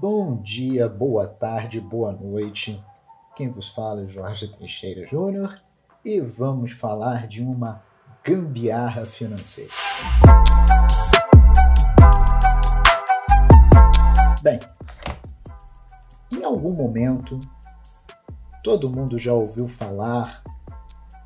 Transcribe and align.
Bom 0.00 0.42
dia, 0.42 0.90
boa 0.90 1.26
tarde, 1.26 1.80
boa 1.80 2.12
noite. 2.12 2.78
Quem 3.34 3.48
vos 3.48 3.68
fala 3.68 4.02
é 4.04 4.06
Jorge 4.06 4.48
Teixeira 4.48 5.06
Júnior 5.06 5.58
e 6.04 6.20
vamos 6.20 6.72
falar 6.72 7.26
de 7.26 7.42
uma 7.42 7.82
gambiarra 8.22 9.06
financeira. 9.06 9.72
Bem, 14.42 14.60
em 16.30 16.44
algum 16.44 16.72
momento 16.72 17.40
todo 18.62 18.90
mundo 18.90 19.18
já 19.18 19.32
ouviu 19.32 19.66
falar 19.66 20.42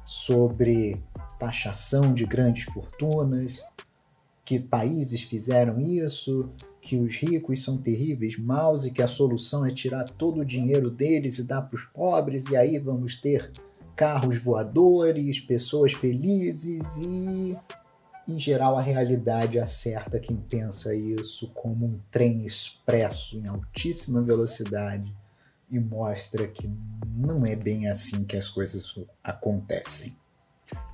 sobre 0.04 1.02
taxação 1.40 2.14
de 2.14 2.24
grandes 2.24 2.64
fortunas, 2.64 3.66
que 4.44 4.60
países 4.60 5.22
fizeram 5.22 5.80
isso, 5.80 6.52
que 6.80 6.96
os 6.96 7.16
ricos 7.16 7.62
são 7.62 7.76
terríveis, 7.76 8.38
maus 8.38 8.86
e 8.86 8.92
que 8.92 9.02
a 9.02 9.08
solução 9.08 9.66
é 9.66 9.70
tirar 9.70 10.04
todo 10.04 10.40
o 10.40 10.44
dinheiro 10.44 10.90
deles 10.90 11.38
e 11.38 11.44
dar 11.44 11.62
para 11.62 11.76
os 11.76 11.84
pobres, 11.84 12.48
e 12.48 12.56
aí 12.56 12.78
vamos 12.78 13.16
ter 13.20 13.52
carros 13.94 14.38
voadores, 14.38 15.40
pessoas 15.40 15.92
felizes 15.92 16.96
e, 16.96 17.56
em 18.26 18.38
geral, 18.38 18.78
a 18.78 18.82
realidade 18.82 19.58
acerta 19.58 20.18
quem 20.18 20.36
pensa 20.36 20.94
isso 20.94 21.48
como 21.48 21.84
um 21.84 22.00
trem 22.10 22.44
expresso 22.44 23.36
em 23.36 23.46
altíssima 23.46 24.22
velocidade 24.22 25.14
e 25.70 25.78
mostra 25.78 26.48
que 26.48 26.68
não 27.14 27.44
é 27.44 27.54
bem 27.54 27.88
assim 27.88 28.24
que 28.24 28.36
as 28.36 28.48
coisas 28.48 28.98
acontecem. 29.22 30.16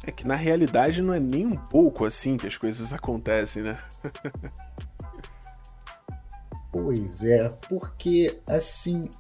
É 0.03 0.11
que 0.11 0.27
na 0.27 0.35
realidade 0.35 1.01
não 1.01 1.15
é 1.15 1.21
nem 1.21 1.47
um 1.47 1.57
pouco 1.57 2.05
assim 2.05 2.37
que 2.37 2.47
as 2.47 2.57
coisas 2.57 2.93
acontecem, 2.93 3.63
né? 3.63 3.79
pois 6.77 7.25
é, 7.25 7.49
porque 7.69 8.41
assim. 8.47 9.11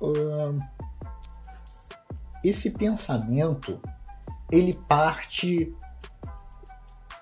esse 2.45 2.73
pensamento 2.73 3.81
ele 4.51 4.75
parte. 4.89 5.75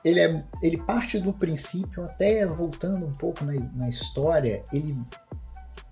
Ele, 0.05 0.20
é, 0.20 0.45
ele 0.61 0.77
parte 0.77 1.19
do 1.19 1.33
princípio, 1.33 2.05
até 2.05 2.45
voltando 2.45 3.06
um 3.06 3.12
pouco 3.12 3.42
na, 3.42 3.55
na 3.75 3.89
história, 3.89 4.62
ele, 4.70 4.98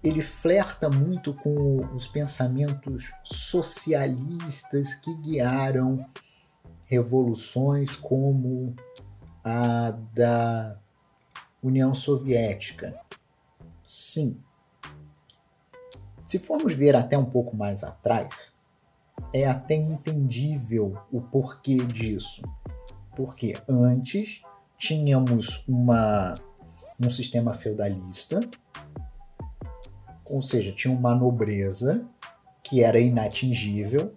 ele 0.05 0.21
flerta 0.21 0.91
muito 0.91 1.33
com 1.33 1.79
os 1.95 2.07
pensamentos 2.07 3.11
socialistas 3.25 4.95
que 4.97 5.17
guiaram 5.17 6.05
revoluções 6.85 7.97
como 7.97 8.77
a 9.43 9.97
da 10.13 10.77
União 11.63 11.95
Soviética. 11.95 13.01
Sim. 13.95 14.43
Se 16.25 16.39
formos 16.39 16.75
ver 16.75 16.97
até 16.97 17.19
um 17.19 17.27
pouco 17.27 17.55
mais 17.55 17.85
atrás, 17.85 18.55
é 19.35 19.47
até 19.47 19.75
entendível 19.75 20.97
o 21.13 21.21
porquê 21.21 21.77
disso. 21.85 22.41
Porque 23.15 23.55
antes 23.69 24.41
tínhamos 24.79 25.63
uma, 25.69 26.37
um 26.99 27.11
sistema 27.11 27.53
feudalista, 27.53 28.41
ou 30.25 30.41
seja, 30.41 30.73
tinha 30.73 30.97
uma 30.97 31.15
nobreza 31.15 32.09
que 32.63 32.83
era 32.83 32.99
inatingível, 32.99 34.15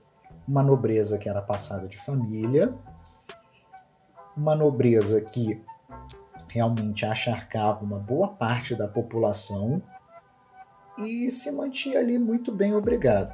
uma 0.48 0.64
nobreza 0.64 1.18
que 1.18 1.28
era 1.28 1.42
passada 1.42 1.86
de 1.86 1.98
família, 1.98 2.74
uma 4.38 4.56
nobreza 4.56 5.20
que 5.20 5.62
realmente 6.50 7.06
acharcava 7.06 7.84
uma 7.84 8.00
boa 8.00 8.28
parte 8.28 8.76
da 8.76 8.88
população 8.88 9.82
e 10.98 11.30
se 11.32 11.52
mantinha 11.52 12.00
ali 12.00 12.18
muito 12.18 12.52
bem 12.52 12.74
obrigado. 12.74 13.34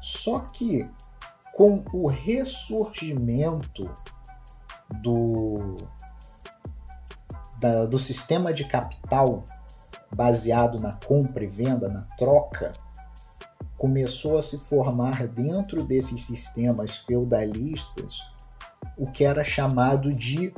Só 0.00 0.40
que 0.40 0.88
com 1.52 1.84
o 1.92 2.06
ressurgimento 2.06 3.88
do, 5.02 5.76
da, 7.58 7.84
do 7.84 7.98
sistema 7.98 8.52
de 8.52 8.64
capital 8.64 9.44
baseado 10.14 10.80
na 10.80 10.94
compra 10.94 11.44
e 11.44 11.46
venda, 11.46 11.88
na 11.88 12.02
troca, 12.16 12.72
começou 13.76 14.38
a 14.38 14.42
se 14.42 14.58
formar 14.58 15.26
dentro 15.26 15.82
desses 15.82 16.24
sistemas 16.24 16.98
feudalistas 16.98 18.22
o 18.96 19.10
que 19.10 19.24
era 19.24 19.42
chamado 19.42 20.14
de 20.14 20.54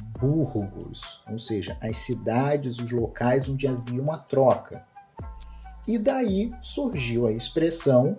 burgos, 0.00 1.22
ou 1.30 1.38
seja, 1.38 1.76
as 1.80 1.96
cidades, 1.98 2.78
os 2.78 2.90
locais 2.90 3.48
onde 3.48 3.66
havia 3.66 4.02
uma 4.02 4.18
troca. 4.18 4.84
E 5.86 5.98
daí 5.98 6.52
surgiu 6.60 7.26
a 7.26 7.32
expressão 7.32 8.18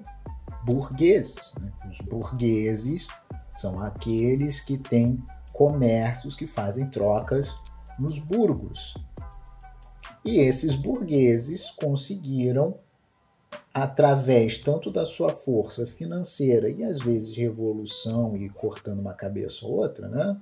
burgueses. 0.64 1.56
Né? 1.60 1.72
Os 1.90 2.00
burgueses 2.00 3.10
são 3.54 3.82
aqueles 3.82 4.62
que 4.62 4.78
têm 4.78 5.22
comércios 5.52 6.36
que 6.36 6.46
fazem 6.46 6.90
trocas 6.90 7.56
nos 7.98 8.20
burgos. 8.20 8.96
E 10.24 10.40
esses 10.40 10.76
burgueses 10.76 11.70
conseguiram 11.72 12.78
através 13.74 14.60
tanto 14.60 14.92
da 14.92 15.06
sua 15.06 15.30
força 15.30 15.86
financeira 15.86 16.70
e 16.70 16.84
às 16.84 17.00
vezes 17.00 17.36
revolução 17.36 18.36
e 18.36 18.50
cortando 18.50 19.00
uma 19.00 19.14
cabeça 19.14 19.66
ou 19.66 19.74
outra, 19.74 20.08
né? 20.08 20.38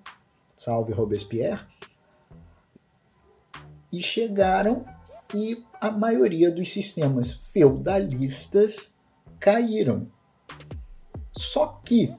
Salve 0.55 0.93
Robespierre. 0.93 1.65
E 3.91 4.01
chegaram 4.01 4.85
e 5.33 5.63
a 5.81 5.91
maioria 5.91 6.51
dos 6.51 6.71
sistemas 6.71 7.31
feudalistas 7.31 8.93
caíram. 9.39 10.07
Só 11.31 11.79
que 11.85 12.15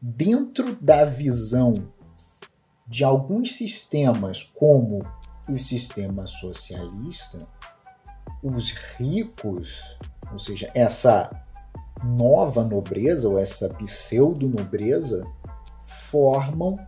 dentro 0.00 0.76
da 0.76 1.04
visão 1.04 1.92
de 2.86 3.02
alguns 3.02 3.56
sistemas 3.56 4.42
como 4.54 5.04
o 5.48 5.56
sistema 5.56 6.26
socialista, 6.26 7.46
os 8.42 8.70
ricos, 8.72 9.98
ou 10.30 10.38
seja, 10.38 10.70
essa 10.74 11.30
nova 12.04 12.64
nobreza 12.64 13.28
ou 13.28 13.38
essa 13.38 13.68
pseudo-nobreza, 13.70 15.26
formam, 15.80 16.78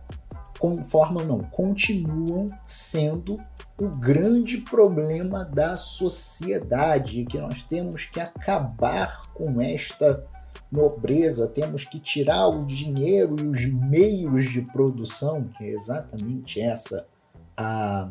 formam 0.83 1.25
não, 1.25 1.39
continuam 1.39 2.49
sendo 2.65 3.39
o 3.77 3.87
grande 3.87 4.57
problema 4.57 5.45
da 5.45 5.77
sociedade, 5.77 7.25
que 7.25 7.37
nós 7.37 7.63
temos 7.63 8.05
que 8.05 8.19
acabar 8.19 9.31
com 9.33 9.61
esta 9.61 10.25
nobreza, 10.71 11.47
temos 11.47 11.85
que 11.85 11.99
tirar 11.99 12.47
o 12.47 12.65
dinheiro 12.65 13.35
e 13.39 13.47
os 13.47 13.65
meios 13.65 14.45
de 14.51 14.61
produção, 14.61 15.47
que 15.47 15.63
é 15.63 15.69
exatamente 15.69 16.59
essa 16.59 17.07
a 17.55 18.09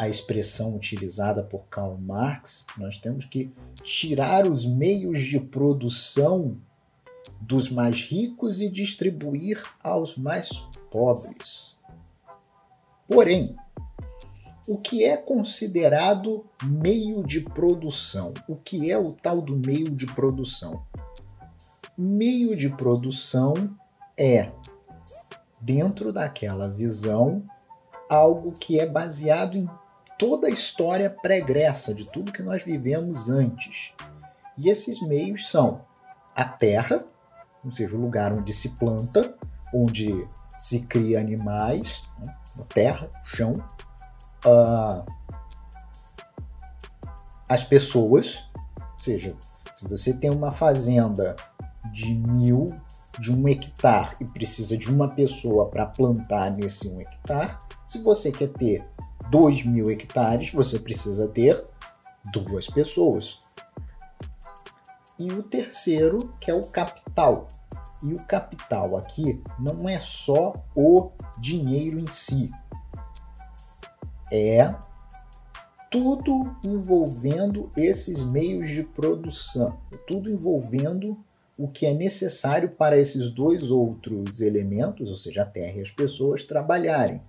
a 0.00 0.08
expressão 0.08 0.74
utilizada 0.74 1.42
por 1.42 1.66
Karl 1.66 1.98
Marx, 1.98 2.64
nós 2.78 2.96
temos 2.96 3.26
que 3.26 3.52
tirar 3.82 4.46
os 4.46 4.64
meios 4.64 5.20
de 5.20 5.38
produção 5.38 6.56
dos 7.38 7.70
mais 7.70 8.00
ricos 8.00 8.62
e 8.62 8.70
distribuir 8.70 9.62
aos 9.82 10.16
mais 10.16 10.48
pobres. 10.90 11.76
Porém, 13.06 13.56
o 14.68 14.76
que 14.76 15.04
é 15.04 15.16
considerado 15.16 16.44
meio 16.62 17.24
de 17.24 17.40
produção? 17.40 18.32
O 18.48 18.54
que 18.54 18.90
é 18.90 18.98
o 18.98 19.12
tal 19.12 19.40
do 19.40 19.56
meio 19.56 19.90
de 19.90 20.06
produção? 20.06 20.84
Meio 21.96 22.54
de 22.54 22.68
produção 22.68 23.76
é, 24.16 24.50
dentro 25.60 26.12
daquela 26.12 26.68
visão, 26.68 27.42
algo 28.08 28.52
que 28.52 28.78
é 28.78 28.86
baseado 28.86 29.56
em 29.56 29.68
toda 30.18 30.46
a 30.46 30.50
história 30.50 31.10
pregressa 31.10 31.94
de 31.94 32.06
tudo 32.06 32.32
que 32.32 32.42
nós 32.42 32.62
vivemos 32.62 33.28
antes. 33.28 33.92
E 34.56 34.68
esses 34.68 35.00
meios 35.02 35.48
são 35.48 35.84
a 36.34 36.44
terra, 36.44 37.04
ou 37.64 37.72
seja, 37.72 37.96
o 37.96 38.00
lugar 38.00 38.32
onde 38.32 38.52
se 38.52 38.76
planta, 38.76 39.34
onde 39.74 40.28
se 40.60 40.82
cria 40.82 41.18
animais, 41.18 42.06
né? 42.18 42.36
terra, 42.74 43.10
chão, 43.24 43.64
uh, 44.44 45.10
as 47.48 47.64
pessoas, 47.64 48.50
ou 48.76 49.00
seja, 49.00 49.34
se 49.74 49.88
você 49.88 50.12
tem 50.12 50.28
uma 50.28 50.50
fazenda 50.50 51.34
de 51.90 52.12
mil, 52.12 52.78
de 53.18 53.32
um 53.34 53.48
hectare 53.48 54.16
e 54.20 54.24
precisa 54.26 54.76
de 54.76 54.90
uma 54.90 55.08
pessoa 55.08 55.66
para 55.70 55.86
plantar 55.86 56.50
nesse 56.50 56.88
um 56.88 57.00
hectare, 57.00 57.56
se 57.86 58.02
você 58.02 58.30
quer 58.30 58.48
ter 58.48 58.86
2 59.30 59.64
mil 59.64 59.90
hectares, 59.90 60.52
você 60.52 60.78
precisa 60.78 61.26
ter 61.26 61.64
duas 62.30 62.66
pessoas. 62.66 63.40
E 65.18 65.32
o 65.32 65.42
terceiro, 65.42 66.34
que 66.38 66.50
é 66.50 66.54
o 66.54 66.66
capital. 66.66 67.48
E 68.02 68.14
o 68.14 68.24
capital 68.24 68.96
aqui 68.96 69.42
não 69.58 69.88
é 69.88 69.98
só 69.98 70.54
o 70.74 71.10
dinheiro 71.38 71.98
em 71.98 72.06
si, 72.06 72.50
é 74.32 74.74
tudo 75.90 76.56
envolvendo 76.62 77.70
esses 77.76 78.22
meios 78.22 78.70
de 78.70 78.84
produção, 78.84 79.76
tudo 80.06 80.30
envolvendo 80.30 81.18
o 81.58 81.66
que 81.68 81.84
é 81.84 81.92
necessário 81.92 82.70
para 82.70 82.96
esses 82.96 83.30
dois 83.30 83.70
outros 83.70 84.40
elementos, 84.40 85.10
ou 85.10 85.16
seja, 85.16 85.42
a 85.42 85.46
terra 85.46 85.78
e 85.78 85.82
as 85.82 85.90
pessoas, 85.90 86.44
trabalharem, 86.44 87.20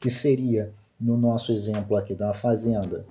que 0.00 0.10
seria, 0.10 0.74
no 1.00 1.16
nosso 1.16 1.52
exemplo 1.52 1.96
aqui 1.96 2.14
da 2.14 2.34
fazenda, 2.34 3.06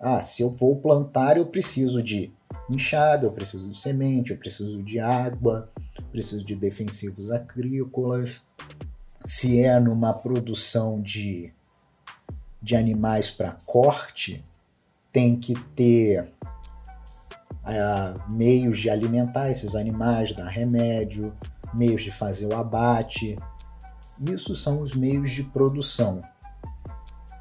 ah, 0.00 0.22
se 0.22 0.42
eu 0.42 0.50
vou 0.50 0.76
plantar, 0.76 1.36
eu 1.36 1.46
preciso 1.46 2.02
de 2.02 2.32
enxada, 2.70 3.26
eu 3.26 3.32
preciso 3.32 3.70
de 3.70 3.78
semente, 3.78 4.30
eu 4.30 4.38
preciso 4.38 4.82
de 4.82 4.98
água, 4.98 5.70
preciso 6.10 6.44
de 6.44 6.56
defensivos 6.56 7.30
agrícolas. 7.30 8.42
Se 9.22 9.62
é 9.62 9.78
numa 9.78 10.14
produção 10.14 11.00
de, 11.00 11.52
de 12.62 12.74
animais 12.74 13.30
para 13.30 13.58
corte, 13.66 14.42
tem 15.12 15.38
que 15.38 15.54
ter 15.74 16.32
uh, 17.64 18.32
meios 18.32 18.78
de 18.78 18.88
alimentar 18.88 19.50
esses 19.50 19.74
animais, 19.74 20.34
dar 20.34 20.48
remédio, 20.48 21.36
meios 21.74 22.02
de 22.02 22.10
fazer 22.10 22.46
o 22.46 22.56
abate. 22.56 23.38
Isso 24.20 24.54
são 24.56 24.80
os 24.80 24.94
meios 24.94 25.30
de 25.32 25.42
produção. 25.42 26.22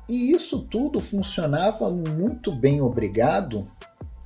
E 0.09 0.31
isso 0.31 0.63
tudo 0.63 0.99
funcionava 0.99 1.87
muito 1.91 2.51
bem, 2.51 2.81
obrigado, 2.81 3.71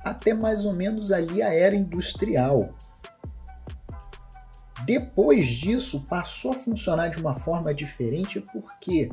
até 0.00 0.32
mais 0.32 0.64
ou 0.64 0.72
menos 0.72 1.12
ali 1.12 1.42
a 1.42 1.52
era 1.52 1.76
industrial. 1.76 2.74
Depois 4.86 5.46
disso, 5.46 6.06
passou 6.08 6.52
a 6.52 6.56
funcionar 6.56 7.08
de 7.08 7.18
uma 7.18 7.34
forma 7.34 7.74
diferente 7.74 8.40
porque, 8.40 9.10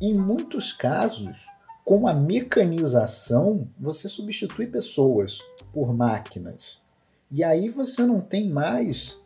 em 0.00 0.14
muitos 0.14 0.72
casos, 0.72 1.46
com 1.84 2.08
a 2.08 2.12
mecanização, 2.12 3.68
você 3.78 4.08
substitui 4.08 4.66
pessoas 4.66 5.38
por 5.72 5.94
máquinas. 5.94 6.82
E 7.30 7.44
aí 7.44 7.68
você 7.68 8.02
não 8.02 8.20
tem 8.20 8.50
mais 8.50 9.20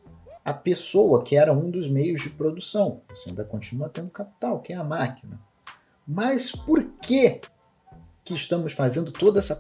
a 0.44 0.52
pessoa, 0.52 1.22
que 1.22 1.34
era 1.34 1.52
um 1.52 1.70
dos 1.70 1.88
meios 1.88 2.20
de 2.20 2.30
produção. 2.30 3.00
Você 3.08 3.30
ainda 3.30 3.44
continua 3.44 3.88
tendo 3.88 4.10
capital, 4.10 4.60
que 4.60 4.74
é 4.74 4.76
a 4.76 4.84
máquina. 4.84 5.47
Mas 6.08 6.50
por 6.50 6.82
que 7.02 7.42
que 8.24 8.34
estamos 8.34 8.72
fazendo 8.72 9.10
toda 9.10 9.38
essa 9.38 9.58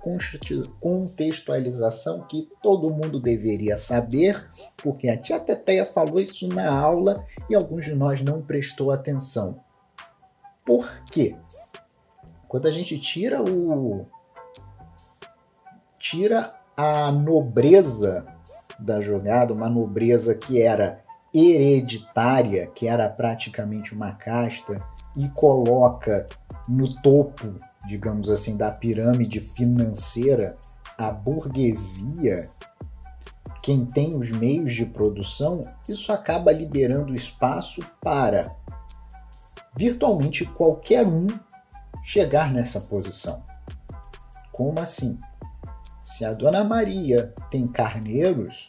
contextualização 0.78 2.26
que 2.26 2.50
todo 2.62 2.90
mundo 2.90 3.18
deveria 3.18 3.78
saber, 3.78 4.46
porque 4.76 5.08
a 5.08 5.16
tia 5.16 5.40
Teteia 5.40 5.86
falou 5.86 6.20
isso 6.20 6.46
na 6.48 6.70
aula 6.70 7.24
e 7.48 7.54
alguns 7.54 7.86
de 7.86 7.94
nós 7.94 8.20
não 8.20 8.42
prestou 8.42 8.90
atenção. 8.90 9.60
Por 10.66 11.02
quê? 11.10 11.34
Quando 12.46 12.66
a 12.66 12.70
gente 12.70 12.98
tira 12.98 13.42
o 13.42 14.06
tira 15.98 16.54
a 16.76 17.10
nobreza 17.10 18.26
da 18.78 19.00
jogada, 19.00 19.54
uma 19.54 19.70
nobreza 19.70 20.34
que 20.34 20.60
era 20.60 21.02
hereditária, 21.32 22.66
que 22.68 22.86
era 22.86 23.08
praticamente 23.08 23.94
uma 23.94 24.12
casta, 24.12 24.82
e 25.18 25.28
coloca 25.30 26.26
no 26.68 26.94
topo, 27.02 27.56
digamos 27.84 28.30
assim, 28.30 28.56
da 28.56 28.70
pirâmide 28.70 29.40
financeira 29.40 30.56
a 30.96 31.10
burguesia, 31.10 32.50
quem 33.60 33.84
tem 33.84 34.16
os 34.16 34.30
meios 34.30 34.74
de 34.74 34.86
produção, 34.86 35.68
isso 35.88 36.12
acaba 36.12 36.52
liberando 36.52 37.14
espaço 37.14 37.84
para 38.00 38.54
virtualmente 39.76 40.44
qualquer 40.44 41.06
um 41.06 41.26
chegar 42.02 42.52
nessa 42.52 42.80
posição. 42.82 43.44
Como 44.52 44.78
assim? 44.78 45.20
Se 46.00 46.24
a 46.24 46.32
dona 46.32 46.64
Maria 46.64 47.34
tem 47.50 47.66
carneiros, 47.66 48.68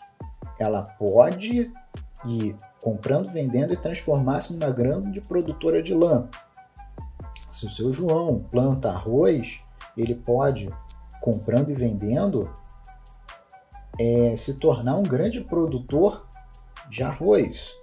ela 0.59 0.81
pode 0.83 1.71
ir 2.25 2.57
comprando, 2.81 3.31
vendendo 3.31 3.73
e 3.73 3.77
transformar-se 3.77 4.53
numa 4.53 4.71
grande 4.71 5.21
produtora 5.21 5.81
de 5.81 5.93
lã. 5.93 6.29
Se 7.49 7.65
o 7.65 7.69
seu 7.69 7.91
João 7.91 8.45
planta 8.51 8.89
arroz, 8.89 9.61
ele 9.97 10.15
pode, 10.15 10.69
comprando 11.19 11.69
e 11.69 11.73
vendendo, 11.73 12.49
é, 13.99 14.35
se 14.35 14.59
tornar 14.59 14.95
um 14.95 15.03
grande 15.03 15.41
produtor 15.41 16.27
de 16.89 17.03
arroz. 17.03 17.75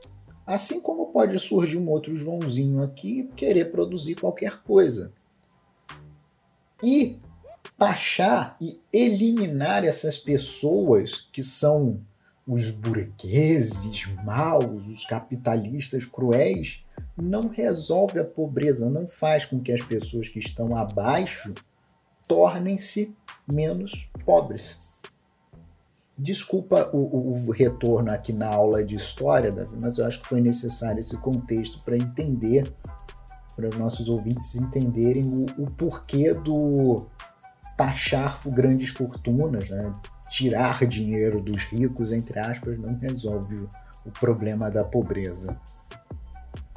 Assim 0.46 0.80
como 0.80 1.06
pode 1.06 1.38
surgir 1.38 1.76
um 1.76 1.90
outro 1.90 2.14
Joãozinho 2.16 2.82
aqui 2.82 3.20
e 3.20 3.24
querer 3.24 3.66
produzir 3.66 4.14
qualquer 4.14 4.62
coisa. 4.62 5.12
E 6.82 7.20
taxar 7.76 8.56
e 8.60 8.80
eliminar 8.92 9.84
essas 9.84 10.16
pessoas 10.16 11.28
que 11.32 11.42
são 11.42 12.00
os 12.46 12.70
burgueses 12.70 14.06
maus, 14.24 14.86
os 14.86 15.04
capitalistas 15.04 16.04
cruéis, 16.04 16.84
não 17.16 17.48
resolve 17.48 18.20
a 18.20 18.24
pobreza, 18.24 18.88
não 18.88 19.06
faz 19.06 19.44
com 19.44 19.60
que 19.60 19.72
as 19.72 19.82
pessoas 19.82 20.28
que 20.28 20.38
estão 20.38 20.76
abaixo 20.76 21.54
tornem-se 22.28 23.16
menos 23.48 24.08
pobres. 24.24 24.80
Desculpa 26.18 26.88
o, 26.94 27.30
o, 27.30 27.50
retorno 27.50 28.10
aqui 28.10 28.32
na 28.32 28.48
aula 28.48 28.82
de 28.82 28.94
história, 28.94 29.52
Davi, 29.52 29.76
mas 29.78 29.98
eu 29.98 30.06
acho 30.06 30.20
que 30.20 30.28
foi 30.28 30.40
necessário 30.40 31.00
esse 31.00 31.20
contexto 31.20 31.82
para 31.82 31.96
entender, 31.96 32.72
para 33.54 33.68
os 33.68 33.76
nossos 33.76 34.08
ouvintes 34.08 34.56
entenderem 34.56 35.24
o, 35.26 35.44
o 35.62 35.70
porquê 35.72 36.32
do 36.32 37.06
taxar 37.76 38.40
grandes 38.48 38.88
fortunas, 38.88 39.68
né? 39.68 39.92
Tirar 40.36 40.86
dinheiro 40.86 41.40
dos 41.40 41.62
ricos, 41.64 42.12
entre 42.12 42.38
aspas, 42.38 42.78
não 42.78 42.94
resolve 42.98 43.66
o 44.04 44.10
problema 44.10 44.70
da 44.70 44.84
pobreza. 44.84 45.58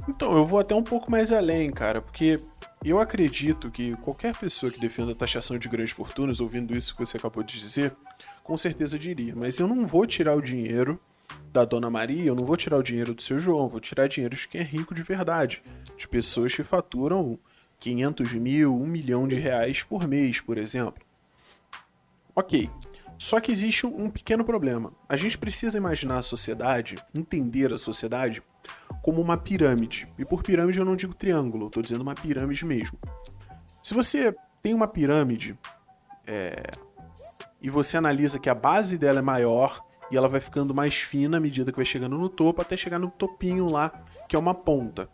Então, 0.07 0.31
eu 0.37 0.47
vou 0.47 0.59
até 0.59 0.73
um 0.73 0.81
pouco 0.81 1.11
mais 1.11 1.29
além, 1.29 1.69
cara, 1.69 2.01
porque 2.01 2.39
eu 2.85 2.99
acredito 3.01 3.69
que 3.69 3.97
qualquer 3.97 4.33
pessoa 4.37 4.71
que 4.71 4.79
defenda 4.79 5.11
a 5.11 5.15
taxação 5.15 5.57
de 5.57 5.67
grandes 5.67 5.91
fortunas, 5.91 6.39
ouvindo 6.39 6.73
isso 6.73 6.95
que 6.95 7.05
você 7.05 7.17
acabou 7.17 7.43
de 7.43 7.59
dizer, 7.59 7.93
com 8.45 8.55
certeza 8.55 8.97
diria, 8.97 9.35
mas 9.35 9.59
eu 9.59 9.67
não 9.67 9.85
vou 9.85 10.07
tirar 10.07 10.37
o 10.37 10.41
dinheiro 10.41 10.97
da 11.51 11.65
Dona 11.65 11.89
Maria, 11.89 12.23
eu 12.23 12.35
não 12.35 12.45
vou 12.45 12.55
tirar 12.55 12.77
o 12.77 12.83
dinheiro 12.83 13.13
do 13.13 13.21
seu 13.21 13.37
João, 13.39 13.67
vou 13.67 13.81
tirar 13.81 14.07
dinheiro 14.07 14.37
de 14.37 14.47
quem 14.47 14.61
é 14.61 14.63
rico 14.63 14.95
de 14.95 15.03
verdade, 15.03 15.61
de 15.97 16.07
pessoas 16.07 16.55
que 16.55 16.63
faturam 16.63 17.37
500 17.77 18.33
mil, 18.35 18.73
1 18.73 18.87
milhão 18.87 19.27
de 19.27 19.35
reais 19.35 19.83
por 19.83 20.07
mês, 20.07 20.39
por 20.39 20.57
exemplo. 20.57 21.03
Ok, 22.33 22.69
só 23.19 23.41
que 23.41 23.51
existe 23.51 23.85
um 23.85 24.09
pequeno 24.09 24.45
problema. 24.45 24.93
A 25.09 25.17
gente 25.17 25.37
precisa 25.37 25.77
imaginar 25.77 26.19
a 26.19 26.21
sociedade, 26.21 26.97
entender 27.13 27.73
a 27.73 27.77
sociedade, 27.77 28.41
como 29.01 29.21
uma 29.21 29.35
pirâmide. 29.35 30.07
E 30.17 30.23
por 30.23 30.41
pirâmide 30.41 30.79
eu 30.79 30.85
não 30.85 30.95
digo 30.95 31.13
triângulo, 31.13 31.69
tô 31.69 31.81
dizendo 31.81 32.01
uma 32.01 32.15
pirâmide 32.15 32.65
mesmo. 32.65 32.97
Se 33.83 33.93
você 33.93 34.33
tem 34.61 34.73
uma 34.73 34.87
pirâmide 34.87 35.59
é, 36.25 36.71
e 37.61 37.69
você 37.69 37.97
analisa 37.97 38.39
que 38.39 38.49
a 38.49 38.55
base 38.55 38.97
dela 38.97 39.19
é 39.19 39.21
maior 39.21 39.85
e 40.09 40.15
ela 40.15 40.29
vai 40.29 40.39
ficando 40.39 40.73
mais 40.73 40.95
fina 40.95 41.37
à 41.37 41.39
medida 41.41 41.73
que 41.73 41.77
vai 41.77 41.85
chegando 41.85 42.17
no 42.17 42.29
topo, 42.29 42.61
até 42.61 42.77
chegar 42.77 42.99
no 42.99 43.11
topinho 43.11 43.69
lá, 43.69 43.91
que 44.29 44.35
é 44.37 44.39
uma 44.39 44.55
ponta. 44.55 45.09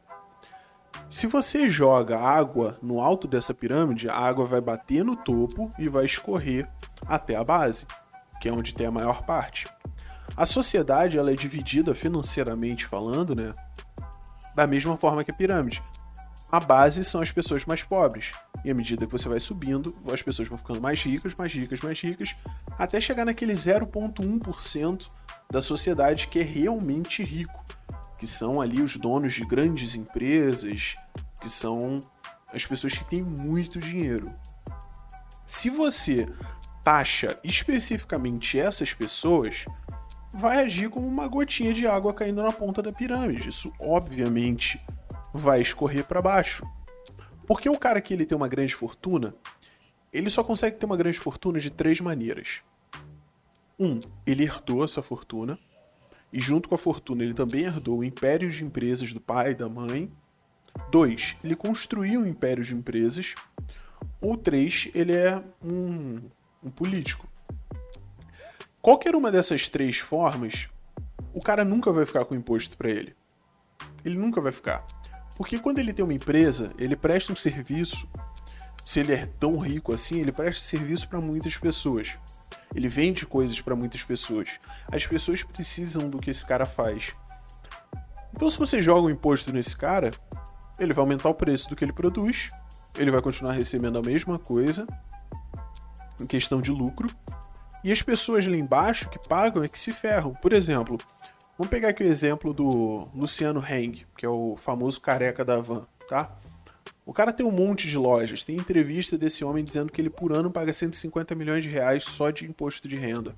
Se 1.09 1.27
você 1.27 1.69
joga 1.69 2.19
água 2.19 2.77
no 2.81 2.99
alto 2.99 3.27
dessa 3.27 3.53
pirâmide, 3.53 4.09
a 4.09 4.15
água 4.15 4.45
vai 4.45 4.61
bater 4.61 5.03
no 5.03 5.15
topo 5.15 5.71
e 5.77 5.87
vai 5.87 6.05
escorrer 6.05 6.67
até 7.05 7.35
a 7.35 7.43
base, 7.43 7.85
que 8.41 8.49
é 8.49 8.51
onde 8.51 8.75
tem 8.75 8.87
a 8.87 8.91
maior 8.91 9.23
parte. 9.23 9.67
A 10.35 10.45
sociedade 10.45 11.17
ela 11.17 11.31
é 11.31 11.35
dividida 11.35 11.95
financeiramente 11.95 12.85
falando, 12.85 13.35
né, 13.35 13.53
da 14.55 14.67
mesma 14.67 14.97
forma 14.97 15.23
que 15.23 15.31
a 15.31 15.33
pirâmide. 15.33 15.81
A 16.51 16.59
base 16.59 17.03
são 17.03 17.21
as 17.21 17.31
pessoas 17.31 17.65
mais 17.65 17.83
pobres. 17.83 18.31
E 18.63 18.71
à 18.71 18.73
medida 18.73 19.05
que 19.05 19.11
você 19.11 19.27
vai 19.27 19.39
subindo, 19.39 19.95
as 20.11 20.21
pessoas 20.21 20.47
vão 20.47 20.57
ficando 20.57 20.81
mais 20.81 21.01
ricas, 21.03 21.35
mais 21.35 21.53
ricas, 21.53 21.81
mais 21.81 21.99
ricas, 21.99 22.35
até 22.77 23.01
chegar 23.01 23.25
naquele 23.25 23.53
0,1% 23.53 25.09
da 25.51 25.61
sociedade 25.61 26.27
que 26.27 26.39
é 26.39 26.43
realmente 26.43 27.23
rico, 27.23 27.63
que 28.17 28.27
são 28.27 28.61
ali 28.61 28.81
os 28.81 28.97
donos 28.97 29.33
de 29.33 29.45
grandes 29.45 29.95
empresas, 29.95 30.95
que 31.41 31.49
são 31.49 32.01
as 32.53 32.65
pessoas 32.65 32.97
que 32.97 33.05
têm 33.05 33.21
muito 33.21 33.79
dinheiro. 33.79 34.33
Se 35.45 35.69
você 35.69 36.27
taxa 36.83 37.39
especificamente 37.43 38.59
essas 38.59 38.93
pessoas, 38.93 39.65
vai 40.33 40.59
agir 40.63 40.89
como 40.89 41.07
uma 41.07 41.27
gotinha 41.27 41.73
de 41.73 41.87
água 41.87 42.13
caindo 42.13 42.43
na 42.43 42.51
ponta 42.51 42.81
da 42.81 42.91
pirâmide. 42.91 43.49
Isso, 43.49 43.73
obviamente, 43.79 44.79
vai 45.33 45.61
escorrer 45.61 46.05
para 46.05 46.21
baixo. 46.21 46.65
Porque 47.47 47.69
o 47.69 47.77
cara 47.77 48.01
que 48.01 48.13
ele 48.13 48.25
tem 48.25 48.35
uma 48.35 48.47
grande 48.47 48.75
fortuna, 48.75 49.35
ele 50.11 50.29
só 50.29 50.43
consegue 50.43 50.77
ter 50.77 50.85
uma 50.85 50.97
grande 50.97 51.19
fortuna 51.19 51.59
de 51.59 51.69
três 51.69 52.01
maneiras. 52.01 52.61
Um, 53.79 53.99
ele 54.25 54.43
herdou 54.43 54.83
essa 54.83 55.03
fortuna, 55.03 55.59
e 56.35 56.41
junto 56.41 56.67
com 56.67 56.75
a 56.75 56.77
fortuna 56.77 57.23
ele 57.23 57.33
também 57.33 57.63
herdou 57.63 57.99
o 57.99 58.03
império 58.03 58.49
de 58.49 58.65
empresas 58.65 59.13
do 59.13 59.21
pai 59.21 59.51
e 59.51 59.55
da 59.55 59.69
mãe. 59.69 60.11
Dois, 60.91 61.37
ele 61.41 61.55
construiu 61.55 62.19
um 62.19 62.27
império 62.27 62.61
de 62.61 62.75
empresas. 62.75 63.33
ou 64.19 64.35
três, 64.35 64.89
ele 64.93 65.13
é 65.13 65.41
um, 65.63 66.19
um 66.61 66.69
político. 66.69 67.25
Qualquer 68.81 69.15
uma 69.15 69.31
dessas 69.31 69.69
três 69.69 69.99
formas, 69.99 70.67
o 71.33 71.39
cara 71.41 71.63
nunca 71.63 71.89
vai 71.93 72.05
ficar 72.05 72.25
com 72.25 72.35
imposto 72.35 72.75
para 72.75 72.89
ele. 72.89 73.15
Ele 74.03 74.17
nunca 74.17 74.41
vai 74.41 74.51
ficar. 74.51 74.85
Porque 75.37 75.57
quando 75.57 75.79
ele 75.79 75.93
tem 75.93 76.03
uma 76.03 76.13
empresa, 76.13 76.73
ele 76.77 76.97
presta 76.97 77.31
um 77.31 77.35
serviço. 77.35 78.09
Se 78.83 78.99
ele 78.99 79.13
é 79.13 79.25
tão 79.25 79.57
rico 79.57 79.93
assim, 79.93 80.19
ele 80.19 80.33
presta 80.33 80.61
serviço 80.61 81.07
para 81.07 81.21
muitas 81.21 81.57
pessoas. 81.57 82.17
Ele 82.75 82.89
vende 82.89 83.25
coisas 83.25 83.59
para 83.61 83.75
muitas 83.75 84.03
pessoas. 84.03 84.59
As 84.91 85.07
pessoas 85.07 85.41
precisam 85.43 86.09
do 86.09 86.19
que 86.19 86.29
esse 86.29 86.45
cara 86.45 86.65
faz. 86.65 87.15
Então, 88.33 88.49
se 88.49 88.59
você 88.59 88.81
joga 88.81 89.07
um 89.07 89.09
imposto 89.09 89.53
nesse 89.53 89.77
cara, 89.77 90.11
ele 90.77 90.93
vai 90.93 91.01
aumentar 91.01 91.29
o 91.29 91.33
preço 91.33 91.69
do 91.69 91.75
que 91.75 91.85
ele 91.85 91.93
produz, 91.93 92.51
ele 92.97 93.09
vai 93.09 93.21
continuar 93.21 93.53
recebendo 93.53 93.97
a 93.97 94.01
mesma 94.01 94.37
coisa 94.37 94.85
em 96.19 96.25
questão 96.25 96.61
de 96.61 96.69
lucro, 96.69 97.09
e 97.83 97.91
as 97.91 98.01
pessoas 98.01 98.45
lá 98.47 98.55
embaixo 98.55 99.09
que 99.09 99.19
pagam 99.19 99.63
é 99.63 99.67
que 99.67 99.79
se 99.79 99.93
ferram. 99.93 100.33
Por 100.33 100.51
exemplo, 100.53 100.97
vamos 101.57 101.69
pegar 101.69 101.89
aqui 101.89 102.03
o 102.03 102.07
exemplo 102.07 102.53
do 102.53 103.07
Luciano 103.13 103.63
Heng, 103.65 104.05
que 104.17 104.25
é 104.25 104.29
o 104.29 104.55
famoso 104.57 104.99
careca 104.99 105.45
da 105.45 105.61
van, 105.61 105.85
tá? 106.07 106.31
O 107.05 107.13
cara 107.13 107.31
tem 107.31 107.45
um 107.45 107.51
monte 107.51 107.87
de 107.87 107.97
lojas, 107.97 108.43
tem 108.43 108.55
entrevista 108.55 109.15
desse 109.17 109.45
homem 109.45 109.63
dizendo 109.63 109.91
que 109.91 110.01
ele 110.01 110.09
por 110.09 110.33
ano 110.33 110.49
paga 110.49 110.73
150 110.73 111.35
milhões 111.35 111.63
de 111.63 111.69
reais 111.69 112.03
só 112.03 112.31
de 112.31 112.45
imposto 112.45 112.87
de 112.87 112.97
renda. 112.97 113.35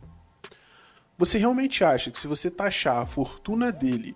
Você 1.18 1.38
realmente 1.38 1.84
acha 1.84 2.10
que 2.10 2.20
se 2.20 2.28
você 2.28 2.50
taxar 2.50 2.98
a 2.98 3.06
fortuna 3.06 3.72
dele, 3.72 4.16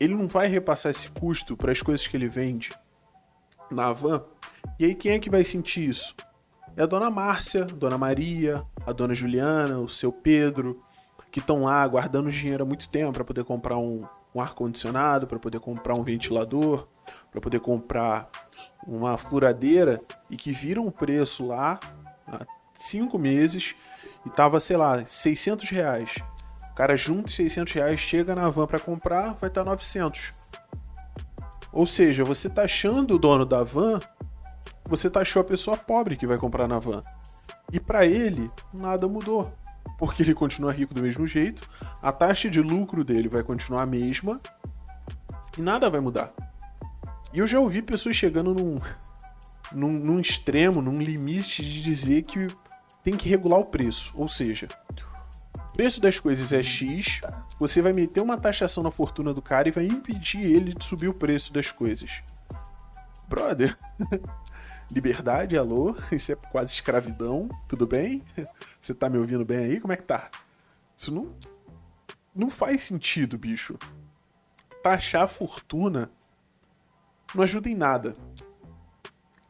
ele 0.00 0.14
não 0.14 0.26
vai 0.26 0.48
repassar 0.48 0.90
esse 0.90 1.10
custo 1.10 1.56
para 1.56 1.70
as 1.70 1.80
coisas 1.80 2.08
que 2.08 2.16
ele 2.16 2.28
vende 2.28 2.72
na 3.70 3.92
van? 3.92 4.24
E 4.78 4.86
aí 4.86 4.94
quem 4.94 5.12
é 5.12 5.18
que 5.20 5.30
vai 5.30 5.44
sentir 5.44 5.88
isso? 5.88 6.16
É 6.76 6.82
a 6.82 6.86
dona 6.86 7.10
Márcia, 7.10 7.62
a 7.62 7.66
dona 7.66 7.98
Maria, 7.98 8.64
a 8.86 8.92
dona 8.92 9.14
Juliana, 9.14 9.78
o 9.78 9.88
seu 9.88 10.10
Pedro, 10.10 10.82
que 11.30 11.38
estão 11.38 11.62
lá 11.62 11.86
guardando 11.86 12.30
dinheiro 12.30 12.64
há 12.64 12.66
muito 12.66 12.88
tempo 12.88 13.12
para 13.12 13.24
poder 13.24 13.44
comprar 13.44 13.78
um, 13.78 14.04
um 14.34 14.40
ar-condicionado, 14.40 15.26
para 15.26 15.38
poder 15.38 15.60
comprar 15.60 15.94
um 15.94 16.02
ventilador, 16.02 16.88
para 17.30 17.40
poder 17.40 17.60
comprar 17.60 18.28
uma 18.88 19.18
furadeira 19.18 20.00
e 20.30 20.36
que 20.36 20.50
viram 20.50 20.86
o 20.86 20.90
preço 20.90 21.46
lá 21.46 21.78
há 22.26 22.46
cinco 22.72 23.18
meses 23.18 23.76
e 24.24 24.30
tava, 24.30 24.58
sei 24.58 24.76
lá, 24.76 25.04
600 25.04 25.68
reais. 25.68 26.16
O 26.72 26.74
cara 26.74 26.96
junta 26.96 27.30
600 27.30 27.72
reais, 27.72 28.00
chega 28.00 28.34
na 28.34 28.48
van 28.48 28.66
para 28.66 28.80
comprar, 28.80 29.34
vai 29.34 29.48
estar 29.48 29.62
tá 29.62 29.70
900. 29.70 30.32
Ou 31.70 31.84
seja, 31.84 32.24
você 32.24 32.48
tá 32.48 32.62
achando 32.62 33.14
o 33.14 33.18
dono 33.18 33.44
da 33.44 33.62
van 33.62 34.00
você 34.88 35.10
taxou 35.10 35.40
a 35.42 35.44
pessoa 35.44 35.76
pobre 35.76 36.16
que 36.16 36.26
vai 36.26 36.38
comprar 36.38 36.66
na 36.66 36.78
van. 36.78 37.02
E 37.70 37.78
para 37.78 38.06
ele, 38.06 38.50
nada 38.72 39.06
mudou. 39.06 39.52
Porque 39.98 40.22
ele 40.22 40.32
continua 40.32 40.72
rico 40.72 40.94
do 40.94 41.02
mesmo 41.02 41.26
jeito, 41.26 41.68
a 42.00 42.10
taxa 42.10 42.48
de 42.48 42.62
lucro 42.62 43.04
dele 43.04 43.28
vai 43.28 43.42
continuar 43.42 43.82
a 43.82 43.86
mesma 43.86 44.40
e 45.58 45.60
nada 45.60 45.90
vai 45.90 46.00
mudar. 46.00 46.32
E 47.32 47.38
eu 47.38 47.46
já 47.46 47.60
ouvi 47.60 47.82
pessoas 47.82 48.16
chegando 48.16 48.54
num, 48.54 48.80
num, 49.72 49.92
num 49.92 50.20
extremo, 50.20 50.80
num 50.80 50.98
limite 50.98 51.62
de 51.62 51.80
dizer 51.80 52.22
que 52.22 52.46
tem 53.02 53.16
que 53.16 53.28
regular 53.28 53.60
o 53.60 53.66
preço. 53.66 54.12
Ou 54.16 54.28
seja, 54.28 54.68
o 55.54 55.72
preço 55.72 56.00
das 56.00 56.18
coisas 56.18 56.52
é 56.52 56.62
X, 56.62 57.20
você 57.58 57.82
vai 57.82 57.92
meter 57.92 58.20
uma 58.20 58.36
taxação 58.36 58.82
na 58.82 58.90
fortuna 58.90 59.34
do 59.34 59.42
cara 59.42 59.68
e 59.68 59.72
vai 59.72 59.86
impedir 59.86 60.40
ele 60.40 60.72
de 60.72 60.84
subir 60.84 61.08
o 61.08 61.14
preço 61.14 61.52
das 61.52 61.70
coisas. 61.70 62.22
Brother, 63.28 63.76
Liberdade, 64.90 65.56
alô? 65.56 65.94
Isso 66.10 66.32
é 66.32 66.34
quase 66.34 66.72
escravidão, 66.72 67.48
tudo 67.68 67.86
bem? 67.86 68.24
Você 68.80 68.94
tá 68.94 69.10
me 69.10 69.18
ouvindo 69.18 69.44
bem 69.44 69.58
aí? 69.58 69.80
Como 69.80 69.92
é 69.92 69.96
que 69.96 70.02
tá? 70.02 70.30
Isso 70.96 71.12
não. 71.12 71.34
Não 72.34 72.48
faz 72.48 72.84
sentido, 72.84 73.36
bicho. 73.36 73.76
Taxar 74.82 75.22
a 75.22 75.26
fortuna 75.26 76.10
não 77.34 77.42
ajuda 77.42 77.68
em 77.68 77.74
nada. 77.74 78.16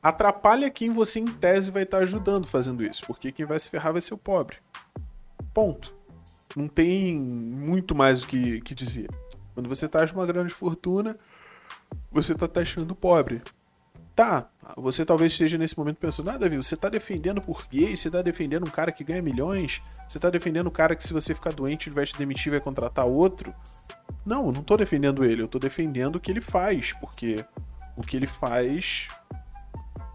Atrapalha 0.03 0.71
quem 0.71 0.91
você, 0.91 1.21
em 1.21 1.27
tese, 1.27 1.71
vai 1.71 1.83
estar 1.83 1.99
tá 1.99 2.03
ajudando 2.03 2.47
fazendo 2.47 2.85
isso, 2.85 3.05
porque 3.07 3.33
quem 3.33 3.45
vai 3.45 3.59
se 3.59 3.69
ferrar 3.69 3.93
vai 3.93 4.01
ser 4.01 4.15
o 4.15 4.19
pobre. 4.19 4.57
Ponto. 5.53 5.97
Não 6.57 6.69
tem 6.69 7.19
muito 7.19 7.95
mais 7.95 8.23
o 8.23 8.27
que, 8.27 8.61
que 8.61 8.75
dizer. 8.75 9.09
Quando 9.55 9.69
você 9.69 9.89
taxa 9.89 10.15
uma 10.15 10.27
grande 10.27 10.55
fortuna, 10.55 11.19
você 12.11 12.33
está 12.33 12.49
taxando 12.49 12.93
o 12.93 12.97
pobre. 12.97 13.43
Tá, 14.15 14.49
você 14.77 15.05
talvez 15.05 15.33
esteja 15.33 15.57
nesse 15.57 15.79
momento 15.79 15.99
pensando, 15.99 16.31
ah, 16.31 16.37
Davi, 16.37 16.57
você 16.57 16.77
tá 16.77 16.89
defendendo 16.89 17.41
por 17.41 17.67
gay, 17.71 17.97
você 17.97 18.11
tá 18.11 18.21
defendendo 18.21 18.67
um 18.67 18.71
cara 18.71 18.91
que 18.91 19.05
ganha 19.05 19.23
milhões, 19.23 19.81
você 20.09 20.19
tá 20.19 20.29
defendendo 20.29 20.67
um 20.67 20.73
cara 20.73 20.97
que 20.97 21.05
se 21.05 21.13
você 21.13 21.35
ficar 21.35 21.53
doente 21.53 21.89
ele 21.89 21.95
vai 21.95 22.05
te 22.05 22.19
demitir 22.19 22.49
e 22.49 22.51
vai 22.51 22.61
contratar 22.61 23.07
outro. 23.07 23.55
Não, 24.27 24.47
eu 24.47 24.53
não 24.53 24.63
tô 24.63 24.77
defendendo 24.77 25.25
ele, 25.25 25.43
eu 25.43 25.49
tô 25.49 25.59
defendendo 25.61 26.17
o 26.17 26.21
que 26.21 26.33
ele 26.33 26.41
faz, 26.41 26.93
porque 26.95 27.45
o 27.99 28.03
que 28.03 28.17
ele 28.17 28.29
faz 28.29 29.09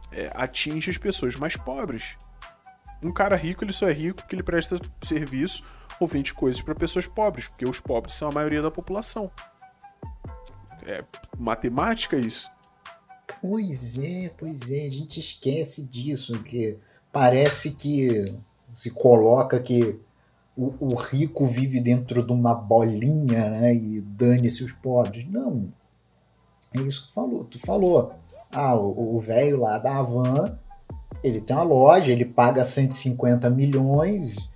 é, 0.09 0.31
atinge 0.33 0.89
as 0.89 0.97
pessoas 0.97 1.35
mais 1.35 1.57
pobres. 1.57 2.17
Um 3.03 3.11
cara 3.11 3.35
rico, 3.35 3.65
ele 3.65 3.73
só 3.73 3.89
é 3.89 3.91
rico 3.91 4.21
porque 4.21 4.33
ele 4.33 4.41
presta 4.41 4.79
serviço 5.01 5.65
ou 5.99 6.07
vende 6.07 6.33
coisas 6.33 6.61
para 6.61 6.73
pessoas 6.73 7.05
pobres, 7.05 7.49
porque 7.49 7.67
os 7.67 7.81
pobres 7.81 8.15
são 8.15 8.29
a 8.29 8.31
maioria 8.31 8.61
da 8.61 8.71
população. 8.71 9.29
É 10.85 11.03
matemática 11.37 12.15
isso. 12.15 12.49
Pois 13.41 13.97
é, 13.97 14.31
pois 14.37 14.71
é, 14.71 14.85
a 14.87 14.89
gente 14.89 15.19
esquece 15.19 15.89
disso, 15.89 16.41
que 16.41 16.77
parece 17.11 17.71
que 17.71 18.23
se 18.73 18.91
coloca 18.91 19.59
que 19.59 19.99
o, 20.55 20.73
o 20.79 20.95
rico 20.95 21.45
vive 21.45 21.81
dentro 21.81 22.25
de 22.25 22.31
uma 22.31 22.55
bolinha, 22.55 23.49
né, 23.49 23.75
e 23.75 23.99
dane-se 23.99 24.63
os 24.63 24.71
pobres. 24.71 25.29
Não, 25.29 25.69
é 26.75 26.81
isso 26.81 27.07
que 27.07 27.13
falou, 27.13 27.43
tu 27.43 27.59
falou. 27.59 28.13
Ah, 28.51 28.75
o 28.75 29.17
velho 29.19 29.61
lá 29.61 29.79
da 29.79 29.97
Havan, 29.97 30.59
ele 31.23 31.41
tem 31.41 31.55
uma 31.55 31.63
loja, 31.63 32.11
ele 32.11 32.25
paga 32.25 32.63
150 32.63 33.49
milhões 33.49 34.51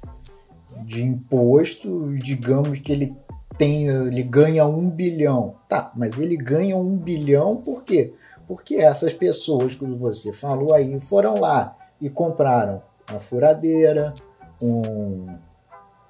de 0.85 1.03
imposto, 1.03 2.13
digamos 2.17 2.79
que 2.79 2.91
ele 2.91 3.15
tem, 3.57 3.87
ele 3.87 4.21
ganha 4.21 4.65
um 4.65 4.89
bilhão. 4.89 5.55
Tá, 5.67 5.91
mas 5.95 6.19
ele 6.19 6.37
ganha 6.37 6.77
um 6.77 6.95
bilhão 6.95 7.57
por 7.57 7.83
quê? 7.83 8.13
Porque 8.47 8.75
essas 8.75 9.11
pessoas 9.11 9.75
que 9.75 9.85
você 9.85 10.31
falou 10.31 10.73
aí 10.73 10.99
foram 10.99 11.39
lá 11.39 11.75
e 11.99 12.09
compraram 12.09 12.81
uma 13.09 13.19
furadeira, 13.19 14.13
um, 14.61 15.27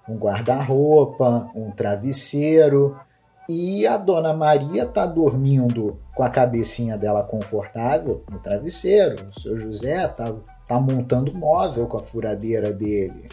um 0.08 0.18
guarda-roupa, 0.18 1.50
um 1.56 1.72
travesseiro, 1.72 2.98
e 3.50 3.88
a 3.88 3.96
dona 3.96 4.34
Maria 4.34 4.84
está 4.84 5.06
dormindo 5.06 5.98
com 6.14 6.24
a 6.24 6.30
cabecinha 6.30 6.98
dela 6.98 7.24
confortável 7.24 8.24
no 8.30 8.40
travesseiro. 8.40 9.26
O 9.26 9.40
seu 9.40 9.58
José 9.58 10.06
está 10.06 10.34
tá 10.68 10.80
montando 10.80 11.34
móvel 11.34 11.88
com 11.88 11.98
a 11.98 12.04
furadeira 12.04 12.74
dele. 12.74 13.30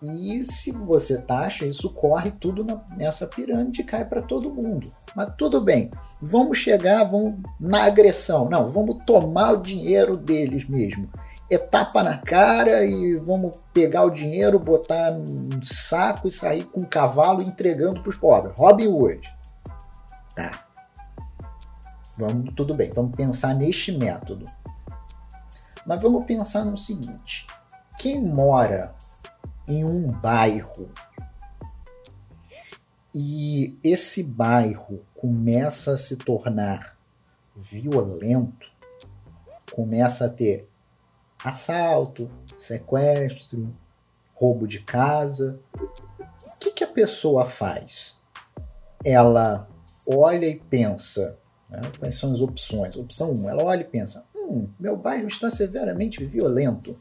E 0.00 0.44
se 0.44 0.70
você 0.70 1.22
taxa, 1.22 1.64
isso 1.64 1.88
corre 1.90 2.30
tudo 2.30 2.62
na, 2.62 2.80
nessa 2.96 3.26
pirâmide 3.26 3.80
e 3.80 3.84
cai 3.84 4.04
para 4.04 4.20
todo 4.20 4.52
mundo. 4.52 4.92
Mas 5.16 5.32
tudo 5.38 5.60
bem, 5.60 5.90
vamos 6.20 6.58
chegar 6.58 7.04
vamos 7.04 7.36
na 7.58 7.84
agressão. 7.84 8.48
Não, 8.48 8.68
vamos 8.68 8.98
tomar 9.06 9.52
o 9.52 9.62
dinheiro 9.62 10.16
deles 10.16 10.68
mesmo. 10.68 11.08
Etapa 11.54 12.02
na 12.02 12.18
cara 12.18 12.84
e 12.84 13.16
vamos 13.16 13.54
pegar 13.72 14.02
o 14.02 14.10
dinheiro, 14.10 14.58
botar 14.58 15.12
num 15.12 15.62
saco 15.62 16.26
e 16.26 16.30
sair 16.30 16.64
com 16.64 16.80
um 16.80 16.84
cavalo 16.84 17.42
entregando 17.42 18.00
para 18.00 18.08
os 18.08 18.16
pobres. 18.16 18.56
Robin 18.56 18.88
Hood. 18.88 19.32
Tá. 20.34 20.66
Vamos, 22.16 22.52
tudo 22.54 22.74
bem, 22.74 22.90
vamos 22.90 23.14
pensar 23.14 23.54
neste 23.54 23.92
método. 23.92 24.50
Mas 25.86 26.00
vamos 26.00 26.24
pensar 26.24 26.64
no 26.64 26.76
seguinte: 26.76 27.46
quem 27.98 28.20
mora 28.20 28.94
em 29.68 29.84
um 29.84 30.10
bairro 30.10 30.90
e 33.14 33.78
esse 33.84 34.24
bairro 34.24 35.04
começa 35.14 35.92
a 35.92 35.96
se 35.96 36.16
tornar 36.16 36.98
violento, 37.56 38.66
começa 39.72 40.26
a 40.26 40.28
ter 40.28 40.68
assalto, 41.44 42.30
sequestro, 42.56 43.72
roubo 44.34 44.66
de 44.66 44.80
casa, 44.80 45.60
o 45.78 46.58
que, 46.58 46.70
que 46.70 46.84
a 46.84 46.88
pessoa 46.88 47.44
faz? 47.44 48.16
Ela 49.04 49.68
olha 50.06 50.46
e 50.46 50.58
pensa, 50.58 51.38
né? 51.68 51.80
quais 51.98 52.16
são 52.16 52.32
as 52.32 52.40
opções? 52.40 52.96
Opção 52.96 53.32
1, 53.32 53.50
ela 53.50 53.62
olha 53.62 53.82
e 53.82 53.84
pensa, 53.84 54.26
hum, 54.34 54.68
meu 54.80 54.96
bairro 54.96 55.28
está 55.28 55.50
severamente 55.50 56.24
violento 56.24 56.98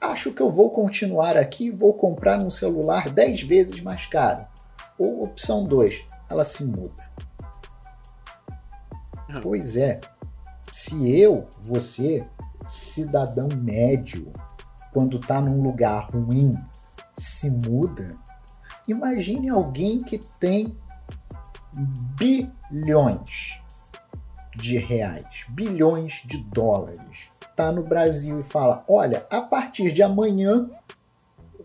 acho 0.00 0.32
que 0.32 0.40
eu 0.40 0.50
vou 0.50 0.70
continuar 0.70 1.36
aqui 1.36 1.66
e 1.66 1.70
vou 1.70 1.94
comprar 1.94 2.38
um 2.38 2.50
celular 2.50 3.08
10 3.10 3.42
vezes 3.42 3.80
mais 3.80 4.06
caro. 4.06 4.46
Ou 4.98 5.24
opção 5.24 5.64
2, 5.64 6.04
ela 6.28 6.44
se 6.44 6.64
muda. 6.64 7.06
Pois 9.42 9.76
é, 9.76 10.00
se 10.72 11.18
eu, 11.18 11.48
você, 11.60 12.24
cidadão 12.66 13.48
médio, 13.56 14.32
quando 14.92 15.18
está 15.18 15.40
num 15.40 15.62
lugar 15.62 16.10
ruim, 16.10 16.56
se 17.14 17.50
muda, 17.50 18.16
imagine 18.86 19.48
alguém 19.48 20.02
que 20.02 20.18
tem 20.40 20.76
bilhões 22.18 23.60
de 24.54 24.78
reais, 24.78 25.44
bilhões 25.48 26.22
de 26.24 26.38
dólares, 26.38 27.30
está 27.42 27.70
no 27.70 27.82
Brasil 27.82 28.40
e 28.40 28.44
fala: 28.44 28.84
olha, 28.88 29.26
a 29.30 29.40
partir 29.40 29.92
de 29.92 30.02
amanhã 30.02 30.70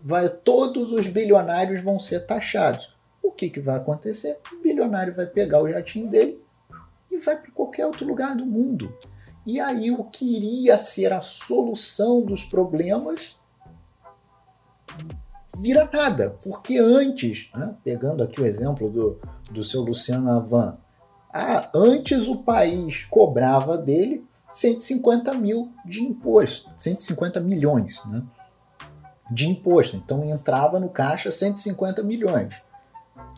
vai, 0.02 0.28
todos 0.28 0.92
os 0.92 1.06
bilionários 1.06 1.82
vão 1.82 1.98
ser 1.98 2.26
taxados. 2.26 2.94
O 3.22 3.30
que, 3.30 3.48
que 3.48 3.60
vai 3.60 3.76
acontecer? 3.76 4.38
O 4.52 4.62
bilionário 4.62 5.14
vai 5.14 5.26
pegar 5.26 5.62
o 5.62 5.70
jatinho 5.70 6.10
dele 6.10 6.42
e 7.10 7.16
vai 7.18 7.36
para 7.36 7.50
qualquer 7.52 7.86
outro 7.86 8.06
lugar 8.06 8.36
do 8.36 8.44
mundo. 8.44 8.94
E 9.44 9.60
aí 9.60 9.90
o 9.90 10.04
que 10.04 10.36
iria 10.36 10.78
ser 10.78 11.12
a 11.12 11.20
solução 11.20 12.22
dos 12.22 12.44
problemas 12.44 13.40
vira 15.56 15.88
nada, 15.92 16.36
porque 16.42 16.78
antes, 16.78 17.50
né, 17.54 17.74
pegando 17.84 18.22
aqui 18.22 18.40
o 18.40 18.46
exemplo 18.46 18.88
do, 18.88 19.20
do 19.50 19.62
seu 19.62 19.82
Luciano 19.82 20.30
Avan, 20.30 20.78
ah, 21.32 21.70
antes 21.74 22.28
o 22.28 22.36
país 22.36 23.06
cobrava 23.10 23.76
dele 23.76 24.24
150 24.50 25.34
mil 25.34 25.72
de 25.84 26.02
imposto, 26.02 26.70
150 26.76 27.40
milhões 27.40 28.04
né, 28.04 28.22
de 29.30 29.48
imposto. 29.48 29.96
Então 29.96 30.24
entrava 30.24 30.78
no 30.78 30.90
caixa 30.90 31.30
150 31.30 32.02
milhões. 32.02 32.62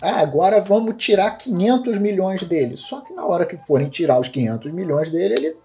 Ah, 0.03 0.21
agora 0.21 0.61
vamos 0.61 0.97
tirar 0.97 1.31
500 1.37 1.99
milhões 1.99 2.43
dele. 2.43 2.77
Só 2.77 3.01
que 3.01 3.13
na 3.13 3.25
hora 3.25 3.47
que 3.47 3.57
forem 3.57 3.89
tirar 3.89 4.19
os 4.19 4.29
500 4.29 4.73
milhões 4.73 5.11
dele, 5.11 5.35
ele 5.35 5.57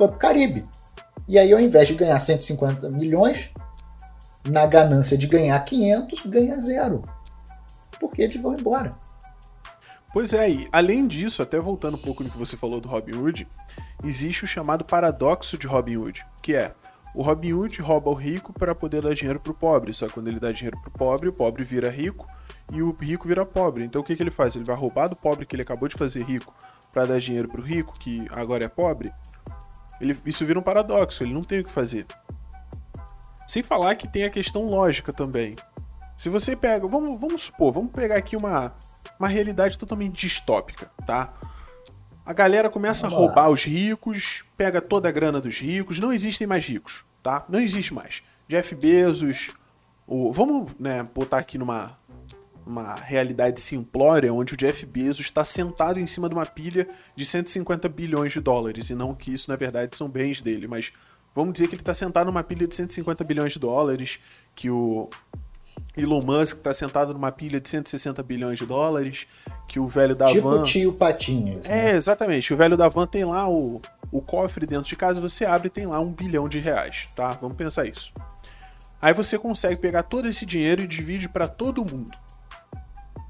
foi 0.00 0.08
para 0.08 0.16
o 0.16 0.18
Caribe. 0.18 0.66
E 1.28 1.38
aí, 1.38 1.52
ao 1.52 1.60
invés 1.60 1.86
de 1.86 1.94
ganhar 1.94 2.18
150 2.18 2.88
milhões, 2.88 3.50
na 4.48 4.64
ganância 4.66 5.16
de 5.18 5.26
ganhar 5.26 5.60
500, 5.60 6.22
ganha 6.26 6.58
zero. 6.58 7.02
Porque 8.00 8.22
eles 8.22 8.40
vão 8.40 8.58
embora. 8.58 8.94
Pois 10.12 10.32
é, 10.32 10.50
e 10.50 10.68
além 10.72 11.06
disso, 11.06 11.42
até 11.42 11.60
voltando 11.60 11.96
um 11.96 12.00
pouco 12.00 12.24
no 12.24 12.30
que 12.30 12.38
você 12.38 12.56
falou 12.56 12.80
do 12.80 12.88
Robin 12.88 13.14
Hood, 13.14 13.46
existe 14.02 14.44
o 14.44 14.46
chamado 14.46 14.84
paradoxo 14.84 15.58
de 15.58 15.66
Robin 15.66 15.98
Hood, 15.98 16.24
que 16.42 16.54
é 16.56 16.72
o 17.14 17.22
Robin 17.22 17.52
Hood 17.52 17.80
rouba 17.82 18.10
o 18.10 18.14
rico 18.14 18.52
para 18.52 18.74
poder 18.74 19.02
dar 19.02 19.14
dinheiro 19.14 19.38
para 19.38 19.52
o 19.52 19.54
pobre, 19.54 19.92
só 19.92 20.06
que 20.06 20.14
quando 20.14 20.28
ele 20.28 20.40
dá 20.40 20.50
dinheiro 20.50 20.78
para 20.80 20.88
o 20.88 20.92
pobre, 20.92 21.28
o 21.28 21.32
pobre 21.32 21.62
vira 21.62 21.90
rico 21.90 22.26
e 22.72 22.82
o 22.82 22.96
rico 22.98 23.28
vira 23.28 23.44
pobre. 23.44 23.84
Então 23.84 24.00
o 24.00 24.04
que, 24.04 24.16
que 24.16 24.22
ele 24.22 24.30
faz? 24.30 24.56
Ele 24.56 24.64
vai 24.64 24.74
roubar 24.74 25.08
do 25.08 25.14
pobre 25.14 25.46
que 25.46 25.54
ele 25.54 25.62
acabou 25.62 25.88
de 25.88 25.96
fazer 25.96 26.24
rico 26.24 26.52
para 26.92 27.06
dar 27.06 27.18
dinheiro 27.18 27.48
para 27.48 27.60
o 27.60 27.64
rico 27.64 27.96
que 27.98 28.26
agora 28.30 28.64
é 28.64 28.68
pobre? 28.68 29.12
Ele, 30.00 30.16
isso 30.24 30.46
vira 30.46 30.58
um 30.58 30.62
paradoxo, 30.62 31.22
ele 31.22 31.34
não 31.34 31.42
tem 31.42 31.60
o 31.60 31.64
que 31.64 31.70
fazer. 31.70 32.06
Sem 33.46 33.62
falar 33.62 33.94
que 33.96 34.08
tem 34.08 34.24
a 34.24 34.30
questão 34.30 34.64
lógica 34.64 35.12
também. 35.12 35.56
Se 36.16 36.28
você 36.28 36.54
pega, 36.54 36.86
vamos, 36.86 37.20
vamos 37.20 37.42
supor, 37.42 37.72
vamos 37.72 37.92
pegar 37.92 38.16
aqui 38.16 38.36
uma, 38.36 38.74
uma 39.18 39.28
realidade 39.28 39.78
totalmente 39.78 40.26
distópica, 40.26 40.90
tá? 41.06 41.32
A 42.24 42.32
galera 42.32 42.70
começa 42.70 43.08
vamos 43.08 43.16
a 43.16 43.18
roubar 43.26 43.46
lá. 43.46 43.50
os 43.50 43.64
ricos, 43.64 44.44
pega 44.56 44.80
toda 44.80 45.08
a 45.08 45.12
grana 45.12 45.40
dos 45.40 45.58
ricos, 45.58 45.98
não 45.98 46.12
existem 46.12 46.46
mais 46.46 46.64
ricos, 46.64 47.04
tá? 47.22 47.44
Não 47.48 47.58
existe 47.58 47.92
mais. 47.92 48.22
Jeff 48.46 48.74
Bezos, 48.74 49.50
o, 50.06 50.32
vamos 50.32 50.72
né, 50.78 51.02
botar 51.02 51.38
aqui 51.38 51.56
numa 51.56 51.98
uma 52.70 52.94
realidade 52.94 53.60
simplória 53.60 54.32
onde 54.32 54.54
o 54.54 54.56
Jeff 54.56 54.86
Bezos 54.86 55.26
está 55.26 55.44
sentado 55.44 56.00
em 56.00 56.06
cima 56.06 56.28
de 56.28 56.34
uma 56.34 56.46
pilha 56.46 56.88
de 57.14 57.26
150 57.26 57.88
bilhões 57.88 58.32
de 58.32 58.40
dólares 58.40 58.90
e 58.90 58.94
não 58.94 59.14
que 59.14 59.32
isso 59.32 59.50
na 59.50 59.56
verdade 59.56 59.96
são 59.96 60.08
bens 60.08 60.40
dele, 60.40 60.66
mas 60.66 60.92
Vamos 61.34 61.52
dizer 61.52 61.68
que 61.68 61.74
ele 61.74 61.82
está 61.82 61.94
sentado 61.94 62.26
numa 62.26 62.42
pilha 62.42 62.66
de 62.66 62.74
150 62.74 63.22
bilhões 63.22 63.52
de 63.52 63.58
dólares, 63.58 64.18
que 64.54 64.68
o 64.68 65.08
Elon 65.96 66.22
Musk 66.22 66.58
está 66.58 66.74
sentado 66.74 67.14
numa 67.14 67.30
pilha 67.30 67.60
de 67.60 67.68
160 67.68 68.22
bilhões 68.22 68.58
de 68.58 68.66
dólares, 68.66 69.26
que 69.68 69.78
o 69.78 69.86
velho 69.86 70.16
da 70.16 70.26
tipo 70.26 70.50
van... 70.50 70.64
tio 70.64 70.92
Patinhas. 70.92 71.68
Né? 71.68 71.92
É, 71.92 71.96
exatamente. 71.96 72.52
O 72.52 72.56
velho 72.56 72.76
da 72.76 72.88
van 72.88 73.06
tem 73.06 73.24
lá 73.24 73.48
o, 73.48 73.80
o 74.10 74.20
cofre 74.20 74.66
dentro 74.66 74.88
de 74.88 74.96
casa, 74.96 75.20
você 75.20 75.44
abre 75.44 75.68
e 75.68 75.70
tem 75.70 75.86
lá 75.86 76.00
um 76.00 76.12
bilhão 76.12 76.48
de 76.48 76.58
reais, 76.58 77.08
tá? 77.14 77.32
Vamos 77.40 77.56
pensar 77.56 77.86
isso. 77.86 78.12
Aí 79.00 79.14
você 79.14 79.38
consegue 79.38 79.80
pegar 79.80 80.02
todo 80.02 80.28
esse 80.28 80.44
dinheiro 80.44 80.82
e 80.82 80.86
divide 80.86 81.28
para 81.28 81.46
todo 81.46 81.84
mundo. 81.84 82.18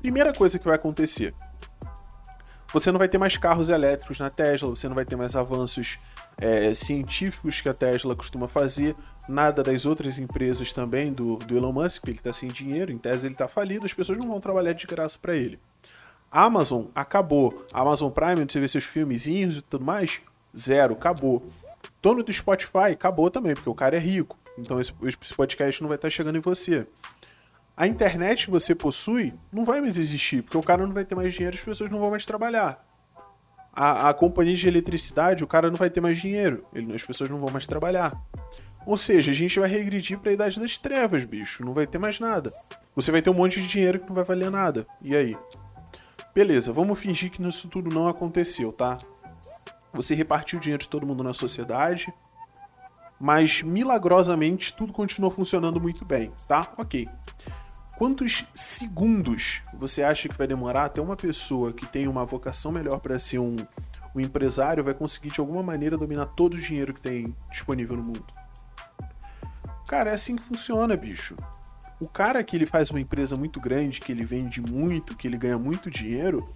Primeira 0.00 0.32
coisa 0.32 0.58
que 0.58 0.64
vai 0.64 0.76
acontecer. 0.76 1.34
Você 2.72 2.92
não 2.92 2.98
vai 2.98 3.08
ter 3.08 3.18
mais 3.18 3.36
carros 3.36 3.68
elétricos 3.68 4.18
na 4.18 4.30
Tesla, 4.30 4.68
você 4.68 4.88
não 4.88 4.94
vai 4.94 5.04
ter 5.04 5.16
mais 5.16 5.34
avanços 5.34 5.98
é, 6.38 6.72
científicos 6.72 7.60
que 7.60 7.68
a 7.68 7.74
Tesla 7.74 8.14
costuma 8.14 8.46
fazer, 8.46 8.94
nada 9.28 9.62
das 9.62 9.86
outras 9.86 10.18
empresas 10.18 10.72
também 10.72 11.12
do, 11.12 11.36
do 11.36 11.56
Elon 11.56 11.72
Musk, 11.72 12.00
porque 12.00 12.12
ele 12.12 12.18
está 12.18 12.32
sem 12.32 12.48
dinheiro, 12.48 12.92
em 12.92 12.98
tese 12.98 13.26
ele 13.26 13.34
está 13.34 13.48
falido, 13.48 13.84
as 13.84 13.92
pessoas 13.92 14.18
não 14.18 14.28
vão 14.28 14.40
trabalhar 14.40 14.72
de 14.72 14.86
graça 14.86 15.18
para 15.20 15.34
ele. 15.34 15.58
Amazon 16.30 16.84
acabou. 16.94 17.66
Amazon 17.72 18.10
Prime, 18.10 18.42
onde 18.42 18.52
você 18.52 18.60
vê 18.60 18.68
seus 18.68 18.84
filmezinhos 18.84 19.56
e 19.56 19.62
tudo 19.62 19.84
mais, 19.84 20.20
zero, 20.56 20.94
acabou. 20.94 21.42
Dono 22.00 22.22
do 22.22 22.32
Spotify, 22.32 22.92
acabou 22.92 23.30
também, 23.30 23.54
porque 23.54 23.68
o 23.68 23.74
cara 23.74 23.96
é 23.96 24.00
rico. 24.00 24.38
Então 24.56 24.78
esse, 24.78 24.94
esse 25.02 25.34
podcast 25.34 25.82
não 25.82 25.88
vai 25.88 25.96
estar 25.96 26.06
tá 26.06 26.10
chegando 26.10 26.36
em 26.36 26.40
você. 26.40 26.86
A 27.80 27.86
internet 27.86 28.44
que 28.44 28.50
você 28.50 28.74
possui 28.74 29.32
não 29.50 29.64
vai 29.64 29.80
mais 29.80 29.96
existir, 29.96 30.42
porque 30.42 30.58
o 30.58 30.62
cara 30.62 30.86
não 30.86 30.92
vai 30.92 31.04
ter 31.04 31.14
mais 31.14 31.32
dinheiro, 31.32 31.56
as 31.56 31.62
pessoas 31.62 31.90
não 31.90 31.98
vão 31.98 32.10
mais 32.10 32.26
trabalhar 32.26 32.84
a, 33.72 34.10
a 34.10 34.14
companhia 34.14 34.54
de 34.54 34.68
eletricidade, 34.68 35.44
o 35.44 35.46
cara 35.46 35.70
não 35.70 35.76
vai 35.76 35.90
ter 35.90 36.00
mais 36.00 36.18
dinheiro, 36.18 36.66
ele, 36.72 36.92
as 36.94 37.04
pessoas 37.04 37.30
não 37.30 37.38
vão 37.38 37.50
mais 37.50 37.66
trabalhar. 37.66 38.20
Ou 38.84 38.96
seja, 38.96 39.30
a 39.30 39.34
gente 39.34 39.58
vai 39.58 39.68
regredir 39.68 40.18
para 40.18 40.30
a 40.30 40.34
idade 40.34 40.58
das 40.58 40.78
trevas, 40.78 41.24
bicho, 41.24 41.64
não 41.64 41.72
vai 41.72 41.86
ter 41.86 41.98
mais 41.98 42.18
nada. 42.18 42.52
Você 42.94 43.10
vai 43.10 43.22
ter 43.22 43.30
um 43.30 43.34
monte 43.34 43.60
de 43.60 43.68
dinheiro 43.68 44.00
que 44.00 44.06
não 44.06 44.14
vai 44.14 44.24
valer 44.24 44.50
nada. 44.50 44.86
E 45.00 45.14
aí? 45.14 45.36
Beleza, 46.34 46.72
vamos 46.72 46.98
fingir 46.98 47.30
que 47.30 47.42
isso 47.42 47.68
tudo 47.68 47.94
não 47.94 48.08
aconteceu, 48.08 48.72
tá? 48.72 48.98
Você 49.92 50.14
repartiu 50.14 50.58
o 50.58 50.62
dinheiro 50.62 50.82
de 50.82 50.88
todo 50.88 51.06
mundo 51.06 51.22
na 51.22 51.32
sociedade, 51.32 52.12
mas 53.20 53.62
milagrosamente 53.62 54.74
tudo 54.74 54.92
continuou 54.92 55.30
funcionando 55.30 55.80
muito 55.80 56.04
bem, 56.04 56.32
tá? 56.48 56.72
Ok. 56.78 57.08
Quantos 58.00 58.46
segundos 58.54 59.60
você 59.74 60.02
acha 60.02 60.26
que 60.26 60.34
vai 60.34 60.46
demorar 60.46 60.86
até 60.86 61.02
uma 61.02 61.16
pessoa 61.16 61.70
que 61.70 61.84
tem 61.84 62.08
uma 62.08 62.24
vocação 62.24 62.72
melhor 62.72 62.98
para 62.98 63.18
ser 63.18 63.38
um, 63.38 63.56
um 64.14 64.20
empresário 64.20 64.82
vai 64.82 64.94
conseguir 64.94 65.30
de 65.30 65.38
alguma 65.38 65.62
maneira 65.62 65.98
dominar 65.98 66.24
todo 66.24 66.54
o 66.54 66.58
dinheiro 66.58 66.94
que 66.94 67.00
tem 67.02 67.36
disponível 67.50 67.98
no 67.98 68.02
mundo? 68.02 68.24
Cara, 69.86 70.08
é 70.08 70.14
assim 70.14 70.34
que 70.34 70.42
funciona, 70.42 70.96
bicho. 70.96 71.36
O 72.00 72.08
cara 72.08 72.42
que 72.42 72.56
ele 72.56 72.64
faz 72.64 72.90
uma 72.90 73.02
empresa 73.02 73.36
muito 73.36 73.60
grande, 73.60 74.00
que 74.00 74.10
ele 74.10 74.24
vende 74.24 74.62
muito, 74.62 75.14
que 75.14 75.28
ele 75.28 75.36
ganha 75.36 75.58
muito 75.58 75.90
dinheiro, 75.90 76.48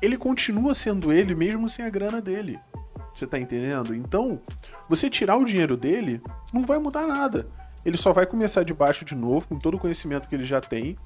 ele 0.00 0.16
continua 0.16 0.74
sendo 0.74 1.12
ele 1.12 1.34
mesmo 1.34 1.68
sem 1.68 1.84
a 1.84 1.90
grana 1.90 2.22
dele. 2.22 2.58
Você 3.14 3.26
tá 3.26 3.38
entendendo? 3.38 3.94
Então, 3.94 4.40
você 4.88 5.10
tirar 5.10 5.36
o 5.36 5.44
dinheiro 5.44 5.76
dele 5.76 6.22
não 6.50 6.64
vai 6.64 6.78
mudar 6.78 7.06
nada 7.06 7.46
ele 7.84 7.96
só 7.96 8.12
vai 8.12 8.26
começar 8.26 8.62
de 8.62 8.74
baixo 8.74 9.04
de 9.04 9.14
novo, 9.14 9.48
com 9.48 9.58
todo 9.58 9.74
o 9.74 9.78
conhecimento 9.78 10.28
que 10.28 10.34
ele 10.34 10.44
já 10.44 10.60
tem. 10.60 10.96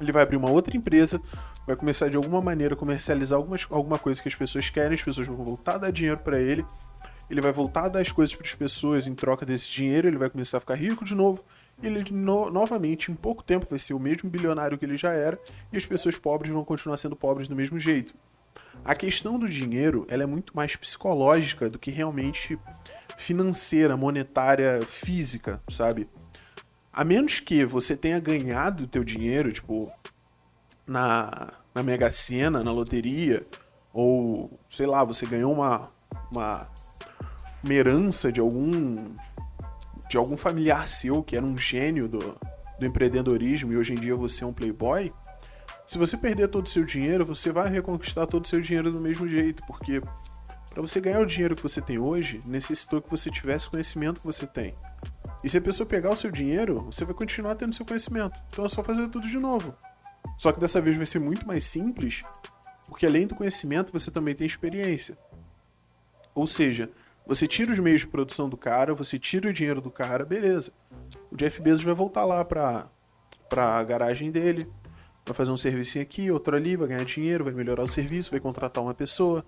Ele 0.00 0.12
vai 0.12 0.22
abrir 0.22 0.36
uma 0.36 0.50
outra 0.50 0.76
empresa, 0.76 1.20
vai 1.66 1.76
começar 1.76 2.08
de 2.08 2.16
alguma 2.16 2.40
maneira 2.40 2.74
a 2.74 2.76
comercializar 2.76 3.36
algumas, 3.36 3.66
alguma 3.70 3.98
coisa 3.98 4.22
que 4.22 4.28
as 4.28 4.34
pessoas 4.34 4.70
querem, 4.70 4.94
as 4.94 5.02
pessoas 5.02 5.26
vão 5.26 5.36
voltar 5.36 5.74
a 5.74 5.78
dar 5.78 5.90
dinheiro 5.90 6.18
para 6.18 6.40
ele. 6.40 6.64
Ele 7.28 7.40
vai 7.40 7.52
voltar 7.52 7.84
a 7.84 7.88
dar 7.88 8.00
as 8.00 8.10
coisas 8.10 8.34
para 8.34 8.46
as 8.46 8.54
pessoas 8.54 9.06
em 9.06 9.14
troca 9.14 9.46
desse 9.46 9.70
dinheiro, 9.70 10.08
ele 10.08 10.18
vai 10.18 10.28
começar 10.28 10.56
a 10.56 10.60
ficar 10.60 10.74
rico 10.74 11.04
de 11.04 11.14
novo, 11.14 11.44
e 11.80 11.86
ele 11.86 12.04
no, 12.10 12.50
novamente, 12.50 13.12
em 13.12 13.14
pouco 13.14 13.44
tempo, 13.44 13.66
vai 13.70 13.78
ser 13.78 13.94
o 13.94 14.00
mesmo 14.00 14.28
bilionário 14.28 14.76
que 14.76 14.84
ele 14.84 14.96
já 14.96 15.12
era, 15.12 15.38
e 15.72 15.76
as 15.76 15.86
pessoas 15.86 16.16
pobres 16.16 16.50
vão 16.50 16.64
continuar 16.64 16.96
sendo 16.96 17.14
pobres 17.14 17.46
do 17.46 17.54
mesmo 17.54 17.78
jeito. 17.78 18.14
A 18.84 18.94
questão 18.94 19.38
do 19.38 19.48
dinheiro 19.48 20.06
ela 20.08 20.22
é 20.22 20.26
muito 20.26 20.56
mais 20.56 20.74
psicológica 20.74 21.68
do 21.68 21.78
que 21.78 21.90
realmente 21.90 22.58
financeira, 23.20 23.96
monetária, 23.96 24.80
física, 24.86 25.62
sabe? 25.68 26.08
A 26.92 27.04
menos 27.04 27.38
que 27.38 27.64
você 27.66 27.94
tenha 27.94 28.18
ganhado 28.18 28.84
o 28.84 28.86
teu 28.86 29.04
dinheiro, 29.04 29.52
tipo, 29.52 29.92
na, 30.86 31.52
na 31.74 31.82
Mega 31.82 32.10
Sena, 32.10 32.64
na 32.64 32.72
loteria, 32.72 33.46
ou, 33.92 34.58
sei 34.68 34.86
lá, 34.86 35.04
você 35.04 35.26
ganhou 35.26 35.52
uma, 35.52 35.90
uma, 36.32 36.66
uma 37.62 37.74
herança 37.74 38.32
de 38.32 38.40
algum 38.40 39.14
de 40.08 40.16
algum 40.16 40.36
familiar 40.36 40.88
seu 40.88 41.22
que 41.22 41.36
era 41.36 41.46
um 41.46 41.56
gênio 41.56 42.08
do, 42.08 42.36
do 42.80 42.84
empreendedorismo 42.84 43.72
e 43.72 43.76
hoje 43.76 43.92
em 43.92 43.96
dia 43.96 44.16
você 44.16 44.42
é 44.42 44.46
um 44.46 44.52
playboy, 44.52 45.12
se 45.86 45.98
você 45.98 46.16
perder 46.16 46.48
todo 46.48 46.66
o 46.66 46.68
seu 46.68 46.84
dinheiro, 46.84 47.24
você 47.24 47.52
vai 47.52 47.68
reconquistar 47.68 48.26
todo 48.26 48.44
o 48.44 48.48
seu 48.48 48.60
dinheiro 48.60 48.90
do 48.90 49.00
mesmo 49.00 49.28
jeito, 49.28 49.62
porque 49.66 50.02
para 50.70 50.80
você 50.80 51.00
ganhar 51.00 51.20
o 51.20 51.26
dinheiro 51.26 51.54
que 51.56 51.62
você 51.62 51.82
tem 51.82 51.98
hoje, 51.98 52.40
necessitou 52.46 53.02
que 53.02 53.10
você 53.10 53.28
tivesse 53.30 53.68
o 53.68 53.72
conhecimento 53.72 54.20
que 54.20 54.26
você 54.26 54.46
tem. 54.46 54.74
E 55.42 55.48
se 55.48 55.58
a 55.58 55.60
pessoa 55.60 55.86
pegar 55.86 56.10
o 56.10 56.16
seu 56.16 56.30
dinheiro, 56.30 56.82
você 56.82 57.04
vai 57.04 57.14
continuar 57.14 57.54
tendo 57.56 57.74
seu 57.74 57.84
conhecimento. 57.84 58.40
Então 58.48 58.64
é 58.64 58.68
só 58.68 58.82
fazer 58.82 59.08
tudo 59.08 59.26
de 59.26 59.38
novo. 59.38 59.74
Só 60.38 60.52
que 60.52 60.60
dessa 60.60 60.80
vez 60.80 60.96
vai 60.96 61.06
ser 61.06 61.18
muito 61.18 61.46
mais 61.46 61.64
simples, 61.64 62.22
porque 62.86 63.06
além 63.06 63.26
do 63.26 63.34
conhecimento 63.34 63.92
você 63.92 64.10
também 64.10 64.34
tem 64.34 64.46
experiência. 64.46 65.18
Ou 66.34 66.46
seja, 66.46 66.88
Você 67.30 67.46
tira 67.46 67.70
os 67.70 67.78
meios 67.78 68.00
de 68.00 68.08
produção 68.08 68.48
do 68.48 68.56
cara, 68.56 68.92
você 68.92 69.16
tira 69.16 69.48
o 69.48 69.52
dinheiro 69.52 69.80
do 69.80 69.88
cara, 69.88 70.24
beleza. 70.24 70.72
O 71.30 71.36
Jeff 71.36 71.62
Bezos 71.62 71.84
vai 71.84 71.94
voltar 71.94 72.24
lá 72.24 72.44
pra, 72.44 72.90
pra 73.48 73.84
garagem 73.84 74.32
dele, 74.32 74.66
vai 75.24 75.32
fazer 75.32 75.52
um 75.52 75.56
serviço 75.56 76.00
aqui, 76.00 76.28
outro 76.28 76.56
ali, 76.56 76.74
vai 76.74 76.88
ganhar 76.88 77.04
dinheiro, 77.04 77.44
vai 77.44 77.52
melhorar 77.52 77.84
o 77.84 77.88
serviço, 77.88 78.32
vai 78.32 78.40
contratar 78.40 78.82
uma 78.82 78.94
pessoa, 78.94 79.44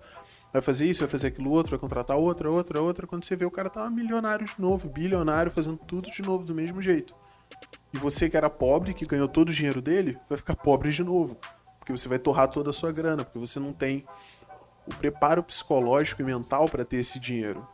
vai 0.53 0.61
fazer 0.61 0.85
isso, 0.85 1.01
vai 1.01 1.09
fazer 1.09 1.29
aquilo 1.29 1.49
outro, 1.49 1.71
vai 1.71 1.79
contratar 1.79 2.15
outra, 2.15 2.49
outra, 2.49 2.79
outra. 2.79 3.07
Quando 3.07 3.25
você 3.25 3.35
vê, 3.35 3.43
o 3.43 3.51
cara 3.51 3.71
tá 3.71 3.89
milionário 3.89 4.45
de 4.45 4.53
novo, 4.59 4.87
bilionário, 4.87 5.51
fazendo 5.51 5.77
tudo 5.77 6.11
de 6.11 6.21
novo 6.21 6.45
do 6.45 6.53
mesmo 6.53 6.79
jeito. 6.79 7.15
E 7.91 7.97
você 7.97 8.29
que 8.29 8.37
era 8.37 8.49
pobre, 8.49 8.93
que 8.93 9.05
ganhou 9.05 9.27
todo 9.27 9.49
o 9.49 9.53
dinheiro 9.53 9.81
dele, 9.81 10.17
vai 10.29 10.37
ficar 10.37 10.55
pobre 10.55 10.91
de 10.91 11.03
novo. 11.03 11.37
Porque 11.79 11.91
você 11.91 12.07
vai 12.07 12.19
torrar 12.19 12.47
toda 12.47 12.69
a 12.69 12.73
sua 12.73 12.91
grana, 12.91 13.25
porque 13.25 13.39
você 13.39 13.59
não 13.59 13.73
tem 13.73 14.05
o 14.85 14.95
preparo 14.95 15.43
psicológico 15.43 16.21
e 16.21 16.25
mental 16.25 16.69
para 16.69 16.85
ter 16.85 16.97
esse 16.97 17.19
dinheiro. 17.19 17.67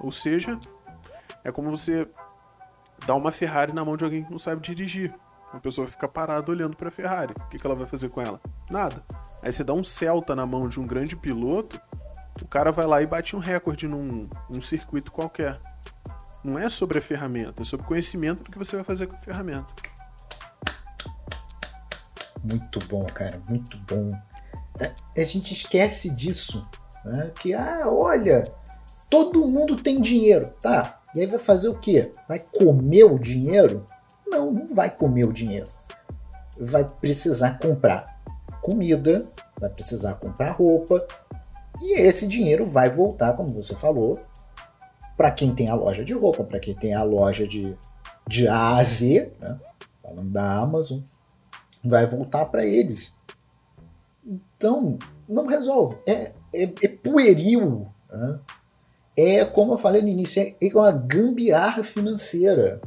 Ou 0.00 0.10
seja, 0.10 0.58
é 1.44 1.52
como 1.52 1.70
você 1.70 2.08
dar 3.06 3.14
uma 3.14 3.30
Ferrari 3.30 3.72
na 3.72 3.84
mão 3.84 3.96
de 3.96 4.04
alguém 4.04 4.24
que 4.24 4.30
não 4.30 4.38
sabe 4.38 4.62
dirigir. 4.62 5.14
A 5.52 5.58
pessoa 5.58 5.86
fica 5.86 6.08
parada 6.08 6.50
olhando 6.50 6.76
para 6.76 6.88
a 6.88 6.90
Ferrari. 6.90 7.32
O 7.32 7.48
que, 7.48 7.58
que 7.58 7.66
ela 7.66 7.76
vai 7.76 7.86
fazer 7.86 8.08
com 8.08 8.20
ela? 8.20 8.40
Nada. 8.70 9.04
Aí 9.42 9.52
você 9.52 9.62
dá 9.62 9.72
um 9.72 9.84
Celta 9.84 10.34
na 10.34 10.44
mão 10.44 10.68
de 10.68 10.80
um 10.80 10.86
grande 10.86 11.16
piloto, 11.16 11.80
o 12.42 12.46
cara 12.46 12.70
vai 12.70 12.86
lá 12.86 13.02
e 13.02 13.06
bate 13.06 13.34
um 13.34 13.38
recorde 13.38 13.86
num, 13.86 14.28
circuito 14.60 15.12
qualquer. 15.12 15.60
Não 16.42 16.58
é 16.58 16.68
sobre 16.68 16.98
a 16.98 17.02
ferramenta, 17.02 17.62
é 17.62 17.64
sobre 17.64 17.84
o 17.84 17.88
conhecimento 17.88 18.42
do 18.44 18.50
que 18.50 18.58
você 18.58 18.76
vai 18.76 18.84
fazer 18.84 19.06
com 19.06 19.16
a 19.16 19.18
ferramenta. 19.18 19.74
Muito 22.42 22.78
bom, 22.86 23.04
cara, 23.06 23.40
muito 23.48 23.76
bom. 23.78 24.16
É, 24.78 24.94
a 25.20 25.24
gente 25.24 25.52
esquece 25.52 26.14
disso. 26.14 26.66
Né? 27.04 27.32
Que, 27.40 27.54
ah, 27.54 27.84
olha, 27.86 28.52
todo 29.10 29.48
mundo 29.48 29.76
tem 29.76 30.00
dinheiro, 30.00 30.52
tá? 30.60 31.00
E 31.14 31.20
aí 31.20 31.26
vai 31.26 31.38
fazer 31.38 31.68
o 31.68 31.78
quê? 31.78 32.12
Vai 32.28 32.38
comer 32.38 33.04
o 33.04 33.18
dinheiro? 33.18 33.86
Não, 34.26 34.52
não 34.52 34.74
vai 34.74 34.90
comer 34.90 35.24
o 35.24 35.32
dinheiro. 35.32 35.68
Vai 36.58 36.84
precisar 36.84 37.58
comprar 37.58 38.17
comida, 38.60 39.26
vai 39.58 39.70
precisar 39.70 40.14
comprar 40.14 40.52
roupa, 40.52 41.06
e 41.80 41.98
esse 42.00 42.26
dinheiro 42.26 42.66
vai 42.66 42.90
voltar, 42.90 43.34
como 43.34 43.50
você 43.50 43.74
falou, 43.74 44.20
para 45.16 45.30
quem 45.30 45.54
tem 45.54 45.68
a 45.68 45.74
loja 45.74 46.04
de 46.04 46.12
roupa, 46.12 46.44
para 46.44 46.60
quem 46.60 46.74
tem 46.74 46.94
a 46.94 47.02
loja 47.02 47.46
de, 47.46 47.76
de 48.26 48.48
A 48.48 48.76
a 48.76 48.82
Z, 48.82 49.32
né? 49.40 49.58
falando 50.02 50.30
da 50.30 50.58
Amazon, 50.58 51.00
vai 51.84 52.06
voltar 52.06 52.46
para 52.46 52.64
eles. 52.64 53.16
Então, 54.24 54.98
não 55.28 55.46
resolve. 55.46 55.96
É, 56.06 56.32
é, 56.54 56.62
é 56.82 56.88
pueril. 56.88 57.88
Né? 58.10 58.38
É, 59.16 59.44
como 59.44 59.72
eu 59.72 59.78
falei 59.78 60.02
no 60.02 60.08
início, 60.08 60.42
é, 60.42 60.54
é 60.60 60.74
uma 60.74 60.92
gambiarra 60.92 61.82
financeira. 61.82 62.80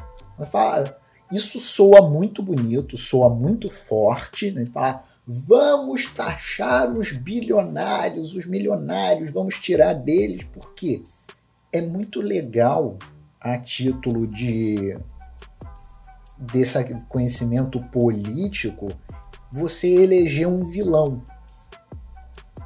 Falar, 0.45 0.97
isso 1.31 1.59
soa 1.59 2.09
muito 2.09 2.41
bonito, 2.41 2.97
soa 2.97 3.29
muito 3.29 3.69
forte, 3.69 4.51
né? 4.51 4.65
Falar, 4.73 5.05
vamos 5.25 6.05
taxar 6.07 6.91
os 6.91 7.11
bilionários, 7.11 8.35
os 8.35 8.45
milionários, 8.45 9.31
vamos 9.31 9.59
tirar 9.59 9.93
deles, 9.93 10.45
porque 10.53 11.03
é 11.71 11.81
muito 11.81 12.21
legal 12.21 12.97
a 13.39 13.57
título 13.57 14.27
de 14.27 14.97
desse 16.37 16.95
conhecimento 17.07 17.79
político 17.91 18.91
você 19.51 19.87
eleger 19.87 20.47
um 20.47 20.69
vilão. 20.69 21.21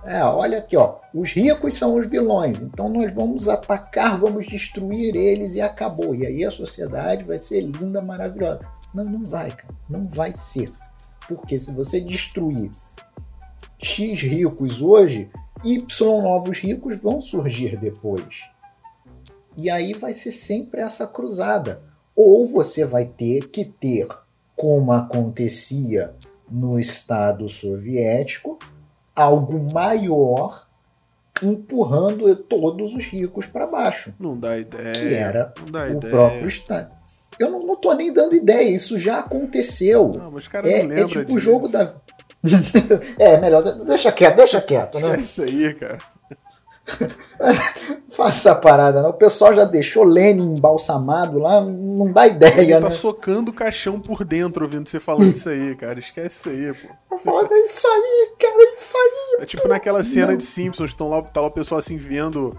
É, 0.05 0.23
olha 0.23 0.59
aqui, 0.59 0.77
ó, 0.77 0.99
os 1.13 1.31
ricos 1.31 1.73
são 1.73 1.95
os 1.95 2.05
vilões, 2.05 2.61
então 2.61 2.87
nós 2.89 3.13
vamos 3.13 3.49
atacar, 3.49 4.19
vamos 4.19 4.45
destruir 4.45 5.15
eles 5.15 5.55
e 5.55 5.61
acabou. 5.61 6.13
E 6.13 6.25
aí 6.25 6.45
a 6.45 6.51
sociedade 6.51 7.23
vai 7.23 7.39
ser 7.39 7.61
linda, 7.61 8.01
maravilhosa. 8.01 8.61
Não, 8.93 9.03
não 9.03 9.25
vai, 9.25 9.49
cara, 9.49 9.73
não 9.89 10.07
vai 10.07 10.31
ser. 10.33 10.71
Porque 11.27 11.59
se 11.59 11.71
você 11.71 11.99
destruir 11.99 12.71
X 13.79 14.21
ricos 14.21 14.81
hoje, 14.81 15.29
Y 15.63 16.21
novos 16.21 16.59
ricos 16.59 17.01
vão 17.01 17.21
surgir 17.21 17.77
depois. 17.77 18.43
E 19.57 19.69
aí 19.69 19.93
vai 19.93 20.13
ser 20.13 20.31
sempre 20.31 20.81
essa 20.81 21.07
cruzada. 21.07 21.81
Ou 22.15 22.45
você 22.45 22.85
vai 22.85 23.05
ter 23.05 23.49
que 23.49 23.65
ter, 23.65 24.07
como 24.55 24.91
acontecia 24.91 26.13
no 26.49 26.79
Estado 26.79 27.47
soviético, 27.49 28.57
algo 29.15 29.71
maior 29.71 30.67
empurrando 31.43 32.33
todos 32.35 32.95
os 32.95 33.05
ricos 33.05 33.45
para 33.45 33.67
baixo. 33.67 34.13
Não 34.19 34.37
dá 34.37 34.57
ideia. 34.57 34.91
Que 34.91 35.13
era 35.13 35.53
o 35.59 35.69
ideia. 35.69 35.99
próprio 35.99 36.47
Estado. 36.47 36.94
Eu 37.39 37.49
não, 37.49 37.65
não 37.65 37.75
tô 37.75 37.93
nem 37.93 38.13
dando 38.13 38.35
ideia, 38.35 38.69
isso 38.69 38.97
já 38.97 39.19
aconteceu. 39.19 40.13
Não, 40.17 40.31
mas 40.31 40.47
cara 40.47 40.69
é, 40.69 40.83
não 40.83 40.95
é 40.95 41.07
tipo 41.07 41.33
o 41.33 41.37
jogo 41.37 41.67
da. 41.67 41.93
é, 43.17 43.37
melhor, 43.37 43.61
deixa 43.61 44.11
quieto, 44.11 44.35
deixa 44.35 44.61
quieto, 44.61 44.99
né? 44.99 45.15
É 45.15 45.19
isso 45.19 45.41
aí, 45.43 45.73
cara. 45.73 45.97
Faça 48.09 48.51
a 48.51 48.55
parada, 48.55 49.01
não. 49.01 49.09
O 49.09 49.13
pessoal 49.13 49.53
já 49.53 49.65
deixou 49.65 50.03
Lenin 50.03 50.55
embalsamado 50.55 51.39
lá, 51.39 51.59
não 51.61 52.11
dá 52.11 52.27
ideia, 52.27 52.61
Ele 52.61 52.73
tá 52.73 52.79
né? 52.81 52.89
socando 52.91 53.51
o 53.51 53.53
caixão 53.53 53.99
por 53.99 54.23
dentro 54.23 54.63
ouvindo 54.63 54.87
você 54.87 54.99
falando 54.99 55.33
isso 55.33 55.49
aí, 55.49 55.75
cara. 55.75 55.99
Esquece 55.99 56.37
isso 56.37 56.49
aí, 56.49 56.73
pô. 56.73 56.87
Tá 57.09 57.17
falando, 57.17 57.51
é 57.51 57.59
isso 57.59 57.87
aí, 57.87 58.29
cara, 58.39 58.53
é 58.53 58.75
isso 58.75 58.97
aí. 58.97 59.37
É 59.41 59.45
tipo 59.45 59.67
naquela 59.67 60.03
cena 60.03 60.27
não. 60.27 60.37
de 60.37 60.43
Simpsons, 60.43 60.91
estão 60.91 61.09
lá, 61.09 61.21
tá 61.23 61.41
lá 61.41 61.47
o 61.47 61.51
pessoal 61.51 61.79
assim 61.79 61.97
vendo 61.97 62.55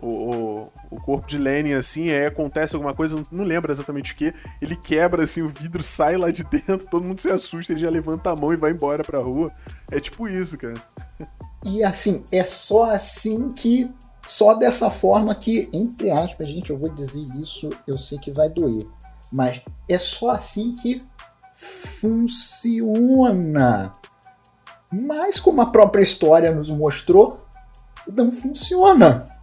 o, 0.00 0.06
o, 0.06 0.72
o, 0.90 1.00
corpo 1.00 1.26
de 1.26 1.36
Lenin, 1.36 1.72
assim, 1.72 2.10
aí 2.10 2.26
acontece 2.26 2.74
alguma 2.74 2.94
coisa, 2.94 3.16
não, 3.16 3.24
não 3.30 3.44
lembro 3.44 3.72
exatamente 3.72 4.12
o 4.12 4.16
que, 4.16 4.32
ele 4.62 4.76
quebra, 4.76 5.24
assim, 5.24 5.42
o 5.42 5.48
vidro 5.48 5.82
sai 5.82 6.16
lá 6.16 6.30
de 6.30 6.44
dentro, 6.50 6.86
todo 6.86 7.04
mundo 7.04 7.20
se 7.20 7.30
assusta, 7.30 7.72
ele 7.72 7.80
já 7.80 7.90
levanta 7.90 8.30
a 8.30 8.36
mão 8.36 8.52
e 8.52 8.56
vai 8.56 8.70
embora 8.70 9.02
pra 9.02 9.18
rua. 9.18 9.50
É 9.90 9.98
tipo 9.98 10.28
isso, 10.28 10.56
cara. 10.56 10.80
E 11.64 11.82
assim, 11.82 12.24
é 12.30 12.44
só 12.44 12.90
assim 12.90 13.52
que, 13.52 13.90
só 14.24 14.54
dessa 14.54 14.90
forma 14.90 15.34
que, 15.34 15.68
entre 15.72 16.10
aspas, 16.10 16.48
gente, 16.48 16.70
eu 16.70 16.78
vou 16.78 16.88
dizer 16.88 17.26
isso, 17.36 17.68
eu 17.86 17.98
sei 17.98 18.18
que 18.18 18.30
vai 18.30 18.48
doer, 18.48 18.86
mas 19.32 19.60
é 19.88 19.98
só 19.98 20.30
assim 20.30 20.74
que 20.76 21.02
funciona. 21.54 23.12
Mas 24.90 25.38
como 25.38 25.60
a 25.60 25.66
própria 25.66 26.02
história 26.02 26.54
nos 26.54 26.70
mostrou, 26.70 27.36
não 28.06 28.30
funciona. 28.30 29.37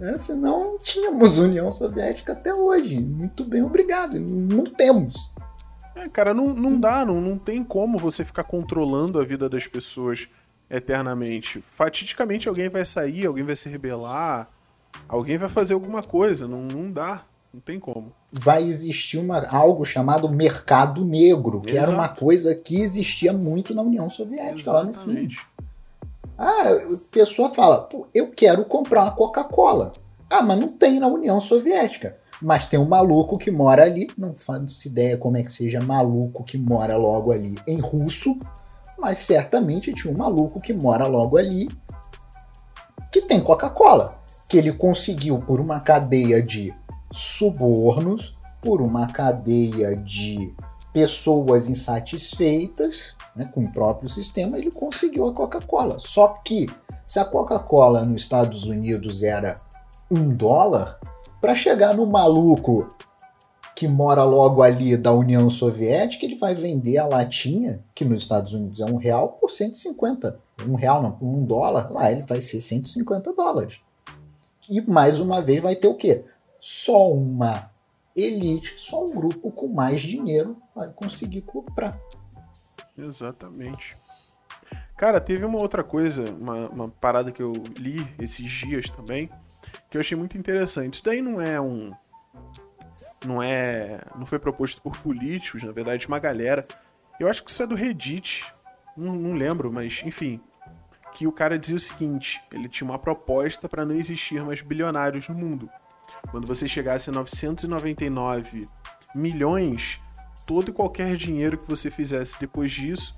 É, 0.00 0.16
senão 0.16 0.78
tínhamos 0.78 1.38
União 1.40 1.70
Soviética 1.70 2.32
até 2.32 2.52
hoje. 2.54 3.00
Muito 3.00 3.44
bem, 3.44 3.62
obrigado. 3.62 4.18
Não 4.20 4.64
temos. 4.64 5.34
É, 5.94 6.08
cara, 6.08 6.34
não, 6.34 6.54
não 6.54 6.78
dá, 6.78 7.04
não, 7.04 7.20
não 7.20 7.38
tem 7.38 7.64
como 7.64 7.98
você 7.98 8.24
ficar 8.24 8.44
controlando 8.44 9.18
a 9.18 9.24
vida 9.24 9.48
das 9.48 9.66
pessoas 9.66 10.28
eternamente. 10.68 11.60
Fatidicamente 11.62 12.48
alguém 12.48 12.68
vai 12.68 12.84
sair, 12.84 13.26
alguém 13.26 13.44
vai 13.44 13.56
se 13.56 13.68
rebelar, 13.68 14.48
alguém 15.08 15.38
vai 15.38 15.48
fazer 15.48 15.74
alguma 15.74 16.02
coisa. 16.02 16.46
Não, 16.46 16.62
não 16.62 16.90
dá. 16.90 17.24
Não 17.56 17.60
tem 17.62 17.80
como. 17.80 18.12
Vai 18.30 18.64
existir 18.64 19.16
uma, 19.16 19.40
algo 19.48 19.82
chamado 19.82 20.30
mercado 20.30 21.02
negro, 21.06 21.62
que 21.62 21.70
Exato. 21.70 21.86
era 21.86 21.98
uma 21.98 22.08
coisa 22.08 22.54
que 22.54 22.78
existia 22.82 23.32
muito 23.32 23.74
na 23.74 23.80
União 23.80 24.10
Soviética, 24.10 24.60
Exatamente. 24.60 24.98
lá 24.98 25.06
no 25.06 25.16
fim. 25.16 25.36
Ah, 26.38 26.68
a 26.68 26.96
pessoa 27.10 27.52
fala, 27.54 27.88
eu 28.14 28.30
quero 28.30 28.64
comprar 28.64 29.02
uma 29.02 29.10
Coca-Cola. 29.12 29.92
Ah, 30.28 30.42
mas 30.42 30.58
não 30.58 30.68
tem 30.68 31.00
na 31.00 31.06
União 31.06 31.40
Soviética. 31.40 32.16
Mas 32.42 32.66
tem 32.66 32.78
um 32.78 32.88
maluco 32.88 33.38
que 33.38 33.50
mora 33.50 33.84
ali, 33.84 34.08
não 34.18 34.34
faço 34.34 34.86
ideia 34.86 35.16
como 35.16 35.38
é 35.38 35.42
que 35.42 35.50
seja 35.50 35.80
maluco 35.80 36.44
que 36.44 36.58
mora 36.58 36.96
logo 36.96 37.32
ali 37.32 37.56
em 37.66 37.78
russo, 37.78 38.38
mas 38.98 39.18
certamente 39.18 39.94
tinha 39.94 40.12
um 40.12 40.16
maluco 40.16 40.60
que 40.60 40.74
mora 40.74 41.06
logo 41.06 41.38
ali 41.38 41.68
que 43.10 43.22
tem 43.22 43.40
Coca-Cola, 43.40 44.20
que 44.46 44.58
ele 44.58 44.72
conseguiu 44.72 45.38
por 45.38 45.60
uma 45.60 45.80
cadeia 45.80 46.42
de 46.42 46.74
subornos, 47.10 48.36
por 48.60 48.82
uma 48.82 49.06
cadeia 49.06 49.96
de 49.96 50.54
pessoas 50.92 51.70
insatisfeitas, 51.70 53.16
né, 53.36 53.50
com 53.52 53.64
o 53.64 53.72
próprio 53.72 54.08
sistema, 54.08 54.58
ele 54.58 54.70
conseguiu 54.70 55.28
a 55.28 55.34
Coca-Cola. 55.34 55.98
Só 55.98 56.28
que 56.44 56.68
se 57.04 57.18
a 57.18 57.24
Coca-Cola 57.24 58.04
nos 58.04 58.22
Estados 58.22 58.64
Unidos 58.64 59.22
era 59.22 59.60
um 60.10 60.34
dólar, 60.34 60.98
para 61.40 61.54
chegar 61.54 61.94
no 61.94 62.06
maluco 62.06 62.88
que 63.76 63.86
mora 63.86 64.24
logo 64.24 64.62
ali 64.62 64.96
da 64.96 65.12
União 65.12 65.50
Soviética, 65.50 66.24
ele 66.24 66.36
vai 66.36 66.54
vender 66.54 66.96
a 66.96 67.06
latinha, 67.06 67.84
que 67.94 68.06
nos 68.06 68.22
Estados 68.22 68.54
Unidos 68.54 68.80
é 68.80 68.86
um 68.86 68.96
real, 68.96 69.32
por 69.40 69.50
150. 69.50 70.40
Um 70.66 70.74
real 70.74 71.02
não, 71.02 71.18
um 71.20 71.44
dólar, 71.44 71.92
lá 71.92 72.10
ele 72.10 72.22
vai 72.22 72.40
ser 72.40 72.60
150 72.60 73.34
dólares. 73.34 73.80
E 74.68 74.80
mais 74.80 75.20
uma 75.20 75.42
vez 75.42 75.62
vai 75.62 75.76
ter 75.76 75.88
o 75.88 75.94
quê? 75.94 76.24
Só 76.58 77.12
uma 77.12 77.70
elite, 78.16 78.74
só 78.78 79.04
um 79.04 79.10
grupo 79.10 79.50
com 79.50 79.68
mais 79.68 80.00
dinheiro 80.00 80.56
vai 80.74 80.88
conseguir 80.88 81.42
comprar. 81.42 82.00
Exatamente. 82.98 83.96
Cara, 84.96 85.20
teve 85.20 85.44
uma 85.44 85.58
outra 85.58 85.84
coisa, 85.84 86.30
uma, 86.30 86.68
uma 86.68 86.88
parada 86.88 87.30
que 87.30 87.42
eu 87.42 87.52
li 87.76 88.06
esses 88.18 88.50
dias 88.50 88.90
também, 88.90 89.30
que 89.90 89.96
eu 89.96 90.00
achei 90.00 90.16
muito 90.16 90.38
interessante. 90.38 90.94
Isso 90.94 91.04
daí 91.04 91.20
não 91.20 91.40
é 91.40 91.60
um. 91.60 91.92
Não 93.24 93.42
é. 93.42 94.00
Não 94.16 94.26
foi 94.26 94.38
proposto 94.38 94.80
por 94.80 94.96
políticos, 94.98 95.62
na 95.62 95.72
verdade, 95.72 96.06
uma 96.06 96.18
galera. 96.18 96.66
Eu 97.20 97.28
acho 97.28 97.44
que 97.44 97.50
isso 97.50 97.62
é 97.62 97.66
do 97.66 97.74
Reddit. 97.74 98.44
Não, 98.96 99.14
não 99.14 99.34
lembro, 99.34 99.72
mas 99.72 100.02
enfim. 100.04 100.40
Que 101.12 101.26
o 101.26 101.32
cara 101.32 101.58
dizia 101.58 101.76
o 101.76 101.80
seguinte: 101.80 102.42
ele 102.52 102.68
tinha 102.68 102.88
uma 102.88 102.98
proposta 102.98 103.68
para 103.68 103.84
não 103.84 103.94
existir 103.94 104.42
mais 104.42 104.62
bilionários 104.62 105.28
no 105.28 105.34
mundo. 105.34 105.68
Quando 106.30 106.46
você 106.46 106.66
chegasse 106.66 107.10
a 107.10 107.12
999 107.12 108.68
milhões, 109.14 110.00
todo 110.46 110.70
e 110.70 110.72
qualquer 110.72 111.16
dinheiro 111.16 111.58
que 111.58 111.68
você 111.68 111.90
fizesse 111.90 112.38
depois 112.38 112.72
disso 112.72 113.16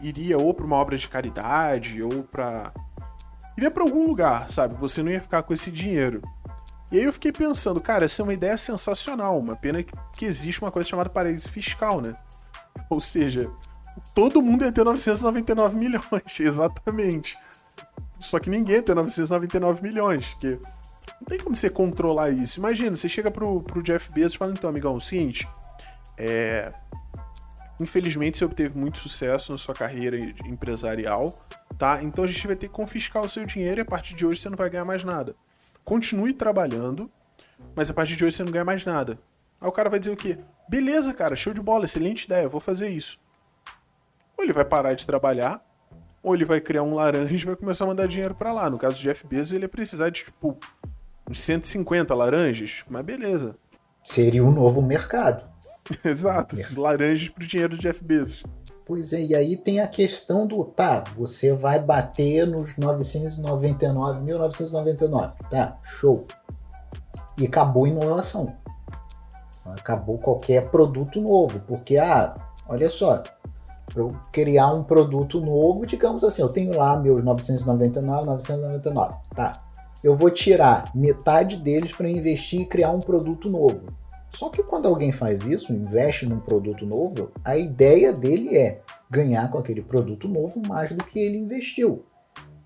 iria 0.00 0.36
ou 0.38 0.52
para 0.52 0.66
uma 0.66 0.76
obra 0.76 0.96
de 0.96 1.08
caridade 1.08 2.02
ou 2.02 2.22
para 2.22 2.72
iria 3.56 3.70
para 3.70 3.82
algum 3.82 4.06
lugar, 4.06 4.50
sabe? 4.50 4.74
Você 4.76 5.02
não 5.02 5.10
ia 5.10 5.20
ficar 5.20 5.42
com 5.42 5.54
esse 5.54 5.70
dinheiro. 5.70 6.20
E 6.92 6.98
aí 6.98 7.04
eu 7.04 7.12
fiquei 7.12 7.32
pensando, 7.32 7.80
cara, 7.80 8.04
essa 8.04 8.22
é 8.22 8.24
uma 8.24 8.34
ideia 8.34 8.56
sensacional, 8.56 9.38
uma 9.38 9.56
pena 9.56 9.82
que 9.82 10.24
existe 10.24 10.60
uma 10.60 10.70
coisa 10.70 10.88
chamada 10.88 11.08
paraíso 11.08 11.48
fiscal, 11.48 12.00
né? 12.00 12.14
Ou 12.90 13.00
seja, 13.00 13.50
todo 14.14 14.42
mundo 14.42 14.64
ia 14.64 14.70
ter 14.70 14.84
999 14.84 15.76
milhões, 15.76 16.02
exatamente. 16.38 17.36
Só 18.18 18.38
que 18.38 18.50
ninguém 18.50 18.76
ia 18.76 18.82
ter 18.82 18.94
999 18.94 19.82
milhões, 19.82 20.30
porque 20.34 20.58
não 21.20 21.26
tem 21.26 21.38
como 21.38 21.56
você 21.56 21.68
controlar 21.68 22.30
isso. 22.30 22.60
Imagina, 22.60 22.94
você 22.94 23.08
chega 23.08 23.30
pro, 23.30 23.62
pro 23.62 23.82
Jeff 23.82 24.12
Bezos 24.12 24.34
e 24.34 24.38
fala, 24.38 24.52
então, 24.52 24.70
amigão, 24.70 24.94
é 24.94 24.96
o 24.96 25.00
seguinte, 25.00 25.48
é... 26.18 26.72
Infelizmente, 27.78 28.38
você 28.38 28.44
obteve 28.44 28.78
muito 28.78 28.98
sucesso 28.98 29.52
na 29.52 29.58
sua 29.58 29.74
carreira 29.74 30.16
empresarial, 30.46 31.38
tá? 31.76 32.02
Então 32.02 32.24
a 32.24 32.26
gente 32.26 32.46
vai 32.46 32.56
ter 32.56 32.68
que 32.68 32.72
confiscar 32.72 33.22
o 33.22 33.28
seu 33.28 33.44
dinheiro 33.44 33.80
e 33.80 33.82
a 33.82 33.84
partir 33.84 34.14
de 34.14 34.24
hoje 34.24 34.40
você 34.40 34.48
não 34.48 34.56
vai 34.56 34.70
ganhar 34.70 34.84
mais 34.84 35.04
nada. 35.04 35.36
Continue 35.84 36.32
trabalhando, 36.32 37.10
mas 37.74 37.90
a 37.90 37.94
partir 37.94 38.16
de 38.16 38.24
hoje 38.24 38.36
você 38.36 38.44
não 38.44 38.50
ganha 38.50 38.64
mais 38.64 38.84
nada. 38.84 39.18
Aí 39.60 39.68
o 39.68 39.72
cara 39.72 39.90
vai 39.90 39.98
dizer 39.98 40.10
o 40.10 40.16
quê? 40.16 40.38
Beleza, 40.68 41.12
cara, 41.12 41.36
show 41.36 41.52
de 41.52 41.60
bola, 41.60 41.84
excelente 41.84 42.24
ideia, 42.24 42.48
vou 42.48 42.60
fazer 42.60 42.88
isso. 42.88 43.18
Ou 44.38 44.44
ele 44.44 44.52
vai 44.52 44.64
parar 44.64 44.94
de 44.94 45.06
trabalhar, 45.06 45.62
ou 46.22 46.34
ele 46.34 46.44
vai 46.44 46.60
criar 46.60 46.82
um 46.82 46.94
laranja 46.94 47.32
e 47.32 47.46
vai 47.46 47.56
começar 47.56 47.84
a 47.84 47.88
mandar 47.88 48.08
dinheiro 48.08 48.34
para 48.34 48.52
lá. 48.52 48.68
No 48.68 48.78
caso 48.78 48.98
do 48.98 49.02
Jeff 49.02 49.26
Bezos, 49.26 49.52
ele 49.52 49.64
ia 49.64 49.68
precisar 49.68 50.10
de, 50.10 50.24
tipo, 50.24 50.58
uns 51.30 51.40
150 51.40 52.14
laranjas, 52.14 52.84
mas 52.88 53.04
beleza. 53.04 53.56
Seria 54.02 54.44
um 54.44 54.50
novo 54.50 54.82
mercado. 54.82 55.48
Exato, 56.04 56.56
laranjas 56.76 57.28
pro 57.28 57.46
dinheiro 57.46 57.78
Jeff 57.78 58.02
Bezos. 58.04 58.44
Pois 58.84 59.12
é, 59.12 59.20
e 59.20 59.34
aí 59.34 59.56
tem 59.56 59.80
a 59.80 59.88
questão 59.88 60.46
do, 60.46 60.64
tá, 60.64 61.02
você 61.16 61.52
vai 61.52 61.80
bater 61.80 62.46
nos 62.46 62.76
999, 62.76 64.20
1999, 64.20 65.32
tá, 65.50 65.76
show. 65.82 66.24
E 67.36 67.46
acabou 67.46 67.84
a 67.84 67.88
inovação. 67.88 68.54
Acabou 69.64 70.18
qualquer 70.18 70.70
produto 70.70 71.20
novo, 71.20 71.58
porque, 71.66 71.98
ah, 71.98 72.36
olha 72.68 72.88
só, 72.88 73.24
para 73.86 74.02
eu 74.02 74.14
criar 74.30 74.72
um 74.72 74.84
produto 74.84 75.40
novo, 75.40 75.84
digamos 75.84 76.22
assim, 76.22 76.42
eu 76.42 76.48
tenho 76.48 76.76
lá 76.76 76.96
meus 76.96 77.24
999, 77.24 78.24
999, 78.24 79.14
tá. 79.34 79.64
Eu 80.02 80.14
vou 80.14 80.30
tirar 80.30 80.92
metade 80.94 81.56
deles 81.56 81.92
para 81.92 82.08
investir 82.08 82.60
e 82.60 82.66
criar 82.66 82.90
um 82.90 83.00
produto 83.00 83.50
novo. 83.50 83.86
Só 84.36 84.50
que 84.50 84.62
quando 84.62 84.86
alguém 84.86 85.12
faz 85.12 85.46
isso, 85.46 85.72
investe 85.72 86.26
num 86.26 86.38
produto 86.38 86.84
novo, 86.84 87.30
a 87.42 87.56
ideia 87.56 88.12
dele 88.12 88.54
é 88.58 88.82
ganhar 89.10 89.50
com 89.50 89.56
aquele 89.56 89.80
produto 89.80 90.28
novo 90.28 90.60
mais 90.68 90.92
do 90.92 91.02
que 91.02 91.18
ele 91.18 91.38
investiu. 91.38 92.04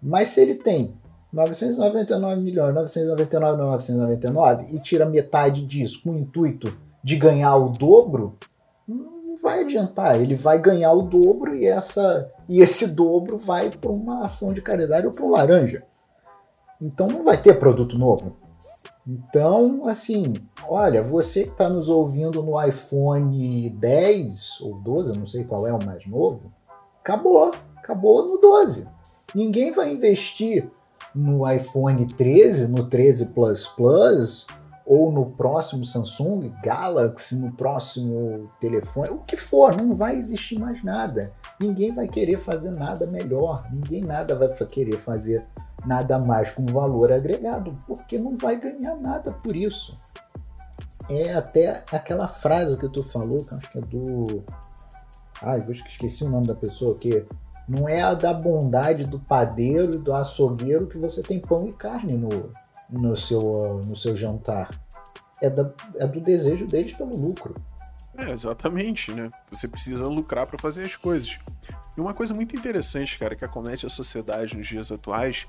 Mas 0.03 0.31
se 0.31 0.41
ele 0.41 0.57
tem 0.57 0.97
999 1.33 2.41
milhões, 2.41 2.75
999, 2.75 3.57
999 3.57 4.75
e 4.75 4.81
tira 4.81 5.07
metade 5.07 5.65
disso 5.65 6.03
com 6.03 6.11
o 6.11 6.19
intuito 6.19 6.77
de 7.05 7.15
ganhar 7.15 7.55
o 7.55 7.69
dobro, 7.69 8.37
não 8.85 9.39
vai 9.41 9.61
adiantar. 9.61 10.21
Ele 10.21 10.35
vai 10.35 10.59
ganhar 10.59 10.93
o 10.93 11.03
dobro 11.03 11.55
e 11.55 11.67
essa 11.67 12.29
e 12.49 12.61
esse 12.61 12.97
dobro 12.97 13.39
vai 13.39 13.71
para 13.71 13.93
uma 13.93 14.25
ação 14.25 14.53
de 14.53 14.61
caridade 14.61 15.07
ou 15.07 15.13
para 15.13 15.25
um 15.25 15.31
laranja. 15.31 15.85
Então 16.83 17.07
não 17.07 17.23
vai 17.23 17.41
ter 17.41 17.61
produto 17.61 17.97
novo. 17.97 18.40
Então, 19.11 19.89
assim, 19.89 20.35
olha, 20.69 21.03
você 21.03 21.43
que 21.43 21.51
está 21.51 21.69
nos 21.69 21.89
ouvindo 21.89 22.41
no 22.45 22.65
iPhone 22.65 23.69
10 23.71 24.61
ou 24.61 24.75
12, 24.75 25.11
eu 25.11 25.17
não 25.17 25.27
sei 25.27 25.43
qual 25.43 25.67
é 25.67 25.73
o 25.73 25.85
mais 25.85 26.07
novo, 26.07 26.53
acabou, 27.01 27.53
acabou 27.77 28.29
no 28.29 28.39
12. 28.39 28.89
Ninguém 29.35 29.73
vai 29.73 29.93
investir 29.93 30.71
no 31.13 31.51
iPhone 31.51 32.07
13, 32.07 32.69
no 32.69 32.85
13 32.85 33.33
Plus 33.33 33.67
Plus, 33.67 34.47
ou 34.87 35.11
no 35.11 35.27
próximo 35.27 35.85
Samsung 35.85 36.53
Galaxy, 36.63 37.35
no 37.35 37.51
próximo 37.51 38.49
telefone, 38.61 39.11
o 39.11 39.19
que 39.19 39.37
for, 39.37 39.77
não 39.77 39.97
vai 39.97 40.21
existir 40.21 40.57
mais 40.57 40.85
nada. 40.85 41.33
Ninguém 41.59 41.93
vai 41.93 42.07
querer 42.07 42.39
fazer 42.39 42.71
nada 42.71 43.07
melhor, 43.09 43.67
ninguém 43.73 44.03
nada 44.03 44.37
vai 44.37 44.49
querer 44.67 44.99
fazer 44.99 45.45
nada 45.87 46.19
mais 46.19 46.51
com 46.51 46.65
valor 46.67 47.13
agregado, 47.13 47.77
porque 47.87 48.19
não 48.19 48.37
vai 48.37 48.59
ganhar 48.59 48.97
nada 48.97 49.33
por 49.33 49.57
isso. 49.57 49.99
É 51.09 51.35
até 51.35 51.85
aquela 51.91 52.29
frase 52.29 52.79
que 52.79 52.89
tu 52.89 53.03
falou, 53.03 53.45
que 53.45 53.55
acho 53.55 53.71
que 53.71 53.79
é 53.79 53.81
do. 53.81 54.45
Ai, 55.43 55.61
vou 55.61 55.73
esqueci 55.73 56.25
o 56.25 56.29
nome 56.29 56.47
da 56.47 56.55
pessoa, 56.55 56.97
que 56.99 57.27
não 57.67 57.89
é 57.89 58.03
a 58.03 58.15
da 58.15 58.35
bondade 58.35 59.05
do 59.05 59.19
padeiro 59.19 59.95
e 59.95 59.99
do 59.99 60.13
açougueiro 60.13 60.87
que 60.87 60.99
você 60.99 61.23
tem 61.23 61.41
pão 61.41 61.67
e 61.67 61.73
carne 61.73 62.13
no, 62.13 62.53
no, 62.91 63.17
seu, 63.17 63.81
no 63.87 63.97
seu 63.97 64.15
jantar. 64.15 64.69
É, 65.41 65.49
da, 65.49 65.71
é 65.95 66.07
do 66.07 66.21
desejo 66.21 66.67
deles 66.67 66.93
pelo 66.93 67.17
lucro. 67.17 67.55
É, 68.19 68.31
exatamente, 68.31 69.13
né? 69.13 69.31
Você 69.51 69.67
precisa 69.67 70.07
lucrar 70.07 70.47
para 70.47 70.59
fazer 70.59 70.85
as 70.85 70.97
coisas. 70.97 71.39
E 71.97 72.01
uma 72.01 72.13
coisa 72.13 72.35
muito 72.35 72.55
interessante, 72.55 73.19
cara, 73.19 73.35
que 73.35 73.45
acomete 73.45 73.87
a 73.87 73.91
sociedade 73.91 74.57
nos 74.57 74.67
dias 74.67 74.93
atuais 74.93 75.47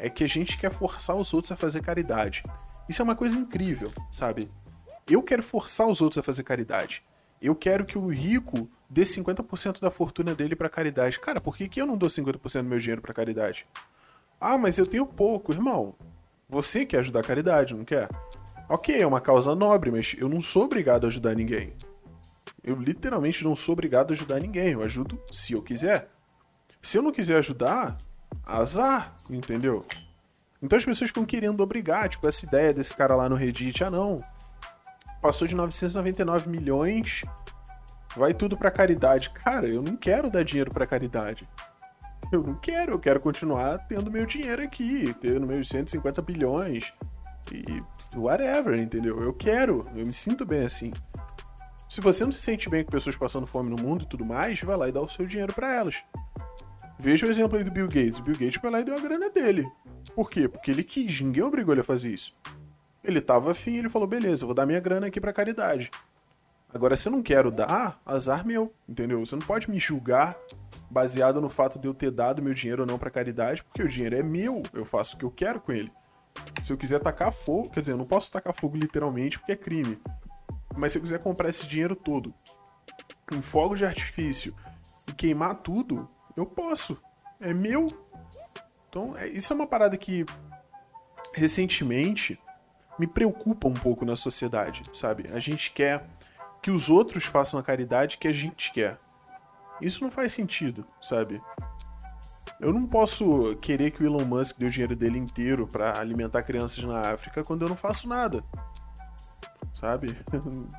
é 0.00 0.08
que 0.08 0.24
a 0.24 0.26
gente 0.26 0.56
quer 0.56 0.72
forçar 0.72 1.14
os 1.14 1.34
outros 1.34 1.52
a 1.52 1.56
fazer 1.56 1.82
caridade. 1.82 2.42
Isso 2.88 3.02
é 3.02 3.04
uma 3.04 3.14
coisa 3.14 3.36
incrível, 3.36 3.92
sabe? 4.10 4.50
Eu 5.06 5.22
quero 5.22 5.42
forçar 5.42 5.86
os 5.86 6.00
outros 6.00 6.18
a 6.18 6.22
fazer 6.22 6.42
caridade. 6.42 7.04
Eu 7.40 7.54
quero 7.54 7.84
que 7.84 7.98
o 7.98 8.08
rico 8.08 8.68
dê 8.88 9.02
50% 9.02 9.78
da 9.78 9.90
fortuna 9.90 10.34
dele 10.34 10.56
para 10.56 10.70
caridade. 10.70 11.20
Cara, 11.20 11.40
por 11.40 11.56
que, 11.56 11.68
que 11.68 11.80
eu 11.80 11.86
não 11.86 11.98
dou 11.98 12.08
50% 12.08 12.62
do 12.62 12.68
meu 12.68 12.78
dinheiro 12.78 13.02
para 13.02 13.12
caridade? 13.12 13.66
Ah, 14.40 14.56
mas 14.56 14.78
eu 14.78 14.86
tenho 14.86 15.06
pouco, 15.06 15.52
irmão. 15.52 15.94
Você 16.48 16.86
quer 16.86 17.00
ajudar 17.00 17.20
a 17.20 17.24
caridade, 17.24 17.74
não 17.74 17.84
quer? 17.84 18.08
Ok, 18.68 19.00
é 19.00 19.06
uma 19.06 19.20
causa 19.20 19.54
nobre, 19.54 19.90
mas 19.90 20.16
eu 20.18 20.28
não 20.28 20.40
sou 20.40 20.64
obrigado 20.64 21.04
a 21.04 21.08
ajudar 21.08 21.34
ninguém. 21.34 21.74
Eu 22.64 22.74
literalmente 22.76 23.44
não 23.44 23.54
sou 23.54 23.74
obrigado 23.74 24.10
a 24.10 24.14
ajudar 24.14 24.40
ninguém. 24.40 24.72
Eu 24.72 24.82
ajudo 24.82 25.20
se 25.30 25.52
eu 25.52 25.62
quiser. 25.62 26.08
Se 26.80 26.96
eu 26.96 27.02
não 27.02 27.12
quiser 27.12 27.36
ajudar, 27.36 27.98
azar, 28.58 29.14
entendeu? 29.28 29.84
Então 30.62 30.76
as 30.76 30.84
pessoas 30.84 31.10
ficam 31.10 31.24
querendo 31.24 31.60
obrigar, 31.60 32.08
tipo, 32.08 32.26
essa 32.26 32.44
ideia 32.44 32.74
desse 32.74 32.94
cara 32.94 33.16
lá 33.16 33.28
no 33.28 33.34
Reddit, 33.34 33.82
ah 33.82 33.90
não, 33.90 34.22
passou 35.22 35.48
de 35.48 35.54
999 35.54 36.48
milhões, 36.48 37.24
vai 38.16 38.34
tudo 38.34 38.56
pra 38.56 38.70
caridade. 38.70 39.30
Cara, 39.30 39.66
eu 39.66 39.82
não 39.82 39.96
quero 39.96 40.30
dar 40.30 40.44
dinheiro 40.44 40.70
pra 40.70 40.86
caridade. 40.86 41.48
Eu 42.30 42.42
não 42.42 42.54
quero, 42.54 42.92
eu 42.92 42.98
quero 42.98 43.20
continuar 43.20 43.78
tendo 43.88 44.10
meu 44.10 44.26
dinheiro 44.26 44.62
aqui, 44.62 45.14
tendo 45.20 45.46
meus 45.46 45.68
150 45.68 46.22
bilhões 46.22 46.92
e 47.50 47.82
whatever, 48.16 48.78
entendeu? 48.78 49.20
Eu 49.20 49.32
quero, 49.32 49.88
eu 49.96 50.06
me 50.06 50.12
sinto 50.12 50.46
bem 50.46 50.64
assim. 50.64 50.92
Se 51.88 52.00
você 52.00 52.24
não 52.24 52.30
se 52.30 52.40
sente 52.40 52.68
bem 52.68 52.84
com 52.84 52.90
pessoas 52.92 53.16
passando 53.16 53.48
fome 53.48 53.68
no 53.68 53.82
mundo 53.82 54.04
e 54.04 54.08
tudo 54.08 54.24
mais, 54.24 54.60
vai 54.62 54.76
lá 54.76 54.88
e 54.88 54.92
dá 54.92 55.00
o 55.00 55.08
seu 55.08 55.26
dinheiro 55.26 55.52
para 55.52 55.74
elas. 55.74 56.04
Veja 57.00 57.26
o 57.26 57.30
exemplo 57.30 57.56
aí 57.56 57.64
do 57.64 57.70
Bill 57.70 57.86
Gates. 57.86 58.18
O 58.18 58.22
Bill 58.22 58.36
Gates 58.36 58.60
foi 58.60 58.70
lá 58.70 58.80
e 58.80 58.84
deu 58.84 58.94
a 58.94 59.00
grana 59.00 59.30
dele. 59.30 59.66
Por 60.14 60.30
quê? 60.30 60.46
Porque 60.48 60.70
ele 60.70 60.84
quis, 60.84 61.20
ninguém 61.20 61.42
obrigou 61.42 61.72
ele 61.72 61.80
a 61.80 61.84
fazer 61.84 62.12
isso. 62.12 62.36
Ele 63.02 63.22
tava 63.22 63.52
afim, 63.52 63.76
ele 63.76 63.88
falou: 63.88 64.06
beleza, 64.06 64.44
vou 64.44 64.54
dar 64.54 64.66
minha 64.66 64.80
grana 64.80 65.06
aqui 65.06 65.18
pra 65.18 65.32
caridade. 65.32 65.90
Agora, 66.72 66.94
se 66.94 67.08
eu 67.08 67.12
não 67.12 67.22
quero 67.22 67.50
dar, 67.50 67.98
azar 68.04 68.46
meu, 68.46 68.72
entendeu? 68.86 69.18
Você 69.20 69.34
não 69.34 69.44
pode 69.44 69.68
me 69.70 69.78
julgar 69.78 70.36
baseado 70.90 71.40
no 71.40 71.48
fato 71.48 71.78
de 71.78 71.88
eu 71.88 71.94
ter 71.94 72.10
dado 72.10 72.42
meu 72.42 72.52
dinheiro 72.52 72.82
ou 72.82 72.86
não 72.86 72.98
pra 72.98 73.10
caridade, 73.10 73.64
porque 73.64 73.82
o 73.82 73.88
dinheiro 73.88 74.16
é 74.16 74.22
meu, 74.22 74.62
eu 74.72 74.84
faço 74.84 75.16
o 75.16 75.18
que 75.18 75.24
eu 75.24 75.30
quero 75.30 75.58
com 75.58 75.72
ele. 75.72 75.90
Se 76.62 76.72
eu 76.72 76.76
quiser 76.76 77.00
tacar 77.00 77.32
fogo, 77.32 77.70
quer 77.70 77.80
dizer, 77.80 77.92
eu 77.92 77.96
não 77.96 78.06
posso 78.06 78.30
tacar 78.30 78.54
fogo 78.54 78.76
literalmente 78.76 79.38
porque 79.38 79.52
é 79.52 79.56
crime. 79.56 79.98
Mas 80.76 80.92
se 80.92 80.98
eu 80.98 81.02
quiser 81.02 81.18
comprar 81.18 81.48
esse 81.48 81.66
dinheiro 81.66 81.96
todo 81.96 82.32
em 83.32 83.40
fogo 83.40 83.74
de 83.74 83.84
artifício 83.84 84.54
e 85.08 85.12
queimar 85.12 85.56
tudo, 85.56 86.08
eu 86.36 86.46
posso. 86.46 87.00
É 87.40 87.52
meu. 87.52 87.88
Então, 88.88 89.16
é, 89.16 89.28
isso 89.28 89.52
é 89.52 89.56
uma 89.56 89.66
parada 89.66 89.96
que 89.96 90.26
recentemente 91.34 92.38
me 92.98 93.06
preocupa 93.06 93.68
um 93.68 93.74
pouco 93.74 94.04
na 94.04 94.16
sociedade, 94.16 94.82
sabe? 94.92 95.30
A 95.32 95.40
gente 95.40 95.70
quer 95.70 96.06
que 96.60 96.70
os 96.70 96.90
outros 96.90 97.24
façam 97.24 97.58
a 97.58 97.62
caridade 97.62 98.18
que 98.18 98.28
a 98.28 98.32
gente 98.32 98.72
quer. 98.72 98.98
Isso 99.80 100.04
não 100.04 100.10
faz 100.10 100.32
sentido, 100.32 100.86
sabe? 101.00 101.40
Eu 102.60 102.72
não 102.74 102.86
posso 102.86 103.56
querer 103.56 103.90
que 103.90 104.02
o 104.02 104.06
Elon 104.06 104.26
Musk 104.26 104.58
dê 104.58 104.66
o 104.66 104.70
dinheiro 104.70 104.94
dele 104.94 105.18
inteiro 105.18 105.66
para 105.66 105.98
alimentar 105.98 106.42
crianças 106.42 106.84
na 106.84 107.12
África 107.12 107.42
quando 107.42 107.62
eu 107.62 107.68
não 107.70 107.76
faço 107.76 108.06
nada. 108.06 108.44
Sabe? 109.72 110.16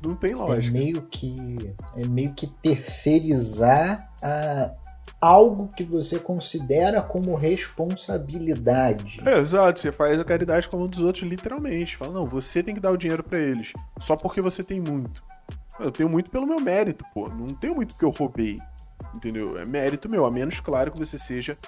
Não 0.00 0.14
tem 0.14 0.34
lógica. 0.34 0.76
É 0.76 0.80
meio 0.80 1.02
que 1.06 1.74
é 1.96 2.06
meio 2.06 2.34
que 2.34 2.46
terceirizar 2.46 4.12
a, 4.24 4.72
algo 5.20 5.68
que 5.68 5.84
você 5.84 6.18
considera 6.18 7.02
como 7.02 7.34
responsabilidade. 7.34 9.20
É, 9.24 9.38
exato, 9.38 9.78
você 9.78 9.92
faz 9.92 10.20
a 10.20 10.24
caridade 10.24 10.68
com 10.68 10.78
um 10.78 10.86
dos 10.86 11.00
outros 11.00 11.28
literalmente. 11.28 11.96
Fala, 11.96 12.12
não, 12.12 12.26
você 12.26 12.62
tem 12.62 12.74
que 12.74 12.80
dar 12.80 12.90
o 12.90 12.96
dinheiro 12.96 13.22
para 13.22 13.38
eles, 13.38 13.72
só 14.00 14.16
porque 14.16 14.40
você 14.40 14.64
tem 14.64 14.80
muito. 14.80 15.22
Eu 15.78 15.90
tenho 15.90 16.08
muito 16.08 16.30
pelo 16.30 16.46
meu 16.46 16.60
mérito, 16.60 17.04
pô. 17.12 17.28
Não 17.28 17.48
tenho 17.54 17.74
muito 17.74 17.90
porque 17.90 18.04
eu 18.04 18.10
roubei. 18.10 18.60
Entendeu? 19.14 19.58
É 19.58 19.64
mérito 19.64 20.08
meu, 20.08 20.24
a 20.24 20.30
menos 20.30 20.60
claro 20.60 20.90
que 20.90 20.98
você 20.98 21.18
seja 21.18 21.58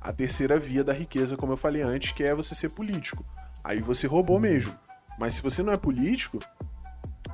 a 0.00 0.12
terceira 0.12 0.58
via 0.58 0.84
da 0.84 0.92
riqueza, 0.92 1.36
como 1.36 1.52
eu 1.52 1.56
falei 1.56 1.82
antes, 1.82 2.12
que 2.12 2.22
é 2.22 2.34
você 2.34 2.54
ser 2.54 2.70
político. 2.70 3.24
Aí 3.64 3.80
você 3.80 4.06
roubou 4.06 4.38
mesmo. 4.38 4.74
Mas 5.18 5.34
se 5.34 5.42
você 5.42 5.62
não 5.62 5.72
é 5.72 5.76
político, 5.76 6.38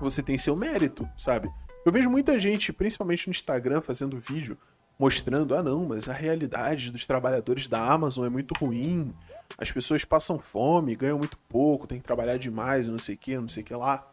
você 0.00 0.22
tem 0.22 0.38
seu 0.38 0.56
mérito, 0.56 1.08
sabe? 1.16 1.50
Eu 1.84 1.90
vejo 1.90 2.08
muita 2.08 2.38
gente, 2.38 2.72
principalmente 2.72 3.26
no 3.26 3.32
Instagram, 3.32 3.80
fazendo 3.80 4.18
vídeo 4.18 4.56
mostrando, 4.98 5.54
ah 5.56 5.62
não, 5.62 5.84
mas 5.84 6.08
a 6.08 6.12
realidade 6.12 6.92
dos 6.92 7.06
trabalhadores 7.06 7.66
da 7.66 7.84
Amazon 7.84 8.24
é 8.24 8.28
muito 8.28 8.54
ruim, 8.54 9.12
as 9.58 9.72
pessoas 9.72 10.04
passam 10.04 10.38
fome, 10.38 10.94
ganham 10.94 11.18
muito 11.18 11.36
pouco, 11.48 11.88
tem 11.88 11.98
que 11.98 12.04
trabalhar 12.04 12.36
demais, 12.36 12.86
não 12.86 12.98
sei 12.98 13.16
o 13.16 13.18
que, 13.18 13.36
não 13.36 13.48
sei 13.48 13.64
o 13.64 13.66
que 13.66 13.74
lá. 13.74 14.06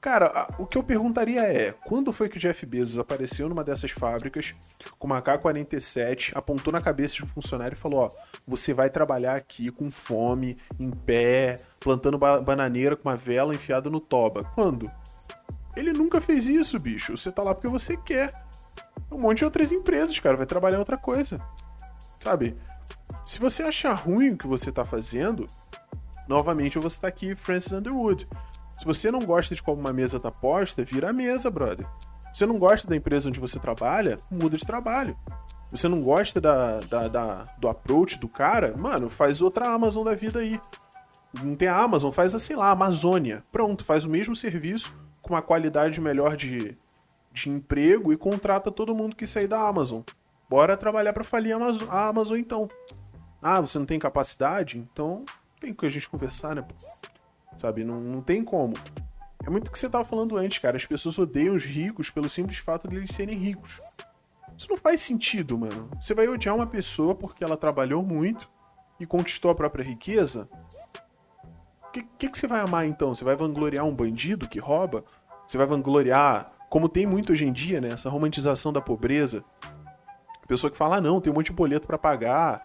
Cara, 0.00 0.52
o 0.58 0.66
que 0.66 0.76
eu 0.76 0.82
perguntaria 0.82 1.40
é, 1.42 1.72
quando 1.72 2.12
foi 2.12 2.28
que 2.28 2.36
o 2.36 2.40
Jeff 2.40 2.66
Bezos 2.66 2.98
apareceu 2.98 3.48
numa 3.48 3.64
dessas 3.64 3.90
fábricas 3.90 4.54
com 4.98 5.06
uma 5.06 5.22
K-47, 5.22 6.32
apontou 6.34 6.72
na 6.72 6.80
cabeça 6.80 7.14
de 7.14 7.24
um 7.24 7.28
funcionário 7.28 7.74
e 7.74 7.78
falou, 7.78 8.00
ó, 8.00 8.10
você 8.46 8.74
vai 8.74 8.90
trabalhar 8.90 9.36
aqui 9.36 9.70
com 9.70 9.90
fome, 9.90 10.58
em 10.78 10.90
pé, 10.90 11.60
plantando 11.80 12.18
ba 12.18 12.38
bananeira 12.40 12.96
com 12.96 13.08
uma 13.08 13.16
vela 13.16 13.54
enfiada 13.54 13.88
no 13.88 14.00
toba. 14.00 14.44
Quando? 14.54 14.90
Ele 15.76 15.92
nunca 15.92 16.20
fez 16.20 16.46
isso, 16.46 16.78
bicho. 16.78 17.16
Você 17.16 17.30
tá 17.32 17.42
lá 17.42 17.54
porque 17.54 17.68
você 17.68 17.96
quer. 17.96 18.32
Um 19.10 19.18
monte 19.18 19.38
de 19.38 19.44
outras 19.44 19.72
empresas, 19.72 20.18
cara, 20.18 20.36
vai 20.36 20.46
trabalhar 20.46 20.76
em 20.76 20.80
outra 20.80 20.96
coisa. 20.96 21.40
Sabe? 22.20 22.56
Se 23.24 23.38
você 23.38 23.62
achar 23.62 23.92
ruim 23.92 24.30
o 24.30 24.36
que 24.36 24.46
você 24.46 24.72
tá 24.72 24.84
fazendo, 24.84 25.46
novamente 26.28 26.76
eu 26.76 26.82
vou 26.82 26.88
estar 26.88 27.08
aqui 27.08 27.34
Francis 27.34 27.72
Underwood. 27.72 28.28
Se 28.76 28.84
você 28.84 29.10
não 29.10 29.20
gosta 29.20 29.54
de 29.54 29.62
como 29.62 29.80
uma 29.80 29.92
mesa 29.92 30.18
tá 30.18 30.30
posta, 30.30 30.84
vira 30.84 31.10
a 31.10 31.12
mesa, 31.12 31.50
brother. 31.50 31.86
Se 32.32 32.40
você 32.40 32.46
não 32.46 32.58
gosta 32.58 32.88
da 32.88 32.96
empresa 32.96 33.28
onde 33.28 33.38
você 33.38 33.58
trabalha, 33.58 34.18
muda 34.30 34.56
de 34.56 34.66
trabalho. 34.66 35.16
Se 35.70 35.82
você 35.82 35.88
não 35.88 36.02
gosta 36.02 36.40
da, 36.40 36.80
da, 36.80 37.08
da, 37.08 37.44
do 37.58 37.68
approach 37.68 38.18
do 38.18 38.28
cara, 38.28 38.76
mano, 38.76 39.08
faz 39.08 39.40
outra 39.40 39.68
Amazon 39.68 40.04
da 40.04 40.14
vida 40.14 40.40
aí. 40.40 40.60
Não 41.42 41.54
tem 41.54 41.68
a 41.68 41.76
Amazon, 41.76 42.12
faz 42.12 42.34
a, 42.34 42.38
sei 42.38 42.56
lá, 42.56 42.66
a 42.66 42.72
Amazônia. 42.72 43.44
Pronto, 43.50 43.84
faz 43.84 44.04
o 44.04 44.10
mesmo 44.10 44.34
serviço 44.34 44.92
com 45.24 45.34
uma 45.34 45.42
qualidade 45.42 46.00
melhor 46.00 46.36
de, 46.36 46.76
de 47.32 47.50
emprego 47.50 48.12
e 48.12 48.16
contrata 48.16 48.70
todo 48.70 48.94
mundo 48.94 49.16
que 49.16 49.26
sair 49.26 49.48
da 49.48 49.66
Amazon. 49.66 50.02
Bora 50.48 50.76
trabalhar 50.76 51.12
para 51.14 51.24
falir 51.24 51.56
a 51.88 52.08
Amazon, 52.08 52.38
então. 52.38 52.68
Ah, 53.42 53.60
você 53.60 53.78
não 53.78 53.86
tem 53.86 53.98
capacidade? 53.98 54.78
Então 54.78 55.24
tem 55.58 55.72
que 55.72 55.86
a 55.86 55.88
gente 55.88 56.08
conversar, 56.08 56.54
né? 56.54 56.64
sabe? 57.56 57.84
Não, 57.84 58.00
não 58.00 58.20
tem 58.20 58.44
como. 58.44 58.74
É 59.44 59.50
muito 59.50 59.68
o 59.68 59.70
que 59.70 59.78
você 59.78 59.88
tava 59.88 60.04
falando 60.04 60.36
antes, 60.36 60.58
cara. 60.58 60.76
As 60.76 60.86
pessoas 60.86 61.18
odeiam 61.18 61.54
os 61.54 61.64
ricos 61.64 62.10
pelo 62.10 62.28
simples 62.28 62.58
fato 62.58 62.88
de 62.88 62.96
eles 62.96 63.10
serem 63.10 63.38
ricos. 63.38 63.80
Isso 64.56 64.68
não 64.70 64.76
faz 64.76 65.00
sentido, 65.00 65.58
mano. 65.58 65.88
Você 66.00 66.14
vai 66.14 66.28
odiar 66.28 66.54
uma 66.54 66.66
pessoa 66.66 67.14
porque 67.14 67.42
ela 67.42 67.56
trabalhou 67.56 68.02
muito 68.02 68.50
e 69.00 69.06
conquistou 69.06 69.50
a 69.50 69.54
própria 69.54 69.84
riqueza? 69.84 70.48
Que, 71.94 72.02
que, 72.18 72.28
que, 72.28 72.36
você 72.36 72.48
vai 72.48 72.58
amar 72.58 72.88
então? 72.88 73.14
Você 73.14 73.22
vai 73.22 73.36
vangloriar 73.36 73.84
um 73.84 73.94
bandido 73.94 74.48
que 74.48 74.58
rouba? 74.58 75.04
Você 75.46 75.56
vai 75.56 75.64
vangloriar, 75.64 76.50
como 76.68 76.88
tem 76.88 77.06
muito 77.06 77.30
hoje 77.30 77.46
em 77.46 77.52
dia, 77.52 77.80
né? 77.80 77.90
Essa 77.90 78.10
romantização 78.10 78.72
da 78.72 78.80
pobreza. 78.80 79.44
Pessoa 80.48 80.72
que 80.72 80.76
fala, 80.76 80.96
ah, 80.96 81.00
não, 81.00 81.20
tem 81.20 81.32
um 81.32 81.36
monte 81.36 81.46
de 81.46 81.52
boleto 81.52 81.86
para 81.86 81.96
pagar, 81.96 82.62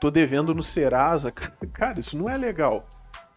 tô 0.00 0.10
devendo 0.10 0.52
no 0.52 0.64
Serasa. 0.64 1.30
Cara, 1.72 2.00
isso 2.00 2.18
não 2.18 2.28
é 2.28 2.36
legal. 2.36 2.88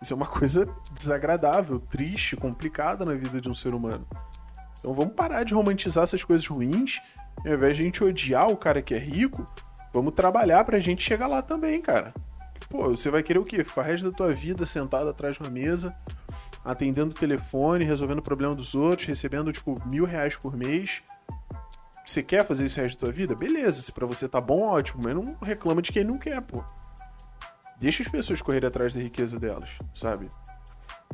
Isso 0.01 0.13
é 0.13 0.15
uma 0.15 0.25
coisa 0.25 0.67
desagradável, 0.91 1.79
triste, 1.79 2.35
complicada 2.35 3.05
na 3.05 3.13
vida 3.13 3.39
de 3.39 3.47
um 3.47 3.53
ser 3.53 3.75
humano. 3.75 4.07
Então 4.79 4.95
vamos 4.95 5.13
parar 5.13 5.43
de 5.43 5.53
romantizar 5.53 6.05
essas 6.05 6.23
coisas 6.23 6.47
ruins. 6.47 6.99
Ao 7.45 7.53
invés 7.53 7.77
de 7.77 7.83
a 7.83 7.85
gente 7.85 8.03
odiar 8.03 8.49
o 8.49 8.57
cara 8.57 8.81
que 8.81 8.95
é 8.95 8.99
rico, 8.99 9.45
vamos 9.93 10.15
trabalhar 10.15 10.63
pra 10.63 10.79
gente 10.79 11.03
chegar 11.03 11.27
lá 11.27 11.43
também, 11.43 11.79
cara. 11.83 12.15
Pô, 12.69 12.89
você 12.89 13.09
vai 13.09 13.21
querer 13.21 13.39
o 13.39 13.43
quê? 13.43 13.63
Ficar 13.63 13.81
o 13.81 13.83
resto 13.83 14.09
da 14.09 14.15
tua 14.15 14.33
vida 14.33 14.65
sentado 14.65 15.09
atrás 15.09 15.35
de 15.35 15.41
uma 15.41 15.49
mesa, 15.49 15.95
atendendo 16.63 17.11
o 17.11 17.17
telefone, 17.17 17.83
resolvendo 17.83 18.19
o 18.19 18.23
problema 18.23 18.55
dos 18.55 18.73
outros, 18.73 19.07
recebendo, 19.07 19.51
tipo, 19.51 19.81
mil 19.87 20.05
reais 20.05 20.35
por 20.35 20.55
mês. 20.55 21.01
Você 22.05 22.21
quer 22.21 22.45
fazer 22.45 22.65
isso 22.65 22.79
o 22.79 22.83
resto 22.83 22.97
da 22.97 23.07
tua 23.07 23.13
vida? 23.13 23.35
Beleza, 23.35 23.81
se 23.81 23.91
pra 23.91 24.05
você 24.05 24.27
tá 24.27 24.41
bom, 24.41 24.61
ótimo, 24.61 25.03
mas 25.03 25.15
não 25.15 25.37
reclama 25.41 25.81
de 25.81 25.91
quem 25.91 26.03
não 26.03 26.17
quer, 26.17 26.41
pô. 26.41 26.63
Deixa 27.77 28.03
as 28.03 28.09
pessoas 28.09 28.41
correrem 28.41 28.67
atrás 28.67 28.93
da 28.93 29.01
riqueza 29.01 29.39
delas, 29.39 29.77
sabe? 29.93 30.29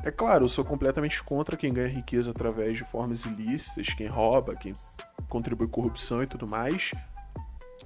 É 0.04 0.12
claro, 0.12 0.46
eu 0.46 0.48
sou 0.48 0.64
completamente 0.64 1.22
contra 1.24 1.58
quem 1.58 1.74
ganha 1.74 1.88
riqueza 1.88 2.32
através 2.32 2.78
de 2.78 2.86
formas 2.86 3.26
ilícitas, 3.26 3.94
quem 3.94 4.08
rouba, 4.08 4.56
quem 4.56 4.74
contribui 5.28 5.68
corrupção 5.68 6.24
e 6.24 6.28
tudo 6.28 6.48
mais. 6.48 6.94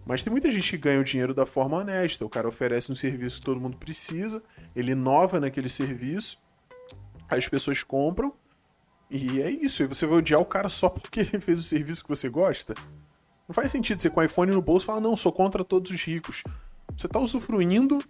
Mas 0.06 0.24
tem 0.24 0.32
muita 0.32 0.52
gente 0.52 0.70
que 0.70 0.78
ganha 0.78 1.00
o 1.00 1.04
dinheiro 1.04 1.34
da 1.34 1.46
forma 1.46 1.78
honesta. 1.78 2.26
O 2.26 2.30
cara 2.30 2.48
oferece 2.48 2.92
um 2.92 2.96
serviço 2.96 3.40
que 3.40 3.46
todo 3.46 3.60
mundo 3.60 3.78
precisa, 3.78 4.44
ele 4.76 4.92
inova 4.92 5.40
naquele 5.40 5.70
serviço, 5.70 6.38
as 7.30 7.48
pessoas 7.48 7.84
compram, 7.84 8.34
e 9.10 9.42
é 9.42 9.50
isso. 9.50 9.84
E 9.84 9.88
você 9.88 10.06
vai 10.06 10.18
odiar 10.18 10.42
o 10.42 10.46
cara 10.46 10.70
só 10.70 10.90
porque 10.90 11.22
ele 11.32 11.40
fez 11.40 11.60
o 11.60 11.64
serviço 11.64 12.04
que 12.04 12.10
você 12.10 12.28
gosta? 12.28 12.74
Não 13.48 13.54
faz 13.54 13.72
sentido 13.72 14.02
você 14.02 14.10
com 14.10 14.20
o 14.20 14.24
iPhone 14.24 14.52
no 14.52 14.62
bolso 14.62 14.86
falar, 14.86 15.00
não, 15.02 15.16
sou 15.16 15.32
contra 15.32 15.64
todos 15.64 15.92
os 15.92 16.02
ricos. 16.02 16.44
Você 16.98 17.08
está 17.08 17.20
usufruindo 17.20 18.04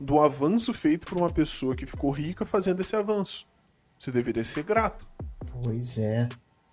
do 0.00 0.20
avanço 0.20 0.72
feito 0.72 1.06
por 1.06 1.18
uma 1.18 1.30
pessoa 1.30 1.74
que 1.74 1.86
ficou 1.86 2.10
rica 2.10 2.44
fazendo 2.44 2.80
esse 2.80 2.94
avanço. 2.94 3.46
Você 3.98 4.10
deveria 4.10 4.44
ser 4.44 4.62
grato. 4.62 5.06
Pois 5.62 5.98
é. 5.98 6.28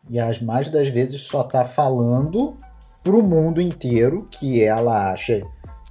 E 0.10 0.19
as 0.19 0.39
mais 0.39 0.69
das 0.69 0.88
vezes 0.89 1.21
só 1.21 1.43
tá 1.43 1.65
falando 1.65 2.56
pro 3.05 3.21
mundo 3.21 3.61
inteiro 3.61 4.27
que 4.31 4.63
ela 4.63 5.11
acha 5.11 5.45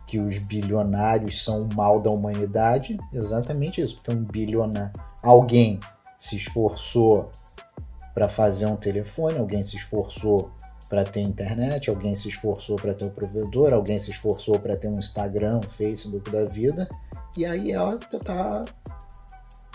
que 0.04 0.18
os 0.18 0.36
bilionários 0.36 1.44
são 1.44 1.62
o 1.62 1.72
mal 1.72 2.00
da 2.00 2.10
humanidade. 2.10 2.98
Exatamente 3.12 3.80
isso, 3.80 3.94
porque 3.94 4.12
um 4.12 4.24
bilionário, 4.24 4.92
alguém 5.22 5.78
se 6.18 6.34
esforçou 6.34 7.30
para 8.12 8.28
fazer 8.28 8.66
um 8.66 8.74
telefone, 8.74 9.38
alguém 9.38 9.62
se 9.62 9.76
esforçou 9.76 10.50
para 10.88 11.04
ter 11.04 11.20
internet, 11.20 11.88
alguém 11.88 12.16
se 12.16 12.28
esforçou 12.28 12.74
para 12.74 12.92
ter 12.92 13.04
o 13.04 13.08
um 13.08 13.12
provedor, 13.12 13.72
alguém 13.72 13.98
se 13.98 14.10
esforçou 14.10 14.58
para 14.58 14.76
ter 14.76 14.88
um 14.88 14.98
Instagram, 14.98 15.60
um 15.64 15.70
Facebook 15.70 16.28
da 16.32 16.44
vida, 16.44 16.88
e 17.36 17.46
aí 17.46 17.70
ela 17.70 17.96
tá, 17.98 18.64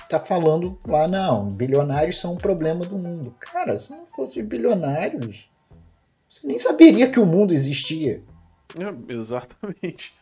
tá 0.09 0.19
falando 0.19 0.77
lá, 0.85 1.07
não, 1.07 1.47
bilionários 1.47 2.19
são 2.19 2.33
um 2.33 2.37
problema 2.37 2.85
do 2.85 2.97
mundo. 2.97 3.33
Cara, 3.39 3.77
se 3.77 3.91
não 3.91 4.05
fosse 4.07 4.43
bilionários, 4.43 5.49
você 6.29 6.45
nem 6.47 6.59
saberia 6.59 7.11
que 7.11 7.19
o 7.19 7.25
mundo 7.25 7.53
existia. 7.53 8.23
É, 8.77 9.13
exatamente. 9.13 10.13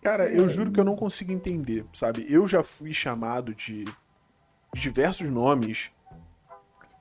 Cara, 0.00 0.28
eu 0.28 0.48
juro 0.48 0.70
que 0.70 0.78
eu 0.78 0.84
não 0.84 0.94
consigo 0.94 1.32
entender, 1.32 1.84
sabe? 1.92 2.24
Eu 2.28 2.46
já 2.46 2.62
fui 2.62 2.92
chamado 2.92 3.54
de 3.54 3.84
diversos 4.72 5.28
nomes 5.28 5.90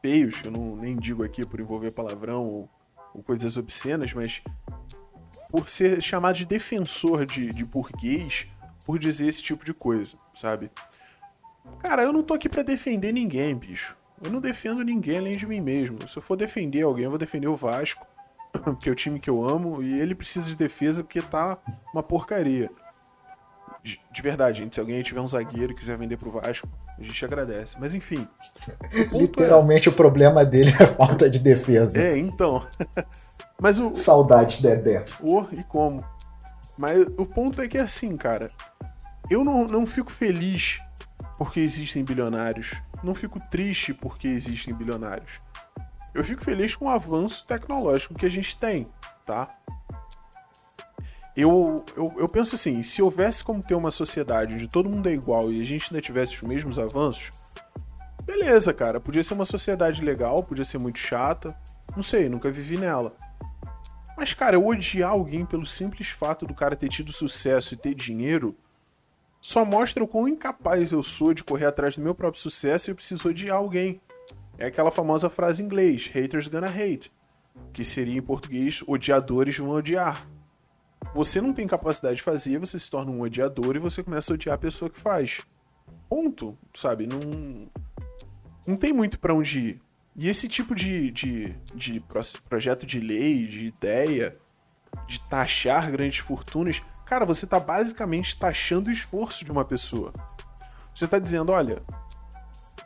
feios, 0.01 0.41
que 0.41 0.47
eu 0.47 0.51
não 0.51 0.75
nem 0.75 0.95
digo 0.95 1.23
aqui 1.23 1.45
por 1.45 1.59
envolver 1.59 1.91
palavrão 1.91 2.45
ou, 2.45 2.69
ou 3.13 3.21
coisas 3.21 3.55
obscenas, 3.55 4.13
mas 4.13 4.41
por 5.49 5.69
ser 5.69 6.01
chamado 6.01 6.35
de 6.35 6.45
defensor 6.45 7.25
de, 7.25 7.53
de 7.53 7.63
burguês 7.63 8.47
por 8.85 8.97
dizer 8.97 9.27
esse 9.27 9.43
tipo 9.43 9.65
de 9.65 9.73
coisa, 9.73 10.17
sabe? 10.33 10.71
Cara, 11.79 12.03
eu 12.03 12.13
não 12.13 12.23
tô 12.23 12.33
aqui 12.33 12.47
para 12.47 12.63
defender 12.63 13.11
ninguém, 13.11 13.55
bicho. 13.55 13.96
Eu 14.23 14.31
não 14.31 14.41
defendo 14.41 14.83
ninguém 14.83 15.19
além 15.19 15.37
de 15.37 15.45
mim 15.45 15.61
mesmo. 15.61 16.07
Se 16.07 16.17
eu 16.17 16.21
for 16.21 16.35
defender 16.35 16.83
alguém, 16.83 17.05
eu 17.05 17.09
vou 17.09 17.19
defender 17.19 17.47
o 17.47 17.55
Vasco, 17.55 18.05
que 18.81 18.89
é 18.89 18.91
o 18.91 18.95
time 18.95 19.19
que 19.19 19.29
eu 19.29 19.43
amo, 19.43 19.81
e 19.81 19.99
ele 19.99 20.15
precisa 20.15 20.49
de 20.49 20.55
defesa 20.55 21.03
porque 21.03 21.21
tá 21.21 21.57
uma 21.93 22.01
porcaria. 22.01 22.69
De, 23.83 24.01
de 24.11 24.21
verdade, 24.21 24.59
gente. 24.59 24.75
Se 24.75 24.79
alguém 24.79 25.01
tiver 25.01 25.21
um 25.21 25.27
zagueiro 25.27 25.71
e 25.71 25.75
quiser 25.75 25.97
vender 25.97 26.17
pro 26.17 26.31
Vasco, 26.31 26.67
a 26.97 27.03
gente 27.03 27.23
agradece. 27.23 27.77
Mas 27.79 27.93
enfim. 27.93 28.27
O 29.11 29.17
Literalmente 29.21 29.87
é... 29.87 29.91
o 29.91 29.95
problema 29.95 30.43
dele 30.43 30.73
é 30.79 30.83
a 30.83 30.87
falta 30.87 31.29
de 31.29 31.39
defesa. 31.39 32.01
É, 32.01 32.17
então. 32.17 32.65
Mas 33.59 33.79
o. 33.79 33.93
Saudade, 33.93 34.61
Dedé. 34.61 35.05
O 35.21 35.45
e 35.51 35.63
como. 35.63 36.03
Mas 36.77 37.01
o 37.17 37.25
ponto 37.25 37.61
é 37.61 37.67
que 37.67 37.77
é 37.77 37.81
assim, 37.81 38.15
cara. 38.17 38.51
Eu 39.29 39.43
não, 39.43 39.67
não 39.67 39.85
fico 39.85 40.11
feliz 40.11 40.79
porque 41.37 41.59
existem 41.59 42.03
bilionários. 42.03 42.81
Não 43.03 43.13
fico 43.13 43.39
triste 43.39 43.93
porque 43.93 44.27
existem 44.27 44.73
bilionários. 44.73 45.39
eu 46.13 46.23
fico 46.23 46.43
feliz 46.43 46.75
com 46.75 46.85
o 46.85 46.89
avanço 46.89 47.45
tecnológico 47.45 48.15
que 48.15 48.25
a 48.25 48.31
gente 48.31 48.57
tem, 48.57 48.87
tá? 49.25 49.55
Eu, 51.35 51.85
eu, 51.95 52.15
eu 52.17 52.27
penso 52.27 52.55
assim, 52.55 52.81
se 52.81 52.99
houvesse 53.01 53.43
como 53.43 53.61
ter 53.61 53.75
uma 53.75 53.91
sociedade 53.91 54.55
onde 54.55 54.67
todo 54.67 54.89
mundo 54.89 55.07
é 55.07 55.13
igual 55.13 55.51
e 55.51 55.61
a 55.61 55.63
gente 55.63 55.91
ainda 55.91 56.01
tivesse 56.01 56.33
os 56.33 56.41
mesmos 56.41 56.79
avanços, 56.79 57.29
beleza, 58.25 58.73
cara, 58.73 58.99
podia 58.99 59.21
ser 59.21 59.35
uma 59.35 59.45
sociedade 59.45 60.03
legal, 60.03 60.43
podia 60.43 60.65
ser 60.65 60.79
muito 60.79 60.97
chata, 60.97 61.55
não 61.95 62.01
sei, 62.01 62.27
nunca 62.27 62.49
vivi 62.49 62.77
nela. 62.77 63.15
Mas, 64.17 64.33
cara, 64.33 64.55
eu 64.55 64.65
odiar 64.65 65.11
alguém 65.11 65.45
pelo 65.45 65.65
simples 65.65 66.09
fato 66.09 66.47
do 66.47 66.55
cara 66.55 66.75
ter 66.75 66.89
tido 66.89 67.13
sucesso 67.13 67.75
e 67.75 67.77
ter 67.77 67.93
dinheiro 67.93 68.57
só 69.41 69.63
mostra 69.63 70.03
o 70.03 70.07
quão 70.07 70.27
incapaz 70.27 70.91
eu 70.91 71.01
sou 71.03 71.33
de 71.33 71.43
correr 71.43 71.65
atrás 71.65 71.95
do 71.95 72.03
meu 72.03 72.15
próprio 72.15 72.41
sucesso 72.41 72.89
e 72.89 72.91
eu 72.91 72.95
preciso 72.95 73.29
odiar 73.29 73.57
alguém. 73.57 74.01
É 74.57 74.67
aquela 74.67 74.91
famosa 74.91 75.29
frase 75.29 75.61
em 75.61 75.65
inglês, 75.65 76.07
haters 76.07 76.47
gonna 76.47 76.67
hate, 76.67 77.11
que 77.71 77.85
seria 77.85 78.17
em 78.17 78.21
português, 78.21 78.83
odiadores 78.87 79.57
vão 79.57 79.69
odiar. 79.69 80.27
Você 81.13 81.39
não 81.39 81.53
tem 81.53 81.67
capacidade 81.67 82.17
de 82.17 82.23
fazer, 82.23 82.57
você 82.57 82.77
se 82.77 82.89
torna 82.89 83.11
um 83.11 83.21
odiador 83.21 83.75
e 83.75 83.79
você 83.79 84.03
começa 84.03 84.33
a 84.33 84.35
odiar 84.35 84.55
a 84.55 84.59
pessoa 84.59 84.89
que 84.89 84.99
faz. 84.99 85.41
Ponto, 86.09 86.57
sabe? 86.73 87.07
Não, 87.07 87.19
não 88.65 88.75
tem 88.75 88.91
muito 88.91 89.19
para 89.19 89.33
onde 89.33 89.59
ir. 89.59 89.81
E 90.15 90.27
esse 90.27 90.47
tipo 90.47 90.73
de, 90.73 91.11
de, 91.11 91.55
de 91.75 92.03
projeto 92.49 92.85
de 92.85 92.99
lei, 92.99 93.45
de 93.45 93.67
ideia, 93.67 94.35
de 95.07 95.19
taxar 95.21 95.91
grandes 95.91 96.17
fortunas, 96.17 96.81
cara, 97.07 97.25
você 97.25 97.45
está 97.45 97.59
basicamente 97.59 98.37
taxando 98.37 98.89
o 98.89 98.91
esforço 98.91 99.45
de 99.45 99.51
uma 99.51 99.63
pessoa. 99.63 100.13
Você 100.93 101.05
está 101.05 101.17
dizendo, 101.17 101.51
olha, 101.51 101.81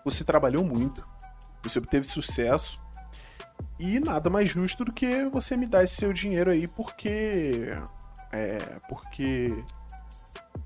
você 0.06 0.24
trabalhou 0.24 0.64
muito, 0.64 1.06
você 1.64 1.80
obteve 1.80 2.08
sucesso. 2.08 2.80
E 3.80 4.00
nada 4.00 4.30
mais 4.30 4.50
justo 4.50 4.86
do 4.86 4.94
que 4.94 5.26
você 5.26 5.58
me 5.58 5.66
dar 5.66 5.84
esse 5.84 5.96
seu 5.96 6.14
dinheiro 6.14 6.52
aí 6.52 6.68
porque. 6.68 7.76
É. 8.32 8.58
Porque. 8.88 9.64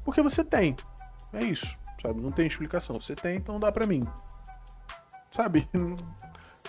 Porque 0.04 0.22
você 0.22 0.44
tem. 0.44 0.76
É 1.32 1.42
isso, 1.44 1.78
sabe? 2.02 2.22
Não 2.22 2.32
tem 2.32 2.46
explicação. 2.46 3.00
Você 3.00 3.16
tem, 3.16 3.38
então 3.38 3.60
dá 3.60 3.72
pra 3.72 3.88
mim. 3.88 4.06
Sabe? 5.32 5.68
Não, 5.74 5.96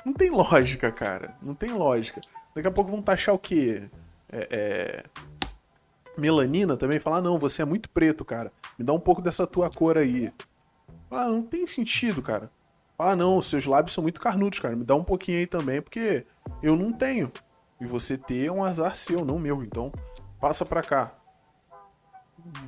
não 0.04 0.12
tem 0.12 0.30
lógica, 0.30 0.92
cara. 0.92 1.36
Não 1.42 1.52
tem 1.54 1.72
lógica. 1.72 2.20
Daqui 2.54 2.68
a 2.68 2.70
pouco 2.70 2.92
vão 2.92 3.02
taxar 3.02 3.34
o 3.34 3.38
quê? 3.38 3.90
É, 4.30 4.48
é... 4.50 5.02
Melanina 6.16 6.76
também? 6.76 6.98
Falar, 6.98 7.18
ah, 7.18 7.22
não, 7.22 7.38
você 7.38 7.62
é 7.62 7.64
muito 7.64 7.88
preto, 7.90 8.24
cara. 8.24 8.52
Me 8.78 8.84
dá 8.84 8.92
um 8.92 9.00
pouco 9.00 9.20
dessa 9.20 9.46
tua 9.46 9.70
cor 9.70 9.98
aí. 9.98 10.32
Ah, 11.10 11.26
não 11.28 11.42
tem 11.42 11.66
sentido, 11.66 12.22
cara. 12.22 12.50
Ah, 12.98 13.14
não, 13.14 13.42
seus 13.42 13.66
lábios 13.66 13.94
são 13.94 14.02
muito 14.02 14.20
carnudos, 14.20 14.58
cara. 14.58 14.74
Me 14.74 14.84
dá 14.84 14.94
um 14.94 15.04
pouquinho 15.04 15.38
aí 15.38 15.46
também, 15.46 15.82
porque 15.82 16.24
eu 16.62 16.76
não 16.76 16.92
tenho. 16.92 17.30
E 17.80 17.84
você 17.84 18.16
ter 18.16 18.46
é 18.46 18.52
um 18.52 18.64
azar 18.64 18.96
seu, 18.96 19.24
não 19.24 19.38
meu. 19.38 19.62
Então, 19.62 19.92
passa 20.40 20.64
pra 20.64 20.82
cá. 20.82 21.14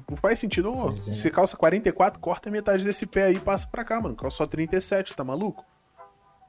Não 0.09 0.17
faz 0.17 0.39
sentido. 0.39 0.73
Oh, 0.73 0.91
é. 0.91 1.01
Você 1.01 1.31
calça 1.31 1.57
44, 1.57 2.21
corta 2.21 2.51
metade 2.51 2.85
desse 2.85 3.07
pé 3.07 3.25
aí 3.25 3.37
e 3.37 3.41
passa 3.41 3.67
pra 3.69 3.85
cá, 3.85 4.01
mano. 4.01 4.15
Calça 4.15 4.39
só 4.39 4.47
37, 4.47 5.15
tá 5.15 5.25
maluco? 5.25 5.65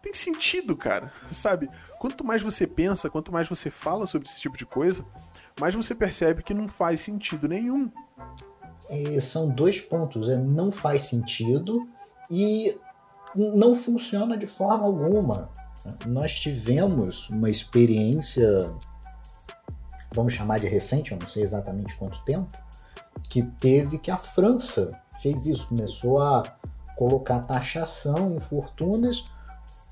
Tem 0.02 0.14
sentido, 0.14 0.76
cara. 0.76 1.12
Sabe? 1.32 1.70
Quanto 2.00 2.24
mais 2.24 2.42
você 2.42 2.66
pensa, 2.66 3.10
quanto 3.10 3.32
mais 3.32 3.48
você 3.48 3.70
fala 3.70 4.06
sobre 4.06 4.28
esse 4.28 4.40
tipo 4.40 4.58
de 4.58 4.66
coisa, 4.66 5.06
mais 5.60 5.76
você 5.76 5.94
percebe 5.94 6.44
que 6.44 6.54
não 6.54 6.68
faz 6.68 7.02
sentido 7.02 7.48
nenhum. 7.48 7.92
É, 8.90 9.20
são 9.20 9.50
dois 9.50 9.80
pontos. 9.80 10.30
É, 10.30 10.38
não 10.38 10.72
faz 10.72 11.04
sentido 11.04 11.88
e 12.30 12.78
não 13.36 13.76
funciona 13.76 14.38
de 14.38 14.48
forma 14.48 14.86
alguma. 14.86 15.50
Nós 16.06 16.40
tivemos 16.40 17.30
uma 17.30 17.50
experiência, 17.50 18.72
vamos 20.14 20.34
chamar 20.34 20.60
de 20.60 20.68
recente, 20.68 21.12
eu 21.12 21.20
não 21.20 21.28
sei 21.28 21.44
exatamente 21.44 21.96
quanto 21.96 22.24
tempo, 22.24 22.58
que 23.30 23.44
teve 23.44 23.98
que 23.98 24.12
a 24.12 24.18
França 24.18 25.00
fez 25.22 25.46
isso, 25.46 25.68
começou 25.68 26.22
a 26.22 26.44
colocar 26.96 27.42
taxação 27.42 28.36
em 28.36 28.40
fortunas. 28.40 29.26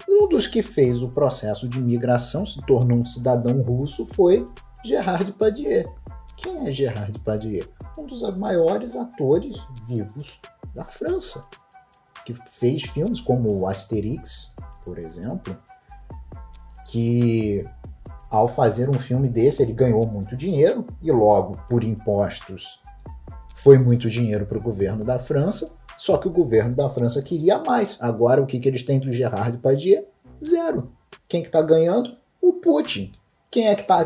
Um 0.07 0.27
dos 0.27 0.47
que 0.47 0.61
fez 0.61 1.03
o 1.03 1.09
processo 1.09 1.67
de 1.67 1.79
migração, 1.81 2.45
se 2.45 2.61
tornou 2.61 2.99
um 2.99 3.05
cidadão 3.05 3.61
russo, 3.61 4.05
foi 4.05 4.47
Gerard 4.83 5.25
Depardieu. 5.25 5.93
Quem 6.35 6.67
é 6.67 6.71
Gerard 6.71 7.11
Depardieu? 7.11 7.67
Um 7.97 8.05
dos 8.05 8.21
maiores 8.37 8.95
atores 8.95 9.57
vivos 9.85 10.39
da 10.73 10.85
França 10.85 11.43
que 12.27 12.33
fez 12.45 12.83
filmes 12.83 13.21
como 13.21 13.65
Asterix, 13.67 14.53
por 14.83 14.99
exemplo, 14.99 15.57
que 16.85 17.65
ao 18.29 18.49
fazer 18.49 18.89
um 18.89 18.99
filme 18.99 19.29
desse 19.29 19.63
ele 19.63 19.71
ganhou 19.71 20.05
muito 20.05 20.35
dinheiro 20.35 20.85
e 21.01 21.09
logo 21.09 21.57
por 21.69 21.85
impostos 21.85 22.81
foi 23.55 23.79
muito 23.79 24.09
dinheiro 24.09 24.45
para 24.45 24.57
o 24.57 24.61
governo 24.61 25.05
da 25.05 25.17
França. 25.17 25.71
Só 25.97 26.17
que 26.17 26.27
o 26.27 26.31
governo 26.31 26.75
da 26.75 26.89
França 26.89 27.21
queria 27.21 27.57
mais. 27.57 27.97
Agora 27.99 28.41
o 28.41 28.45
que, 28.45 28.59
que 28.59 28.67
eles 28.67 28.83
têm 28.83 28.99
do 28.99 29.11
Gerard 29.11 29.51
Depardieu? 29.51 30.07
Zero. 30.43 30.91
Quem 31.27 31.41
que 31.41 31.47
está 31.47 31.61
ganhando? 31.61 32.15
O 32.41 32.53
Putin. 32.53 33.11
Quem 33.49 33.67
é 33.67 33.75
que 33.75 33.81
está 33.81 34.05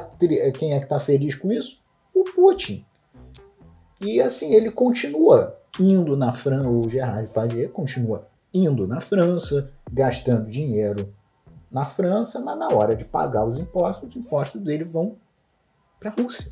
quem 0.58 0.74
é 0.74 0.80
que 0.80 0.88
tá 0.88 1.00
feliz 1.00 1.36
com 1.36 1.52
isso? 1.52 1.80
O 2.14 2.24
Putin. 2.24 2.86
E 4.00 4.22
assim 4.22 4.54
ele 4.54 4.72
continua 4.72 5.58
indo 5.80 6.16
na 6.16 6.34
França, 6.34 6.70
o 6.70 6.90
Gerard 6.90 7.28
Depardieu 7.28 7.70
continua 7.70 8.28
indo 8.54 8.88
na 8.88 9.00
França, 9.00 9.72
gastando 9.92 10.50
dinheiro 10.50 11.14
na 11.72 11.86
França, 11.86 12.40
mas 12.40 12.58
na 12.58 12.68
hora 12.70 12.96
de 12.96 13.06
pagar 13.06 13.46
os 13.46 13.58
impostos, 13.58 14.10
os 14.10 14.16
impostos 14.16 14.62
dele 14.62 14.84
vão 14.84 15.16
para 16.00 16.10
a 16.10 16.14
Rússia. 16.14 16.52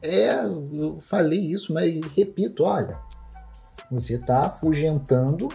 É, 0.00 0.44
eu 0.44 0.96
falei 0.98 1.40
isso, 1.40 1.74
mas 1.74 2.00
repito, 2.16 2.64
olha, 2.64 2.98
você 3.90 4.14
está 4.14 4.46
afugentando 4.46 5.48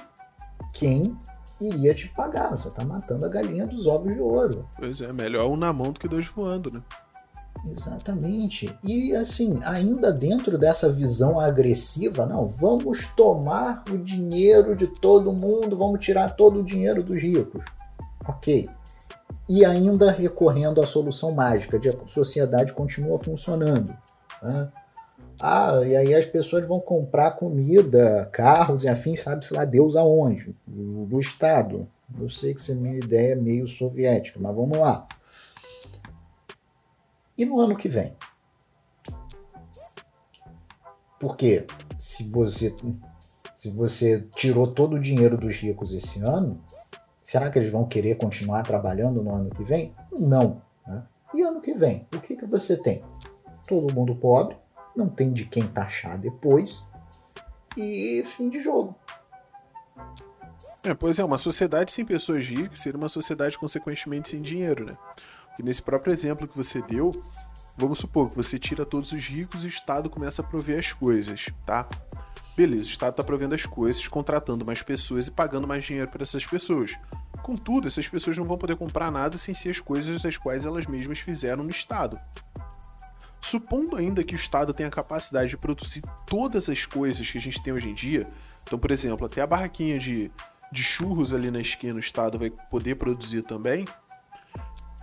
quem 0.74 1.18
iria 1.62 1.94
te 1.94 2.10
pagar, 2.10 2.50
você 2.50 2.68
está 2.68 2.84
matando 2.84 3.26
a 3.26 3.30
galinha 3.30 3.66
dos 3.66 3.88
ovos 3.88 4.14
de 4.14 4.20
ouro. 4.20 4.68
Pois 4.78 5.02
é, 5.02 5.14
melhor 5.14 5.50
um 5.50 5.56
na 5.56 5.72
mão 5.72 5.92
do 5.92 6.00
que 6.00 6.08
dois 6.08 6.28
voando, 6.28 6.72
né? 6.72 6.82
Exatamente. 7.66 8.76
E 8.84 9.16
assim, 9.16 9.60
ainda 9.64 10.12
dentro 10.12 10.58
dessa 10.58 10.92
visão 10.92 11.40
agressiva, 11.40 12.26
não, 12.26 12.48
vamos 12.48 13.08
tomar 13.16 13.84
o 13.90 13.98
dinheiro 13.98 14.76
de 14.76 14.88
todo 14.88 15.32
mundo, 15.32 15.78
vamos 15.78 16.04
tirar 16.04 16.36
todo 16.36 16.60
o 16.60 16.64
dinheiro 16.64 17.04
dos 17.04 17.22
ricos. 17.22 17.64
Ok. 18.28 18.70
E 19.48 19.64
ainda 19.64 20.12
recorrendo 20.12 20.82
à 20.82 20.86
solução 20.86 21.32
mágica 21.32 21.80
de 21.80 21.90
a 21.90 22.08
sociedade 22.08 22.74
continua 22.74 23.18
funcionando. 23.18 23.96
Né? 24.42 24.70
Ah, 25.40 25.82
e 25.86 25.96
aí 25.96 26.14
as 26.14 26.26
pessoas 26.26 26.68
vão 26.68 26.80
comprar 26.80 27.32
comida, 27.32 28.30
carros 28.32 28.84
e 28.84 28.90
afins, 28.90 29.22
sabe-se 29.22 29.54
lá 29.54 29.66
Deus 29.66 29.96
aonde? 29.96 30.56
Do, 30.66 31.06
do 31.06 31.20
Estado. 31.20 31.88
Eu 32.20 32.30
sei 32.30 32.54
que 32.54 32.62
essa 32.62 32.76
minha 32.76 32.98
ideia 32.98 33.34
é 33.34 33.36
meio 33.36 33.68
soviética, 33.68 34.40
mas 34.40 34.56
vamos 34.56 34.78
lá. 34.78 35.08
E 37.38 37.46
no 37.46 37.60
ano 37.60 37.76
que 37.76 37.90
vem? 37.90 38.16
Porque 41.20 41.66
se 41.98 42.30
você 42.30 42.76
se 43.56 43.70
você 43.70 44.28
tirou 44.36 44.68
todo 44.68 44.98
o 44.98 45.00
dinheiro 45.00 45.38
dos 45.38 45.56
ricos 45.56 45.94
esse 45.94 46.22
ano, 46.22 46.60
será 47.22 47.50
que 47.50 47.58
eles 47.58 47.72
vão 47.72 47.88
querer 47.88 48.16
continuar 48.18 48.62
trabalhando 48.64 49.24
no 49.24 49.34
ano 49.34 49.50
que 49.50 49.64
vem? 49.64 49.96
Não. 50.12 50.62
Né? 50.86 51.02
E 51.34 51.42
ano 51.42 51.62
que 51.62 51.74
vem, 51.74 52.06
o 52.14 52.20
que, 52.20 52.36
que 52.36 52.46
você 52.46 52.76
tem? 52.76 53.02
Todo 53.66 53.94
mundo 53.94 54.16
pobre, 54.16 54.58
não 54.96 55.10
tem 55.10 55.32
de 55.32 55.46
quem 55.46 55.68
taxar 55.68 56.18
depois, 56.18 56.86
e 57.76 58.24
fim 58.26 58.50
de 58.50 58.60
jogo. 58.60 58.96
É, 60.84 60.94
pois 60.94 61.18
é, 61.18 61.24
uma 61.24 61.38
sociedade 61.38 61.92
sem 61.92 62.04
pessoas 62.04 62.46
ricas 62.46 62.82
seria 62.82 62.98
uma 62.98 63.10
sociedade 63.10 63.58
consequentemente 63.58 64.30
sem 64.30 64.42
dinheiro, 64.42 64.86
né? 64.86 64.98
E 65.58 65.64
nesse 65.64 65.82
próprio 65.82 66.12
exemplo 66.12 66.48
que 66.48 66.58
você 66.58 66.82
deu, 66.82 67.24
vamos 67.78 68.00
supor 68.00 68.30
que 68.30 68.36
você 68.36 68.60
tira 68.60 68.86
todos 68.86 69.12
os 69.14 69.26
ricos 69.26 69.64
e 69.64 69.68
o 69.68 69.70
Estado 69.70 70.10
começa 70.10 70.42
a 70.42 70.46
prover 70.46 70.80
as 70.80 70.92
coisas, 70.92 71.48
tá? 71.66 71.88
Beleza, 72.56 72.88
o 72.88 72.92
Estado 72.92 73.12
está 73.12 73.24
provendo 73.24 73.56
as 73.56 73.66
coisas, 73.66 74.08
contratando 74.08 74.66
mais 74.66 74.82
pessoas 74.82 75.28
e 75.28 75.32
pagando 75.32 75.68
mais 75.68 75.86
dinheiro 75.86 76.12
para 76.12 76.22
essas 76.22 76.46
pessoas. 76.46 76.96
Contudo, 77.42 77.88
essas 77.88 78.08
pessoas 78.08 78.38
não 78.38 78.46
vão 78.46 78.58
poder 78.58 78.76
comprar 78.76 79.12
nada 79.12 79.38
sem 79.38 79.56
ser 79.56 79.70
as 79.70 79.80
coisas 79.80 80.24
as 80.26 80.38
quais 80.38 80.66
elas 80.66 80.86
mesmas 80.86 81.20
fizeram 81.20 81.64
no 81.64 81.72
Estado. 81.72 82.20
Supondo 83.44 83.98
ainda 83.98 84.24
que 84.24 84.34
o 84.34 84.38
Estado 84.38 84.74
tenha 84.74 84.88
a 84.88 84.92
capacidade 84.92 85.50
de 85.50 85.58
produzir 85.58 86.02
todas 86.26 86.70
as 86.70 86.86
coisas 86.86 87.30
que 87.30 87.38
a 87.38 87.42
gente 87.42 87.62
tem 87.62 87.74
hoje 87.74 87.90
em 87.90 87.94
dia, 87.94 88.26
então, 88.64 88.80
por 88.80 88.90
exemplo, 88.90 89.26
até 89.26 89.42
a 89.42 89.46
barraquinha 89.46 90.00
de, 90.00 90.32
de 90.72 90.82
churros 90.82 91.34
ali 91.34 91.52
na 91.52 91.60
esquina 91.60 91.96
o 91.96 92.00
Estado 92.00 92.40
vai 92.40 92.50
poder 92.50 92.96
produzir 92.96 93.44
também, 93.44 93.84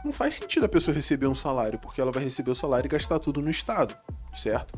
não 0.03 0.11
faz 0.11 0.37
sentido 0.37 0.65
a 0.65 0.71
pessoa 0.71 0.95
receber 0.95 1.27
um 1.27 1.35
salário, 1.35 1.79
porque 1.79 2.01
ela 2.01 2.11
vai 2.11 2.25
receber 2.25 2.51
o 2.51 2.55
salário 2.55 2.89
e 2.89 2.91
gastar 2.91 3.19
tudo 3.19 3.43
no 3.43 3.51
Estado, 3.51 3.95
certo? 4.35 4.73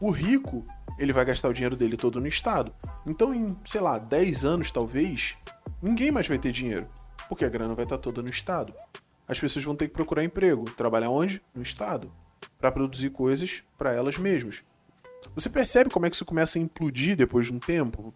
O 0.00 0.12
rico, 0.12 0.64
ele 0.96 1.12
vai 1.12 1.24
gastar 1.24 1.48
o 1.48 1.52
dinheiro 1.52 1.76
dele 1.76 1.96
todo 1.96 2.20
no 2.20 2.28
Estado. 2.28 2.72
Então, 3.04 3.34
em, 3.34 3.58
sei 3.64 3.80
lá, 3.80 3.98
10 3.98 4.44
anos 4.44 4.70
talvez, 4.70 5.36
ninguém 5.82 6.12
mais 6.12 6.28
vai 6.28 6.38
ter 6.38 6.52
dinheiro, 6.52 6.88
porque 7.28 7.44
a 7.44 7.48
grana 7.48 7.74
vai 7.74 7.84
estar 7.84 7.98
toda 7.98 8.22
no 8.22 8.30
Estado. 8.30 8.72
as 9.26 9.40
pessoas 9.40 9.64
vão 9.64 9.74
ter 9.74 9.88
que 9.88 9.94
procurar 9.94 10.22
emprego. 10.22 10.70
Trabalhar 10.76 11.10
onde? 11.10 11.42
No 11.52 11.62
Estado. 11.62 12.21
Para 12.62 12.70
produzir 12.70 13.10
coisas 13.10 13.64
para 13.76 13.92
elas 13.92 14.16
mesmas. 14.16 14.62
Você 15.34 15.50
percebe 15.50 15.90
como 15.90 16.06
é 16.06 16.10
que 16.10 16.14
isso 16.14 16.24
começa 16.24 16.60
a 16.60 16.62
implodir 16.62 17.16
depois 17.16 17.48
de 17.48 17.52
um 17.52 17.58
tempo? 17.58 18.14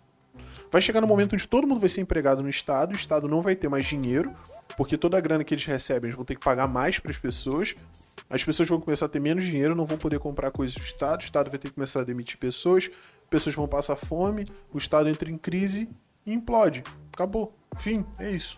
Vai 0.70 0.80
chegar 0.80 1.00
no 1.00 1.06
momento 1.08 1.32
onde 1.32 1.48
todo 1.48 1.66
mundo 1.66 1.80
vai 1.80 1.88
ser 1.88 2.00
empregado 2.00 2.44
no 2.44 2.48
Estado, 2.48 2.92
o 2.92 2.94
Estado 2.94 3.26
não 3.26 3.42
vai 3.42 3.56
ter 3.56 3.68
mais 3.68 3.86
dinheiro, 3.86 4.32
porque 4.76 4.96
toda 4.96 5.18
a 5.18 5.20
grana 5.20 5.42
que 5.42 5.52
eles 5.52 5.64
recebem 5.64 6.06
eles 6.06 6.14
vão 6.14 6.24
ter 6.24 6.36
que 6.36 6.44
pagar 6.44 6.68
mais 6.68 7.00
para 7.00 7.10
as 7.10 7.18
pessoas. 7.18 7.74
As 8.30 8.44
pessoas 8.44 8.68
vão 8.68 8.80
começar 8.80 9.06
a 9.06 9.08
ter 9.08 9.18
menos 9.18 9.44
dinheiro, 9.44 9.74
não 9.74 9.84
vão 9.84 9.98
poder 9.98 10.20
comprar 10.20 10.52
coisas 10.52 10.76
do 10.76 10.82
Estado, 10.82 11.22
o 11.22 11.24
Estado 11.24 11.50
vai 11.50 11.58
ter 11.58 11.68
que 11.68 11.74
começar 11.74 12.02
a 12.02 12.04
demitir 12.04 12.38
pessoas, 12.38 12.88
pessoas 13.28 13.56
vão 13.56 13.66
passar 13.66 13.96
fome, 13.96 14.46
o 14.72 14.78
Estado 14.78 15.08
entra 15.08 15.28
em 15.28 15.36
crise 15.36 15.88
e 16.24 16.32
implode. 16.32 16.84
Acabou. 17.12 17.52
Fim. 17.76 18.06
É 18.16 18.30
isso. 18.30 18.56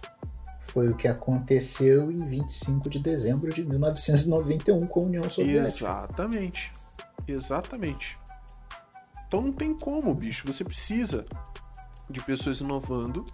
Foi 0.69 0.89
o 0.89 0.97
que 0.97 1.09
aconteceu 1.09 2.11
em 2.11 2.25
25 2.27 2.91
de 2.91 2.99
dezembro 2.99 3.53
de 3.53 3.65
1991 3.65 4.87
com 4.87 5.01
a 5.01 5.03
União 5.05 5.29
Soviética. 5.29 5.67
Exatamente. 5.67 6.73
Exatamente. 7.27 8.19
Então 9.27 9.43
não 9.43 9.53
tem 9.53 9.75
como, 9.75 10.15
bicho. 10.15 10.47
Você 10.47 10.65
precisa 10.65 11.25
de 12.09 12.23
pessoas 12.23 12.61
inovando 12.61 13.25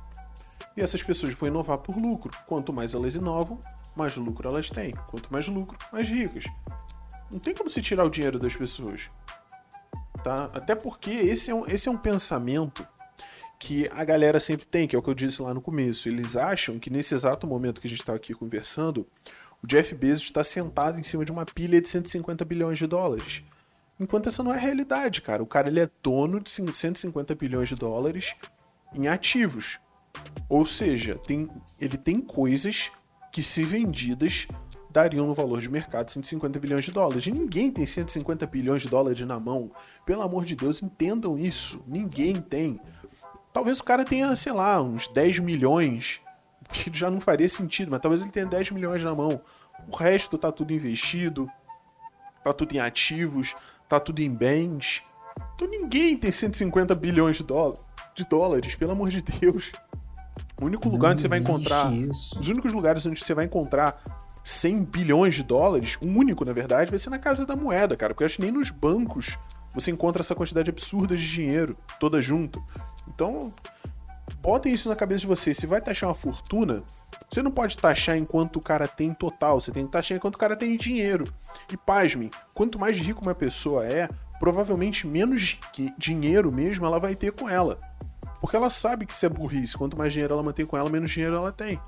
e 0.77 0.81
essas 0.81 1.03
pessoas 1.03 1.35
vão 1.35 1.49
inovar 1.49 1.79
por 1.79 1.97
lucro. 1.97 2.37
Quanto 2.47 2.73
mais 2.73 2.95
elas 2.95 3.15
inovam, 3.15 3.61
mais 3.97 4.17
lucro 4.17 4.49
elas 4.49 4.71
têm. 4.71 4.93
Quanto 5.09 5.33
mais 5.33 5.49
lucro, 5.49 5.79
mais 5.93 6.09
ricas. 6.09 6.45
Não 7.31 7.39
tem 7.39 7.55
como 7.55 7.69
se 7.69 7.81
tirar 7.81 8.05
o 8.05 8.11
dinheiro 8.11 8.39
das 8.39 8.57
pessoas. 8.57 9.11
Tá? 10.23 10.45
Até 10.55 10.75
porque 10.75 11.11
esse 11.11 11.51
é 11.51 11.55
um, 11.55 11.67
esse 11.67 11.89
é 11.89 11.93
um 11.93 11.99
pensamento 11.99 12.87
que 13.59 13.89
a 13.93 14.05
galera 14.05 14.39
sempre 14.39 14.67
tem, 14.67 14.87
que 14.87 14.95
é 14.95 14.99
o 14.99 15.03
que 15.03 15.09
eu 15.09 15.15
disse 15.15 15.41
lá 15.41 15.55
no 15.55 15.61
começo. 15.61 16.09
Eles 16.09 16.37
acham 16.37 16.79
que 16.79 16.91
nesse 16.91 17.15
exato 17.15 17.47
momento 17.47 17.81
que 17.81 17.87
a 17.87 17.91
gente 17.91 18.01
está 18.01 18.15
aqui 18.15 18.35
conversando, 18.35 19.07
o 19.63 19.67
Jeff 19.67 19.95
Bezos 19.95 20.25
está 20.25 20.45
sentado 20.45 20.99
em 20.99 21.03
cima 21.03 21.25
de 21.25 21.33
uma 21.33 21.47
pilha 21.47 21.81
de 21.81 21.89
150 21.89 22.45
bilhões 22.45 22.79
de 22.79 22.87
dólares. 22.87 23.43
Enquanto 23.99 24.29
essa 24.29 24.43
não 24.43 24.53
é 24.53 24.57
a 24.57 24.61
realidade, 24.61 25.23
cara. 25.23 25.43
O 25.43 25.47
cara 25.47 25.69
ele 25.69 25.81
é 25.81 25.89
dono 26.03 26.41
de 26.41 26.51
150 26.51 27.35
bilhões 27.35 27.69
de 27.69 27.75
dólares 27.75 28.35
em 28.93 29.09
ativos. 29.09 29.79
Ou 30.49 30.67
seja, 30.67 31.17
tem, 31.27 31.49
ele 31.81 31.97
tem 31.97 32.21
coisas 32.21 32.91
que, 33.33 33.43
se 33.43 33.65
vendidas, 33.65 34.47
dariam 34.91 35.27
no 35.27 35.35
valor 35.35 35.61
de 35.61 35.69
mercado 35.69 36.11
150 36.11 36.59
bilhões 36.59 36.85
de 36.85 36.93
dólares. 36.93 37.27
E 37.27 37.33
ninguém 37.33 37.71
tem 37.71 37.87
150 37.87 38.47
bilhões 38.47 38.83
de 38.83 38.89
dólares 38.89 39.21
na 39.27 39.41
mão. 39.41 39.71
Pelo 40.05 40.23
amor 40.23 40.45
de 40.45 40.55
Deus, 40.55 40.83
entendam 40.83 41.39
isso. 41.39 41.83
Ninguém 41.87 42.41
tem. 42.41 42.81
Talvez 43.55 43.79
o 43.79 43.85
cara 43.85 44.05
tenha, 44.05 44.35
sei 44.35 44.53
lá, 44.53 44.83
uns 44.83 45.07
10 45.07 45.39
milhões, 45.39 46.21
que 46.73 46.91
já 46.93 47.09
não 47.09 47.21
faria 47.21 47.49
sentido, 47.49 47.89
mas 47.93 48.01
talvez 48.01 48.21
ele 48.21 48.33
tenha 48.33 48.45
10 48.45 48.73
milhões 48.73 49.05
na 49.05 49.15
mão. 49.15 49.41
O 49.89 49.95
resto 49.97 50.37
tá 50.37 50.51
tudo 50.51 50.73
investido, 50.73 51.49
tá 52.43 52.53
tudo 52.53 52.75
em 52.75 52.81
ativos, 52.81 53.55
tá 53.89 54.01
tudo 54.01 54.19
em 54.19 54.29
bens. 54.29 55.05
Então 55.55 55.69
ninguém 55.69 56.17
tem 56.17 56.33
150 56.33 56.97
bilhões 56.97 57.37
de, 57.37 57.45
de 58.15 58.29
dólares, 58.29 58.75
pelo 58.75 58.91
amor 58.91 59.09
de 59.09 59.23
Deus. 59.23 59.71
O 60.61 60.65
único 60.65 60.89
lugar 60.89 61.09
Não 61.09 61.13
onde 61.13 61.23
você 61.23 61.29
vai 61.29 61.39
encontrar. 61.39 61.93
isso. 61.93 62.39
Os 62.39 62.49
únicos 62.49 62.73
lugares 62.73 63.07
onde 63.07 63.23
você 63.23 63.35
vai 63.35 63.45
encontrar 63.45 64.03
100 64.43 64.85
bilhões 64.85 65.37
de 65.37 65.45
dólares, 65.45 65.97
o 66.03 66.07
único, 66.07 66.45
na 66.45 66.53
verdade, 66.53 66.91
vai 66.91 66.99
ser 66.99 67.11
na 67.11 67.21
casa 67.21 67.47
da 67.47 67.55
moeda, 67.55 67.97
cara. 67.97 68.13
Porque 68.13 68.25
eu 68.25 68.27
acho 68.27 68.37
que 68.37 68.43
nem 68.43 68.51
nos 68.51 68.71
bancos 68.71 69.39
você 69.73 69.93
encontra 69.93 70.23
essa 70.23 70.35
quantidade 70.35 70.71
absurda 70.71 71.17
de 71.17 71.29
dinheiro, 71.29 71.77
toda 72.01 72.21
junto. 72.21 72.63
Então, 73.09 73.53
botem 74.41 74.73
isso 74.73 74.89
na 74.89 74.97
cabeça 74.97 75.21
de 75.21 75.27
vocês. 75.27 75.57
Se 75.57 75.67
vai 75.67 75.81
taxar 75.81 76.09
uma 76.09 76.15
fortuna, 76.15 76.83
você 77.31 77.43
não 77.43 77.51
pode 77.51 77.77
taxar 77.77 78.17
enquanto 78.17 78.57
o 78.57 78.61
cara 78.61 78.87
tem 78.87 79.13
total, 79.13 79.61
você 79.61 79.73
tem 79.73 79.87
que 79.87 79.93
taxar 79.93 80.17
enquanto 80.17 80.37
o 80.37 80.39
cara 80.39 80.57
tem 80.57 80.77
dinheiro. 80.77 81.33
E 81.73 81.77
pasmem, 81.77 82.31
quanto 82.53 82.79
mais 82.79 82.99
rico 82.99 83.23
uma 83.23 83.35
pessoa 83.35 83.87
é, 83.87 84.09
provavelmente 84.39 85.07
menos 85.07 85.59
di- 85.73 85.95
dinheiro 85.97 86.53
mesmo 86.53 86.87
ela 86.87 86.99
vai 86.99 87.15
ter 87.15 87.33
com 87.33 87.49
ela. 87.49 87.79
Porque 88.41 88.57
ela 88.57 88.69
sabe 88.69 89.07
que 89.07 89.15
isso 89.15 89.25
é 89.25 89.29
burrice. 89.29 89.77
Quanto 89.77 89.97
mais 89.97 90.13
dinheiro 90.13 90.35
ela 90.35 90.43
mantém 90.43 90.67
com 90.67 90.77
ela, 90.77 90.91
menos 90.91 91.11
dinheiro 91.11 91.35
ela 91.35 91.51
tem. 91.51 91.81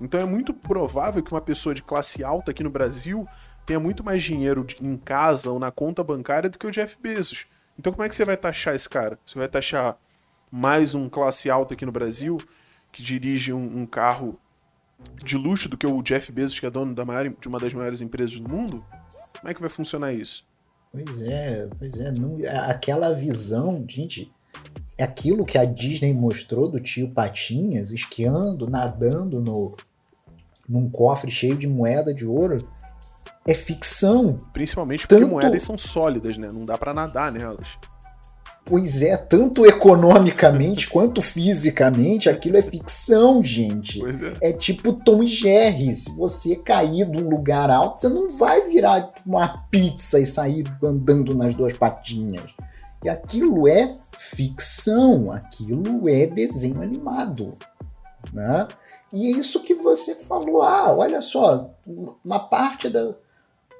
Então 0.00 0.20
é 0.20 0.24
muito 0.24 0.54
provável 0.54 1.22
que 1.22 1.32
uma 1.32 1.40
pessoa 1.40 1.74
de 1.74 1.82
classe 1.82 2.22
alta 2.22 2.50
aqui 2.52 2.62
no 2.62 2.70
Brasil 2.70 3.26
tenha 3.64 3.80
muito 3.80 4.04
mais 4.04 4.22
dinheiro 4.22 4.64
em 4.80 4.96
casa 4.96 5.50
ou 5.50 5.58
na 5.58 5.72
conta 5.72 6.04
bancária 6.04 6.48
do 6.48 6.58
que 6.58 6.66
o 6.66 6.70
Jeff 6.70 6.96
Bezos. 7.00 7.46
Então 7.78 7.92
como 7.92 8.04
é 8.04 8.08
que 8.08 8.14
você 8.14 8.24
vai 8.24 8.36
taxar 8.36 8.74
esse 8.74 8.88
cara? 8.88 9.18
Você 9.26 9.38
vai 9.38 9.48
taxar 9.48 9.96
mais 10.50 10.94
um 10.94 11.08
classe 11.08 11.50
alta 11.50 11.74
aqui 11.74 11.84
no 11.84 11.92
Brasil 11.92 12.38
que 12.92 13.02
dirige 13.02 13.52
um, 13.52 13.80
um 13.80 13.86
carro 13.86 14.38
de 15.22 15.36
luxo 15.36 15.68
do 15.68 15.76
que 15.76 15.86
o 15.86 16.02
Jeff 16.02 16.32
Bezos, 16.32 16.58
que 16.58 16.66
é 16.66 16.70
dono 16.70 16.94
maior, 17.04 17.28
de 17.28 17.48
uma 17.48 17.60
das 17.60 17.74
maiores 17.74 18.00
empresas 18.00 18.38
do 18.40 18.48
mundo? 18.48 18.84
Como 19.38 19.50
é 19.50 19.54
que 19.54 19.60
vai 19.60 19.68
funcionar 19.68 20.12
isso? 20.12 20.46
Pois 20.90 21.20
é, 21.20 21.68
pois 21.78 22.00
é. 22.00 22.10
Não, 22.10 22.38
aquela 22.68 23.12
visão, 23.12 23.84
gente, 23.86 24.32
é 24.96 25.04
aquilo 25.04 25.44
que 25.44 25.58
a 25.58 25.64
Disney 25.64 26.14
mostrou 26.14 26.70
do 26.70 26.80
tio 26.80 27.10
Patinhas 27.10 27.90
esquiando, 27.90 28.68
nadando 28.68 29.40
no, 29.42 29.76
num 30.66 30.88
cofre 30.88 31.30
cheio 31.30 31.56
de 31.56 31.68
moeda 31.68 32.14
de 32.14 32.26
ouro 32.26 32.66
é 33.46 33.54
ficção. 33.54 34.40
Principalmente 34.52 35.06
porque 35.06 35.22
Tanto- 35.22 35.32
moedas 35.32 35.62
são 35.62 35.76
sólidas, 35.76 36.38
né? 36.38 36.50
Não 36.50 36.64
dá 36.64 36.78
pra 36.78 36.94
nadar 36.94 37.30
nelas. 37.30 37.78
Pois 38.68 39.00
é, 39.00 39.16
tanto 39.16 39.64
economicamente 39.64 40.88
quanto 40.90 41.22
fisicamente, 41.22 42.28
aquilo 42.28 42.56
é 42.56 42.62
ficção, 42.62 43.42
gente. 43.42 44.02
É. 44.42 44.50
É 44.50 44.52
tipo 44.52 44.92
Tom 44.92 45.22
e 45.22 45.28
Jerry. 45.28 45.94
Se 45.94 46.10
você 46.16 46.56
cair 46.56 47.08
de 47.08 47.16
um 47.16 47.28
lugar 47.28 47.70
alto, 47.70 48.00
você 48.00 48.08
não 48.08 48.28
vai 48.36 48.62
virar 48.68 49.14
uma 49.24 49.48
pizza 49.70 50.18
e 50.18 50.26
sair 50.26 50.64
andando 50.82 51.32
nas 51.32 51.54
duas 51.54 51.74
patinhas. 51.74 52.54
E 53.04 53.08
aquilo 53.08 53.68
é 53.68 53.96
ficção, 54.18 55.30
aquilo 55.30 56.08
é 56.08 56.26
desenho 56.26 56.82
animado. 56.82 57.56
Né? 58.32 58.66
E 59.12 59.32
é 59.32 59.38
isso 59.38 59.62
que 59.62 59.74
você 59.74 60.16
falou. 60.16 60.62
Ah, 60.62 60.92
olha 60.92 61.20
só, 61.20 61.70
uma 62.24 62.40
parte 62.40 62.88
da. 62.88 63.14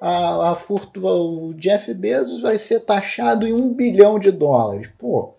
A, 0.01 0.51
a 0.51 0.55
fortuna, 0.55 1.11
o 1.11 1.55
Jeff 1.55 1.92
Bezos 1.94 2.40
vai 2.40 2.59
ser 2.59 2.80
taxado 2.80 3.47
em 3.47 3.53
um 3.53 3.72
bilhão 3.72 4.18
de 4.18 4.30
dólares. 4.30 4.90
Pô, 4.99 5.34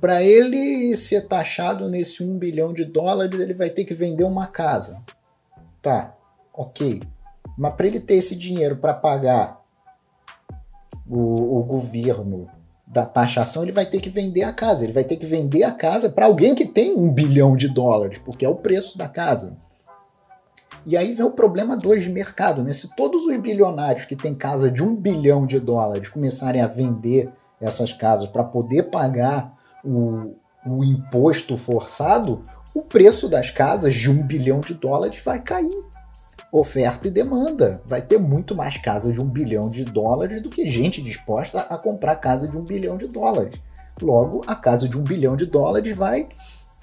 para 0.00 0.22
ele 0.22 0.96
ser 0.96 1.26
taxado 1.26 1.88
nesse 1.88 2.22
um 2.22 2.38
bilhão 2.38 2.72
de 2.72 2.84
dólares, 2.84 3.38
ele 3.40 3.54
vai 3.54 3.70
ter 3.70 3.84
que 3.84 3.94
vender 3.94 4.24
uma 4.24 4.46
casa. 4.46 5.02
Tá, 5.80 6.14
ok. 6.52 7.02
Mas 7.56 7.74
para 7.74 7.86
ele 7.86 8.00
ter 8.00 8.14
esse 8.14 8.34
dinheiro 8.34 8.76
para 8.76 8.94
pagar 8.94 9.62
o, 11.08 11.60
o 11.60 11.62
governo 11.62 12.48
da 12.86 13.04
taxação, 13.04 13.62
ele 13.62 13.72
vai 13.72 13.86
ter 13.86 14.00
que 14.00 14.10
vender 14.10 14.42
a 14.42 14.52
casa. 14.52 14.84
Ele 14.84 14.92
vai 14.92 15.04
ter 15.04 15.16
que 15.16 15.26
vender 15.26 15.62
a 15.62 15.72
casa 15.72 16.08
para 16.08 16.26
alguém 16.26 16.54
que 16.54 16.66
tem 16.66 16.94
um 16.94 17.12
bilhão 17.12 17.56
de 17.56 17.68
dólares, 17.68 18.18
porque 18.18 18.44
é 18.44 18.48
o 18.48 18.56
preço 18.56 18.96
da 18.96 19.08
casa. 19.08 19.56
E 20.86 20.96
aí 20.96 21.14
vem 21.14 21.24
o 21.24 21.30
problema 21.30 21.76
2 21.76 22.04
de 22.04 22.10
mercado, 22.10 22.62
né? 22.62 22.72
Se 22.72 22.94
todos 22.94 23.24
os 23.26 23.36
bilionários 23.38 24.04
que 24.04 24.14
têm 24.14 24.34
casa 24.34 24.70
de 24.70 24.82
um 24.82 24.94
bilhão 24.94 25.46
de 25.46 25.58
dólares 25.58 26.08
começarem 26.08 26.60
a 26.60 26.66
vender 26.66 27.32
essas 27.60 27.92
casas 27.92 28.28
para 28.28 28.44
poder 28.44 28.84
pagar 28.84 29.56
o, 29.82 30.34
o 30.66 30.84
imposto 30.84 31.56
forçado, 31.56 32.42
o 32.74 32.82
preço 32.82 33.28
das 33.28 33.50
casas 33.50 33.94
de 33.94 34.10
um 34.10 34.22
bilhão 34.22 34.60
de 34.60 34.74
dólares 34.74 35.22
vai 35.24 35.40
cair. 35.40 35.84
Oferta 36.52 37.08
e 37.08 37.10
demanda. 37.10 37.82
Vai 37.86 38.02
ter 38.02 38.18
muito 38.18 38.54
mais 38.54 38.76
casa 38.76 39.10
de 39.10 39.20
um 39.20 39.26
bilhão 39.26 39.70
de 39.70 39.84
dólares 39.84 40.42
do 40.42 40.50
que 40.50 40.68
gente 40.68 41.00
disposta 41.00 41.60
a 41.60 41.78
comprar 41.78 42.16
casa 42.16 42.46
de 42.46 42.56
um 42.56 42.62
bilhão 42.62 42.96
de 42.96 43.06
dólares. 43.06 43.60
Logo, 44.00 44.42
a 44.46 44.54
casa 44.54 44.88
de 44.88 44.98
um 44.98 45.02
bilhão 45.02 45.34
de 45.34 45.46
dólares 45.46 45.96
vai 45.96 46.28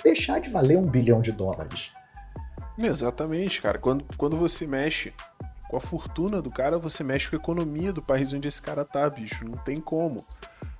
deixar 0.03 0.39
de 0.39 0.49
valer 0.49 0.77
um 0.77 0.87
bilhão 0.87 1.21
de 1.21 1.31
dólares. 1.31 1.91
Exatamente, 2.77 3.61
cara. 3.61 3.77
Quando, 3.77 4.05
quando 4.17 4.37
você 4.37 4.65
mexe 4.65 5.13
com 5.69 5.77
a 5.77 5.79
fortuna 5.79 6.41
do 6.41 6.51
cara, 6.51 6.77
você 6.77 7.03
mexe 7.03 7.29
com 7.29 7.35
a 7.35 7.39
economia 7.39 7.93
do 7.93 8.01
país 8.01 8.33
onde 8.33 8.47
esse 8.47 8.61
cara 8.61 8.83
tá, 8.83 9.09
bicho. 9.09 9.45
Não 9.45 9.57
tem 9.57 9.79
como, 9.79 10.25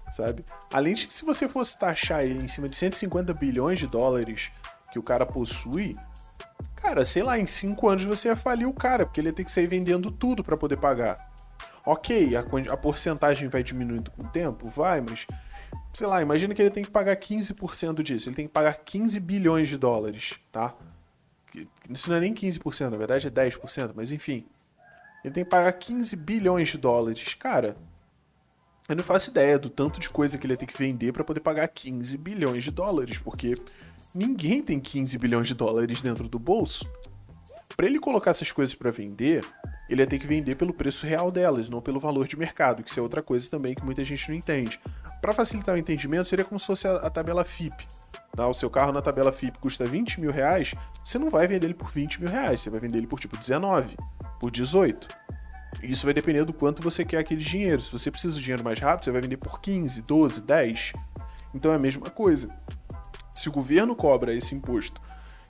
sabe? 0.10 0.44
Além 0.72 0.94
de 0.94 1.08
que 1.08 1.14
se 1.14 1.24
você 1.24 1.48
fosse 1.48 1.80
taxar 1.80 2.26
ele 2.26 2.44
em 2.44 2.48
cima 2.48 2.68
de 2.68 2.76
150 2.76 3.34
bilhões 3.34 3.80
de 3.80 3.88
dólares 3.88 4.52
que 4.92 5.00
o 5.00 5.04
cara 5.04 5.26
possui, 5.26 5.96
cara, 6.76 7.06
sei 7.06 7.24
lá, 7.24 7.39
em 7.39 7.46
5 7.46 7.88
anos 7.88 8.04
você 8.04 8.28
ia 8.28 8.36
falir 8.36 8.68
o 8.68 8.74
cara, 8.74 9.06
porque 9.06 9.22
ele 9.22 9.30
ia 9.30 9.34
ter 9.34 9.46
que 9.46 9.52
sair 9.52 9.68
vendendo 9.68 10.12
tudo 10.12 10.44
para 10.44 10.58
poder 10.58 10.78
pagar. 10.78 11.32
Ok, 11.86 12.36
a, 12.36 12.44
a 12.74 12.78
porcentagem 12.78 13.48
vai 13.48 13.64
diminuindo 13.64 14.12
com 14.12 14.24
o 14.24 14.28
tempo? 14.28 14.68
Vai, 14.68 15.02
mas 15.02 15.26
sei 15.94 16.08
lá, 16.08 16.22
imagina 16.22 16.54
que 16.54 16.62
ele 16.62 16.70
tem 16.70 16.84
que 16.84 16.92
pagar 16.92 17.16
15% 17.16 18.04
disso. 18.04 18.30
Ele 18.30 18.36
tem 18.36 18.48
que 18.48 18.54
pagar 18.54 18.74
15 18.74 19.20
bilhões 19.20 19.68
de 19.68 19.78
dólares, 19.78 20.36
tá? 20.52 20.76
Isso 21.92 22.10
não 22.10 22.18
é 22.18 22.20
nem 22.20 22.34
15%, 22.34 22.89
na 22.89 22.98
verdade 22.98 23.28
é 23.28 23.32
10%, 23.32 23.92
mas 23.96 24.12
enfim. 24.12 24.46
Ele 25.24 25.34
tem 25.34 25.44
que 25.44 25.50
pagar 25.50 25.72
15 25.74 26.16
bilhões 26.16 26.70
de 26.70 26.78
dólares. 26.78 27.34
Cara, 27.36 27.78
eu 28.89 28.96
não 28.96 29.04
faço 29.04 29.30
ideia 29.30 29.60
do 29.60 29.70
tanto 29.70 30.00
de 30.00 30.10
coisa 30.10 30.38
que 30.38 30.46
ele 30.46 30.54
ia 30.54 30.58
ter 30.58 30.66
que 30.66 30.78
vender 30.78 31.12
para 31.12 31.24
poder 31.24 31.39
pagar 31.39 31.68
15 31.68 32.18
bilhões 32.18 32.64
de 32.64 32.72
dólares, 32.72 33.20
porque 33.20 33.56
ninguém 34.14 34.62
tem 34.62 34.80
15 34.80 35.18
bilhões 35.18 35.48
de 35.48 35.54
dólares 35.54 36.02
dentro 36.02 36.28
do 36.28 36.39
bolso. 36.39 36.89
Para 37.78 37.86
ele 37.86 38.00
colocar 38.00 38.32
essas 38.32 38.52
coisas 38.52 38.76
para 38.76 38.92
vender, 38.92 39.46
ele 39.89 40.02
ia 40.02 40.08
ter 40.08 40.20
que 40.20 40.28
vender 40.28 40.56
pelo 40.56 40.74
preço 40.74 41.06
real 41.06 41.32
delas, 41.32 41.70
não 41.70 41.82
pelo 41.82 42.00
valor 42.00 42.28
de 42.28 42.38
mercado, 42.38 42.84
que 42.84 42.89
isso 42.89 43.00
é 43.00 43.04
outra 43.04 43.22
coisa 43.22 43.50
também 43.50 43.76
que 43.76 43.84
muita 43.84 44.04
gente 44.04 44.28
não 44.30 44.36
entende. 44.36 44.80
Para 45.22 45.34
facilitar 45.34 45.76
o 45.76 45.78
entendimento, 45.78 46.28
seria 46.28 46.44
como 46.44 46.60
se 46.60 46.66
fosse 46.66 46.88
a, 46.88 46.96
a 46.96 47.10
tabela 47.10 47.46
FIP. 47.46 47.88
Tá? 48.36 48.47
O 48.47 48.53
seu 48.53 48.69
carro 48.69 48.91
na 48.91 49.01
tabela 49.01 49.32
FIP 49.32 49.59
custa 49.59 49.86
20 49.86 50.21
mil 50.21 50.32
reais, 50.32 50.73
você 51.03 51.19
não 51.19 51.29
vai 51.29 51.47
vender 51.47 51.67
ele 51.67 51.73
por 51.73 51.89
20 51.89 52.21
mil 52.21 52.29
reais, 52.29 52.61
você 52.61 52.69
vai 52.69 52.79
vender 52.79 52.97
ele 52.97 53.07
por 53.07 53.19
tipo 53.19 53.38
19, 53.38 53.97
por 54.39 54.49
18. 54.49 55.07
Isso 55.84 56.05
vai 56.05 56.13
depender 56.13 56.45
do 56.45 56.53
quanto 56.53 56.82
você 56.82 57.03
quer 57.03 57.17
aquele 57.17 57.41
dinheiro. 57.41 57.82
Se 57.82 57.91
você 57.91 58.11
precisa 58.11 58.36
do 58.36 58.41
dinheiro 58.41 58.63
mais 58.63 58.79
rápido, 58.79 59.05
você 59.05 59.11
vai 59.11 59.21
vender 59.21 59.38
por 59.38 59.59
15, 59.59 60.01
12, 60.03 60.41
10. 60.41 60.93
Então 61.53 61.71
é 61.71 61.75
a 61.75 61.79
mesma 61.79 62.09
coisa. 62.09 62.53
Se 63.34 63.49
o 63.49 63.51
governo 63.51 63.95
cobra 63.95 64.34
esse 64.34 64.53
imposto 64.53 65.01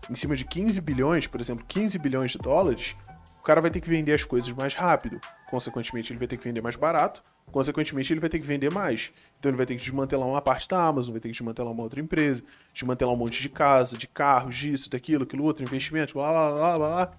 em 0.09 0.15
cima 0.15 0.35
de 0.35 0.45
15 0.45 0.79
bilhões, 0.81 1.27
por 1.27 1.39
exemplo, 1.39 1.65
15 1.67 1.99
bilhões 1.99 2.31
de 2.31 2.37
dólares, 2.37 2.95
o 3.39 3.43
cara 3.43 3.59
vai 3.59 3.71
ter 3.71 3.81
que 3.81 3.89
vender 3.89 4.13
as 4.13 4.23
coisas 4.23 4.51
mais 4.51 4.75
rápido. 4.75 5.19
Consequentemente, 5.49 6.11
ele 6.11 6.19
vai 6.19 6.27
ter 6.27 6.37
que 6.37 6.43
vender 6.43 6.61
mais 6.61 6.75
barato. 6.75 7.23
Consequentemente, 7.51 8.13
ele 8.13 8.19
vai 8.19 8.29
ter 8.29 8.39
que 8.39 8.45
vender 8.45 8.71
mais. 8.71 9.11
Então, 9.41 9.49
ele 9.49 9.57
vai 9.57 9.65
ter 9.65 9.75
que 9.75 9.81
desmantelar 9.81 10.27
uma 10.27 10.39
parte 10.39 10.69
da 10.69 10.85
Amazon, 10.85 11.13
vai 11.13 11.19
ter 11.19 11.29
que 11.29 11.33
desmantelar 11.33 11.73
uma 11.73 11.81
outra 11.81 11.99
empresa, 11.99 12.43
desmantelar 12.71 13.11
um 13.11 13.17
monte 13.17 13.41
de 13.41 13.49
casa, 13.49 13.97
de 13.97 14.07
carros, 14.07 14.55
disso, 14.55 14.87
daquilo, 14.87 15.23
aquilo 15.23 15.43
outro, 15.43 15.63
investimento, 15.63 16.13
blá 16.13 16.31
blá 16.31 16.51
blá 16.51 16.77
blá 16.77 16.77
blá. 16.77 17.17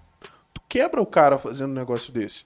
Tu 0.53 0.61
quebra 0.69 1.01
o 1.01 1.05
cara 1.05 1.37
fazendo 1.37 1.71
um 1.71 1.73
negócio 1.73 2.13
desse. 2.13 2.45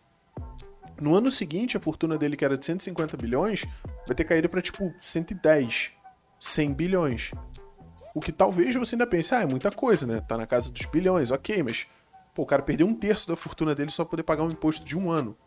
No 0.99 1.13
ano 1.13 1.29
seguinte, 1.29 1.77
a 1.77 1.79
fortuna 1.79 2.17
dele, 2.17 2.35
que 2.35 2.43
era 2.43 2.57
de 2.57 2.65
150 2.65 3.15
bilhões, 3.17 3.67
vai 4.07 4.15
ter 4.15 4.23
caído 4.23 4.49
para 4.49 4.63
tipo 4.63 4.91
110, 4.99 5.91
100 6.39 6.73
bilhões. 6.73 7.31
O 8.15 8.19
que 8.19 8.31
talvez 8.31 8.75
você 8.75 8.95
ainda 8.95 9.05
pense, 9.05 9.35
ah, 9.35 9.43
é 9.43 9.45
muita 9.45 9.69
coisa, 9.69 10.07
né? 10.07 10.21
Tá 10.21 10.35
na 10.35 10.47
casa 10.47 10.71
dos 10.71 10.87
bilhões, 10.87 11.29
ok, 11.29 11.61
mas 11.61 11.85
pô, 12.33 12.41
o 12.41 12.47
cara 12.47 12.63
perdeu 12.63 12.87
um 12.87 12.95
terço 12.95 13.27
da 13.27 13.35
fortuna 13.35 13.75
dele 13.75 13.91
só 13.91 14.03
pra 14.03 14.09
poder 14.09 14.23
pagar 14.23 14.43
um 14.43 14.49
imposto 14.49 14.83
de 14.83 14.97
um 14.97 15.11
ano. 15.11 15.37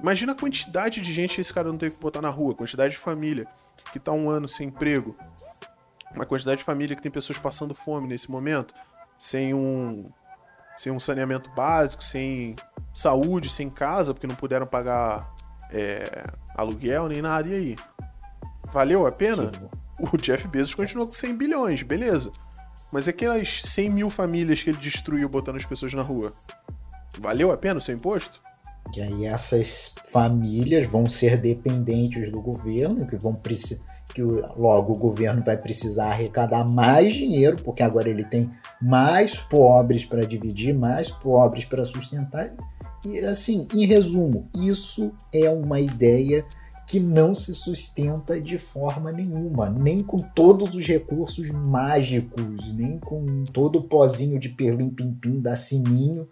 Imagina 0.00 0.32
a 0.32 0.34
quantidade 0.34 1.00
de 1.00 1.12
gente 1.12 1.36
que 1.36 1.40
esse 1.40 1.52
cara 1.52 1.68
não 1.68 1.78
teve 1.78 1.94
que 1.94 2.00
botar 2.00 2.20
na 2.20 2.28
rua, 2.28 2.52
a 2.52 2.56
quantidade 2.56 2.92
de 2.92 2.98
família 2.98 3.46
que 3.92 3.98
tá 3.98 4.12
um 4.12 4.28
ano 4.28 4.48
sem 4.48 4.68
emprego, 4.68 5.16
uma 6.14 6.26
quantidade 6.26 6.58
de 6.58 6.64
família 6.64 6.94
que 6.94 7.02
tem 7.02 7.10
pessoas 7.10 7.38
passando 7.38 7.74
fome 7.74 8.08
nesse 8.08 8.30
momento, 8.30 8.74
sem 9.18 9.54
um, 9.54 10.10
sem 10.76 10.92
um 10.92 11.00
saneamento 11.00 11.50
básico, 11.50 12.04
sem 12.04 12.56
saúde, 12.92 13.48
sem 13.48 13.70
casa, 13.70 14.12
porque 14.12 14.26
não 14.26 14.34
puderam 14.34 14.66
pagar 14.66 15.34
é, 15.70 16.26
aluguel 16.54 17.08
nem 17.08 17.22
nada. 17.22 17.48
E 17.48 17.54
aí? 17.54 17.76
Valeu 18.70 19.06
a 19.06 19.12
pena? 19.12 19.52
o 19.98 20.16
Jeff 20.18 20.46
Bezos 20.48 20.74
continuou 20.74 21.06
com 21.06 21.14
100 21.14 21.36
bilhões, 21.36 21.82
beleza. 21.82 22.30
Mas 22.92 23.08
aquelas 23.08 23.62
100 23.62 23.90
mil 23.90 24.10
famílias 24.10 24.62
que 24.62 24.70
ele 24.70 24.78
destruiu 24.78 25.28
botando 25.28 25.56
as 25.56 25.66
pessoas 25.66 25.92
na 25.92 26.02
rua, 26.02 26.32
valeu 27.18 27.50
a 27.50 27.56
pena 27.56 27.78
o 27.78 27.80
seu 27.80 27.94
imposto? 27.94 28.42
E 28.94 29.00
aí 29.00 29.24
essas 29.26 29.94
famílias 30.06 30.86
vão 30.86 31.08
ser 31.08 31.36
dependentes 31.36 32.30
do 32.30 32.40
governo, 32.40 33.06
que 33.06 33.16
vão 33.16 33.34
precisar 33.34 33.96
que 34.16 34.22
logo 34.22 34.94
o 34.94 34.98
governo 34.98 35.42
vai 35.42 35.58
precisar 35.58 36.06
arrecadar 36.06 36.64
mais 36.64 37.12
dinheiro, 37.12 37.58
porque 37.62 37.82
agora 37.82 38.08
ele 38.08 38.24
tem 38.24 38.50
mais 38.80 39.36
pobres 39.36 40.06
para 40.06 40.24
dividir, 40.24 40.72
mais 40.72 41.10
pobres 41.10 41.66
para 41.66 41.84
sustentar. 41.84 42.50
E 43.04 43.18
assim, 43.20 43.68
em 43.74 43.84
resumo, 43.84 44.48
isso 44.54 45.12
é 45.30 45.50
uma 45.50 45.78
ideia 45.80 46.46
que 46.86 46.98
não 46.98 47.34
se 47.34 47.52
sustenta 47.52 48.40
de 48.40 48.56
forma 48.56 49.12
nenhuma, 49.12 49.68
nem 49.68 50.02
com 50.02 50.20
todos 50.20 50.74
os 50.74 50.86
recursos 50.86 51.50
mágicos, 51.50 52.72
nem 52.72 52.98
com 52.98 53.44
todo 53.44 53.80
o 53.80 53.84
pozinho 53.84 54.38
de 54.38 54.48
perlim-pim-pim 54.48 55.40
da 55.40 55.54
Sininho. 55.54 56.26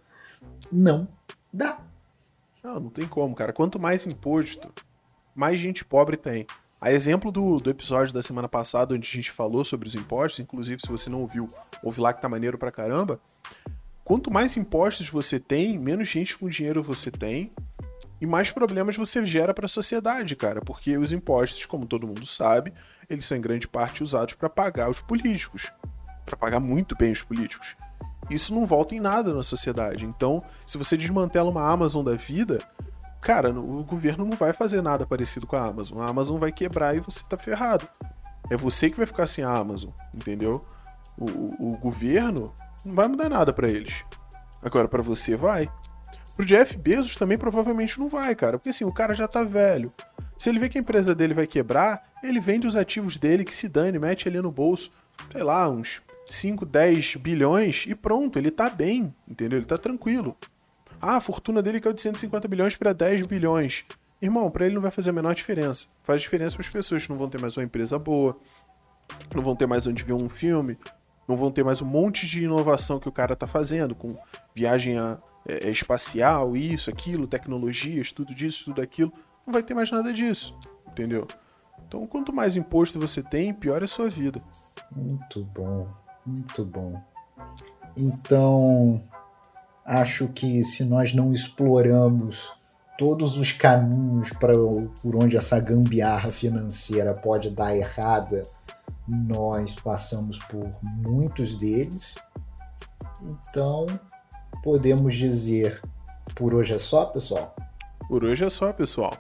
Não 0.73 1.07
dá. 1.53 1.84
Não, 2.65 2.81
não 2.81 2.89
tem 2.89 3.07
como, 3.07 3.35
cara. 3.35 3.53
Quanto 3.53 3.79
mais 3.79 4.07
imposto, 4.07 4.73
mais 5.35 5.61
gente 5.61 5.85
pobre 5.85 6.17
tem. 6.17 6.47
A 6.81 6.91
exemplo 6.91 7.31
do, 7.31 7.61
do 7.61 7.69
episódio 7.69 8.15
da 8.15 8.23
semana 8.23 8.49
passada, 8.49 8.95
onde 8.95 9.07
a 9.07 9.13
gente 9.13 9.31
falou 9.31 9.67
sobre 9.67 9.87
os 9.87 9.95
impostos, 9.95 10.41
inclusive 10.41 10.81
se 10.81 10.89
você 10.89 11.11
não 11.11 11.21
ouviu, 11.21 11.47
ouve 11.83 12.01
lá 12.01 12.15
que 12.15 12.23
tá 12.23 12.29
maneiro 12.29 12.57
pra 12.57 12.73
caramba. 12.73 13.21
Quanto 14.03 14.31
mais 14.31 14.57
impostos 14.57 15.11
você 15.11 15.39
tem, 15.39 15.79
menos 15.79 16.09
gente 16.09 16.39
com 16.39 16.49
dinheiro 16.49 16.83
você 16.83 17.11
tem, 17.11 17.53
e 18.19 18.27
mais 18.27 18.51
problemas 18.51 18.97
você 18.97 19.25
gera 19.27 19.53
para 19.53 19.67
a 19.67 19.69
sociedade, 19.69 20.35
cara, 20.35 20.63
porque 20.63 20.97
os 20.97 21.13
impostos, 21.13 21.67
como 21.67 21.85
todo 21.85 22.07
mundo 22.07 22.25
sabe, 22.25 22.73
eles 23.11 23.27
são 23.27 23.37
em 23.37 23.43
grande 23.43 23.69
parte 23.69 24.03
usados 24.03 24.35
para 24.35 24.49
pagar 24.49 24.89
os 24.89 25.03
políticos, 25.03 25.71
para 26.25 26.37
pagar 26.37 26.61
muito 26.61 26.97
bem 26.97 27.13
os 27.13 27.23
políticos. 27.23 27.77
Isso 28.31 28.55
não 28.55 28.67
volta 28.67 28.95
em 28.95 29.01
nada 29.01 29.35
na 29.35 29.43
sociedade. 29.43 30.05
Então, 30.05 30.43
se 30.67 30.79
você 30.79 30.97
desmantela 30.97 31.51
uma 31.51 31.71
Amazon 31.71 32.05
da 32.05 32.15
vida, 32.15 32.61
cara, 33.21 33.51
o 33.51 33.85
governo 33.85 34.25
não 34.25 34.37
vai 34.37 34.53
fazer 34.53 34.83
nada 34.83 35.07
parecido 35.07 35.47
com 35.47 35.57
a 35.57 35.67
Amazon. 35.67 36.01
A 36.01 36.09
Amazon 36.09 36.39
vai 36.39 36.53
quebrar 36.53 36.97
e 36.97 37.01
você 37.01 37.23
tá 37.29 37.37
ferrado. 37.37 37.87
É 38.51 38.57
você 38.57 38.91
que 38.91 38.97
vai 38.97 39.07
ficar 39.07 39.27
sem 39.27 39.45
a 39.45 39.51
Amazon, 39.51 39.91
entendeu? 40.13 40.65
O, 41.17 41.25
o, 41.25 41.73
o 41.73 41.79
governo 41.79 42.55
não 42.85 42.95
vai 42.95 43.09
mudar 43.09 43.29
nada 43.29 43.53
para 43.53 43.69
eles. 43.69 44.05
Agora, 44.63 44.89
para 44.89 45.03
você, 45.03 45.37
vai. 45.37 45.71
Pro 46.37 46.45
Jeff 46.45 46.77
Bezos 46.77 47.17
também 47.17 47.39
provavelmente 47.39 47.99
não 47.99 48.09
vai, 48.09 48.35
cara. 48.35 48.59
Porque 48.59 48.71
assim, 48.71 48.85
o 48.85 48.93
cara 48.93 49.15
já 49.15 49.29
tá 49.29 49.43
velho. 49.45 49.93
Se 50.37 50.49
ele 50.49 50.59
vê 50.59 50.69
que 50.69 50.77
a 50.77 50.81
empresa 50.81 51.15
dele 51.15 51.33
vai 51.33 51.47
quebrar, 51.47 52.03
ele 52.23 52.41
vende 52.41 52.67
os 52.67 52.77
ativos 52.77 53.17
dele, 53.17 53.45
que 53.45 53.55
se 53.55 53.69
dane, 53.69 53.99
mete 53.99 54.29
ali 54.29 54.41
no 54.41 54.51
bolso, 54.51 54.91
sei 55.31 55.43
lá, 55.43 55.69
uns 55.69 56.03
5, 56.27 56.65
10 56.65 57.17
bilhões 57.17 57.85
e 57.87 57.95
pronto, 57.95 58.39
ele 58.39 58.51
tá 58.51 58.71
bem, 58.71 59.15
entendeu? 59.29 59.59
Ele 59.59 59.67
tá 59.67 59.77
tranquilo. 59.77 60.37
Ah, 61.01 61.17
a 61.17 61.21
fortuna 61.21 61.63
dele 61.63 61.81
caiu 61.81 61.93
de 61.93 62.01
150 62.01 62.49
bilhões 62.49 62.77
para 62.77 62.93
10 62.93 63.23
bilhões. 63.23 63.85
Irmão, 64.21 64.51
para 64.51 64.65
ele 64.65 64.75
não 64.75 64.83
vai 64.83 64.91
fazer 64.91 65.11
a 65.11 65.13
menor 65.13 65.35
diferença. 65.35 65.89
Faz 66.03 66.23
diferença 66.23 66.57
para 66.57 66.67
as 66.67 66.73
pessoas 66.73 67.05
que 67.05 67.11
não 67.11 67.19
vão 67.19 67.29
ter 67.29 67.41
mais 67.41 67.57
uma 67.57 67.65
empresa 67.65 67.99
boa, 67.99 68.39
não 69.35 69.43
vão 69.43 69.55
ter 69.55 69.67
mais 69.67 69.87
onde 69.87 70.03
ver 70.03 70.15
um 70.15 70.29
filme, 70.29 70.79
não 71.29 71.37
vão 71.37 71.51
ter 71.51 71.63
mais 71.63 71.83
um 71.83 71.87
monte 71.87 72.27
de 72.27 72.45
inovação 72.45 72.99
que 72.99 73.09
o 73.09 73.13
cara 73.13 73.37
tá 73.37 73.47
fazendo, 73.47 73.95
com 73.95 74.17
viagem 74.55 74.99
a 74.99 75.19
é, 75.47 75.69
é, 75.69 75.71
espacial, 75.71 76.57
isso, 76.57 76.89
aquilo, 76.89 77.27
tecnologias, 77.27 78.13
tudo 78.13 78.35
disso, 78.35 78.67
tudo 78.67 78.81
aquilo, 78.81 79.13
não 79.47 79.53
vai 79.53 79.63
ter 79.63 79.75
mais 79.75 79.91
nada 79.91 80.13
disso, 80.13 80.59
entendeu? 80.89 81.29
Então, 81.87 82.07
quanto 82.07 82.33
mais 82.33 82.57
imposto 82.57 82.99
você 82.99 83.23
tem, 83.23 83.53
pior 83.53 83.83
é 83.83 83.85
a 83.85 83.89
sua 83.89 84.09
vida. 84.09 84.43
Muito 84.91 85.45
bom, 85.45 85.93
muito 86.27 86.65
bom. 86.65 87.01
Então, 87.97 89.03
acho 89.85 90.29
que 90.29 90.63
se 90.65 90.85
nós 90.85 91.13
não 91.13 91.33
exploramos 91.33 92.53
todos 92.97 93.37
os 93.37 93.53
caminhos 93.53 94.31
para 94.31 94.55
por 95.03 95.17
onde 95.17 95.37
essa 95.37 95.61
gambiarra 95.61 96.31
financeira 96.33 97.13
pode 97.13 97.51
dar 97.51 97.77
errada, 97.77 98.45
nós 99.07 99.75
passamos 99.75 100.39
por 100.39 100.71
muitos 100.83 101.57
deles. 101.57 102.17
Então, 103.23 103.87
podemos 104.63 105.15
dizer 105.15 105.81
por 106.35 106.55
hoje 106.55 106.75
é 106.75 106.79
só, 106.79 107.05
pessoal? 107.07 107.55
Por 108.09 108.25
hoje 108.25 108.45
é 108.45 108.51
só, 108.51 108.73
pessoal. 108.73 109.15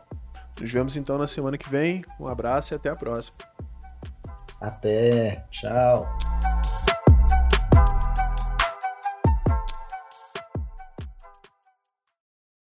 Nos 0.60 0.70
vemos 0.70 0.96
então 0.96 1.18
na 1.18 1.26
semana 1.26 1.58
que 1.58 1.68
vem. 1.68 2.04
Um 2.18 2.26
abraço 2.26 2.74
e 2.74 2.76
até 2.76 2.88
a 2.88 2.96
próxima. 2.96 3.36
Até. 4.60 5.44
Tchau. 5.50 6.06